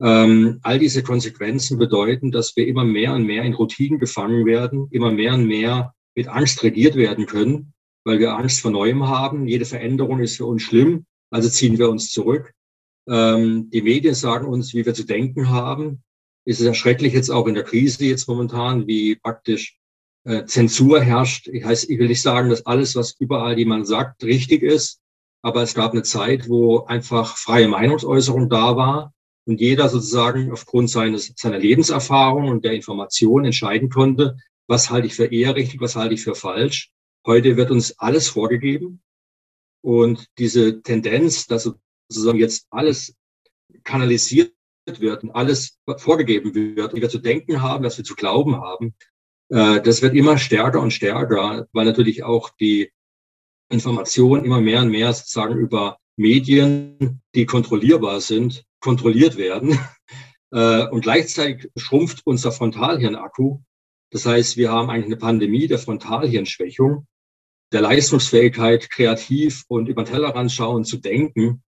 Ähm, 0.00 0.58
all 0.62 0.78
diese 0.78 1.02
Konsequenzen 1.02 1.78
bedeuten, 1.78 2.30
dass 2.30 2.56
wir 2.56 2.66
immer 2.66 2.84
mehr 2.84 3.14
und 3.14 3.24
mehr 3.24 3.44
in 3.44 3.54
Routinen 3.54 3.98
gefangen 3.98 4.44
werden, 4.44 4.88
immer 4.90 5.10
mehr 5.10 5.34
und 5.34 5.46
mehr 5.46 5.94
mit 6.14 6.28
Angst 6.28 6.62
regiert 6.62 6.96
werden 6.96 7.26
können, 7.26 7.72
weil 8.04 8.18
wir 8.18 8.36
Angst 8.36 8.60
vor 8.60 8.70
Neuem 8.70 9.08
haben. 9.08 9.46
Jede 9.46 9.64
Veränderung 9.64 10.20
ist 10.20 10.36
für 10.36 10.46
uns 10.46 10.62
schlimm, 10.62 11.06
also 11.30 11.48
ziehen 11.48 11.78
wir 11.78 11.88
uns 11.88 12.10
zurück. 12.10 12.52
Ähm, 13.08 13.70
die 13.70 13.82
Medien 13.82 14.14
sagen 14.14 14.46
uns, 14.46 14.74
wie 14.74 14.86
wir 14.86 14.94
zu 14.94 15.04
denken 15.04 15.50
haben. 15.50 16.02
Es 16.44 16.60
ist 16.60 16.66
erschrecklich 16.66 17.12
jetzt 17.12 17.30
auch 17.30 17.46
in 17.46 17.54
der 17.54 17.64
Krise 17.64 18.04
jetzt 18.04 18.28
momentan, 18.28 18.86
wie 18.86 19.16
praktisch 19.16 19.78
äh, 20.24 20.44
Zensur 20.44 21.00
herrscht. 21.00 21.48
Ich, 21.48 21.64
heißt, 21.64 21.88
ich 21.88 21.98
will 21.98 22.08
nicht 22.08 22.22
sagen, 22.22 22.50
dass 22.50 22.66
alles, 22.66 22.96
was 22.96 23.16
überall 23.18 23.58
jemand 23.58 23.86
sagt, 23.86 24.24
richtig 24.24 24.62
ist. 24.62 25.00
Aber 25.42 25.62
es 25.62 25.74
gab 25.74 25.92
eine 25.92 26.02
Zeit, 26.02 26.48
wo 26.48 26.84
einfach 26.84 27.36
freie 27.36 27.68
Meinungsäußerung 27.68 28.48
da 28.48 28.76
war 28.76 29.12
und 29.46 29.60
jeder 29.60 29.88
sozusagen 29.88 30.50
aufgrund 30.50 30.88
seines, 30.88 31.34
seiner 31.36 31.58
Lebenserfahrung 31.58 32.48
und 32.48 32.64
der 32.64 32.72
Information 32.72 33.44
entscheiden 33.44 33.90
konnte, 33.90 34.38
was 34.66 34.90
halte 34.90 35.06
ich 35.06 35.14
für 35.14 35.26
eher 35.26 35.54
richtig, 35.54 35.80
was 35.80 35.96
halte 35.96 36.14
ich 36.14 36.22
für 36.22 36.34
falsch. 36.34 36.90
Heute 37.26 37.56
wird 37.58 37.70
uns 37.70 37.98
alles 37.98 38.28
vorgegeben. 38.28 39.02
Und 39.82 40.28
diese 40.38 40.80
Tendenz, 40.82 41.46
dass 41.46 41.70
sozusagen 42.14 42.38
jetzt 42.38 42.66
alles 42.70 43.14
kanalisiert 43.82 44.52
wird 44.86 45.24
und 45.24 45.30
alles 45.30 45.78
vorgegeben 45.96 46.54
wird, 46.54 46.94
wie 46.94 47.00
wir 47.00 47.08
zu 47.08 47.18
denken 47.18 47.62
haben, 47.62 47.84
was 47.84 47.96
wir 47.96 48.04
zu 48.04 48.14
glauben 48.14 48.56
haben, 48.56 48.94
äh, 49.48 49.80
das 49.80 50.02
wird 50.02 50.14
immer 50.14 50.38
stärker 50.38 50.80
und 50.80 50.92
stärker, 50.92 51.66
weil 51.72 51.84
natürlich 51.84 52.22
auch 52.22 52.50
die 52.50 52.92
Informationen 53.70 54.44
immer 54.44 54.60
mehr 54.60 54.82
und 54.82 54.90
mehr 54.90 55.12
sozusagen 55.12 55.56
über 55.56 55.98
Medien, 56.16 57.22
die 57.34 57.46
kontrollierbar 57.46 58.20
sind, 58.20 58.64
kontrolliert 58.80 59.36
werden. 59.36 59.78
Äh, 60.52 60.86
und 60.90 61.00
gleichzeitig 61.00 61.68
schrumpft 61.74 62.20
unser 62.24 62.52
Frontalhirnakku. 62.52 63.58
Das 64.12 64.24
heißt, 64.24 64.56
wir 64.56 64.70
haben 64.70 64.88
eigentlich 64.88 65.06
eine 65.06 65.16
Pandemie 65.16 65.66
der 65.66 65.80
Frontalhirnschwächung, 65.80 67.08
der 67.72 67.80
Leistungsfähigkeit, 67.80 68.88
kreativ 68.88 69.64
und 69.66 69.88
über 69.88 70.04
den 70.04 70.12
Tellerrand 70.12 70.52
schauen 70.52 70.84
zu 70.84 70.98
denken, 70.98 71.63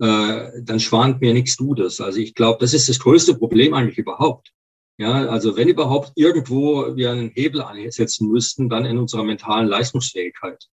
äh, 0.00 0.62
dann 0.62 0.80
schwant 0.80 1.20
mir 1.20 1.34
nichts 1.34 1.56
Gutes. 1.56 2.00
Also 2.00 2.18
ich 2.18 2.34
glaube, 2.34 2.58
das 2.60 2.74
ist 2.74 2.88
das 2.88 2.98
größte 2.98 3.34
Problem 3.34 3.74
eigentlich 3.74 3.98
überhaupt. 3.98 4.52
Ja, 4.98 5.28
also 5.28 5.56
wenn 5.56 5.68
überhaupt 5.68 6.12
irgendwo 6.16 6.96
wir 6.96 7.10
einen 7.10 7.30
Hebel 7.30 7.62
einsetzen 7.62 8.28
müssten, 8.28 8.68
dann 8.68 8.84
in 8.84 8.98
unserer 8.98 9.24
mentalen 9.24 9.66
Leistungsfähigkeit. 9.66 10.66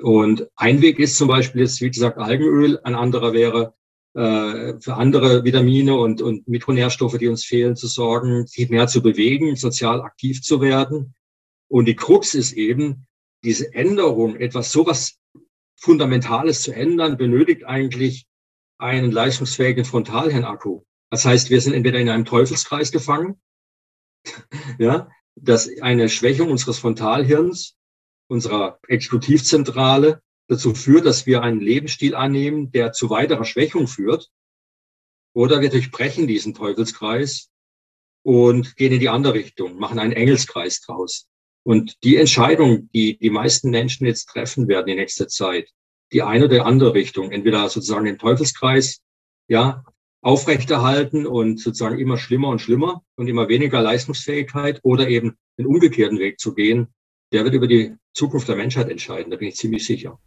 Und 0.00 0.48
ein 0.56 0.80
Weg 0.80 0.98
ist 0.98 1.16
zum 1.16 1.28
Beispiel 1.28 1.62
jetzt, 1.62 1.80
wie 1.80 1.90
gesagt, 1.90 2.16
Algenöl. 2.16 2.80
Ein 2.84 2.94
anderer 2.94 3.34
wäre, 3.34 3.74
äh, 4.14 4.80
für 4.80 4.94
andere 4.94 5.44
Vitamine 5.44 5.94
und, 5.94 6.22
und 6.22 6.48
Mikronährstoffe, 6.48 7.18
die 7.18 7.28
uns 7.28 7.44
fehlen, 7.44 7.76
zu 7.76 7.86
sorgen, 7.86 8.46
sich 8.46 8.70
mehr 8.70 8.86
zu 8.86 9.02
bewegen, 9.02 9.56
sozial 9.56 10.00
aktiv 10.00 10.42
zu 10.42 10.60
werden. 10.60 11.14
Und 11.68 11.86
die 11.86 11.96
Krux 11.96 12.34
ist 12.34 12.52
eben, 12.52 13.06
diese 13.44 13.74
Änderung, 13.74 14.36
etwas 14.36 14.72
sowas 14.72 15.18
Fundamentales 15.76 16.62
zu 16.62 16.72
ändern, 16.72 17.16
benötigt 17.16 17.64
eigentlich 17.64 18.26
einen 18.80 19.12
leistungsfähigen 19.12 19.84
Frontalhirnakku. 19.84 20.82
Das 21.10 21.24
heißt, 21.24 21.50
wir 21.50 21.60
sind 21.60 21.74
entweder 21.74 21.98
in 21.98 22.08
einem 22.08 22.24
Teufelskreis 22.24 22.92
gefangen, 22.92 23.40
ja, 24.78 25.08
dass 25.34 25.70
eine 25.80 26.08
Schwächung 26.08 26.50
unseres 26.50 26.78
Frontalhirns, 26.78 27.76
unserer 28.28 28.78
Exekutivzentrale, 28.86 30.22
dazu 30.48 30.74
führt, 30.74 31.06
dass 31.06 31.26
wir 31.26 31.42
einen 31.42 31.60
Lebensstil 31.60 32.14
annehmen, 32.14 32.72
der 32.72 32.92
zu 32.92 33.10
weiterer 33.10 33.44
Schwächung 33.44 33.86
führt. 33.86 34.30
Oder 35.32 35.60
wir 35.60 35.70
durchbrechen 35.70 36.26
diesen 36.26 36.54
Teufelskreis 36.54 37.50
und 38.22 38.76
gehen 38.76 38.92
in 38.92 39.00
die 39.00 39.08
andere 39.08 39.34
Richtung, 39.34 39.78
machen 39.78 39.98
einen 39.98 40.12
Engelskreis 40.12 40.80
draus. 40.80 41.28
Und 41.62 42.02
die 42.02 42.16
Entscheidung, 42.16 42.90
die 42.90 43.16
die 43.16 43.30
meisten 43.30 43.70
Menschen 43.70 44.06
jetzt 44.06 44.26
treffen 44.26 44.66
werden 44.66 44.88
in 44.88 44.96
nächster 44.96 45.28
Zeit, 45.28 45.70
die 46.12 46.22
eine 46.22 46.46
oder 46.46 46.66
andere 46.66 46.94
Richtung, 46.94 47.30
entweder 47.30 47.68
sozusagen 47.68 48.04
den 48.04 48.18
Teufelskreis, 48.18 49.00
ja, 49.48 49.84
aufrechterhalten 50.22 51.26
und 51.26 51.58
sozusagen 51.58 51.98
immer 51.98 52.18
schlimmer 52.18 52.48
und 52.48 52.60
schlimmer 52.60 53.02
und 53.16 53.28
immer 53.28 53.48
weniger 53.48 53.80
Leistungsfähigkeit 53.80 54.80
oder 54.82 55.08
eben 55.08 55.36
den 55.58 55.66
umgekehrten 55.66 56.18
Weg 56.18 56.38
zu 56.38 56.54
gehen, 56.54 56.88
der 57.32 57.44
wird 57.44 57.54
über 57.54 57.66
die 57.66 57.94
Zukunft 58.12 58.48
der 58.48 58.56
Menschheit 58.56 58.90
entscheiden, 58.90 59.30
da 59.30 59.36
bin 59.36 59.48
ich 59.48 59.56
ziemlich 59.56 59.86
sicher. 59.86 60.18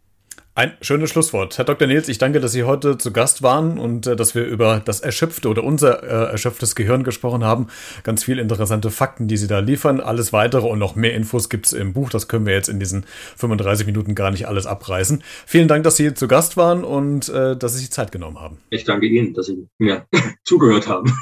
Ein 0.56 0.74
schönes 0.80 1.10
Schlusswort. 1.10 1.58
Herr 1.58 1.64
Dr. 1.64 1.88
Nils, 1.88 2.08
ich 2.08 2.18
danke, 2.18 2.38
dass 2.38 2.52
Sie 2.52 2.62
heute 2.62 2.96
zu 2.96 3.12
Gast 3.12 3.42
waren 3.42 3.76
und 3.76 4.06
äh, 4.06 4.14
dass 4.14 4.36
wir 4.36 4.44
über 4.44 4.80
das 4.84 5.00
erschöpfte 5.00 5.48
oder 5.48 5.64
unser 5.64 6.04
äh, 6.04 6.30
erschöpftes 6.30 6.76
Gehirn 6.76 7.02
gesprochen 7.02 7.42
haben. 7.42 7.66
Ganz 8.04 8.22
viele 8.22 8.40
interessante 8.40 8.92
Fakten, 8.92 9.26
die 9.26 9.36
Sie 9.36 9.48
da 9.48 9.58
liefern. 9.58 10.00
Alles 10.00 10.32
weitere 10.32 10.68
und 10.68 10.78
noch 10.78 10.94
mehr 10.94 11.12
Infos 11.14 11.48
gibt's 11.48 11.72
im 11.72 11.92
Buch. 11.92 12.08
Das 12.08 12.28
können 12.28 12.46
wir 12.46 12.54
jetzt 12.54 12.68
in 12.68 12.78
diesen 12.78 13.04
35 13.36 13.84
Minuten 13.84 14.14
gar 14.14 14.30
nicht 14.30 14.46
alles 14.46 14.66
abreißen. 14.66 15.24
Vielen 15.44 15.66
Dank, 15.66 15.82
dass 15.82 15.96
Sie 15.96 16.14
zu 16.14 16.28
Gast 16.28 16.56
waren 16.56 16.84
und 16.84 17.28
äh, 17.30 17.56
dass 17.56 17.72
Sie 17.72 17.80
sich 17.80 17.90
Zeit 17.90 18.12
genommen 18.12 18.38
haben. 18.38 18.58
Ich 18.70 18.84
danke 18.84 19.06
Ihnen, 19.06 19.34
dass 19.34 19.46
Sie 19.46 19.66
mir 19.78 20.06
zugehört 20.44 20.86
haben. 20.86 21.12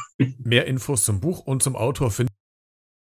Mehr 0.45 0.66
Infos 0.66 1.05
zum 1.05 1.20
Buch 1.20 1.39
und 1.39 1.62
zum 1.62 1.74
Autor 1.74 2.11
finden 2.11 2.35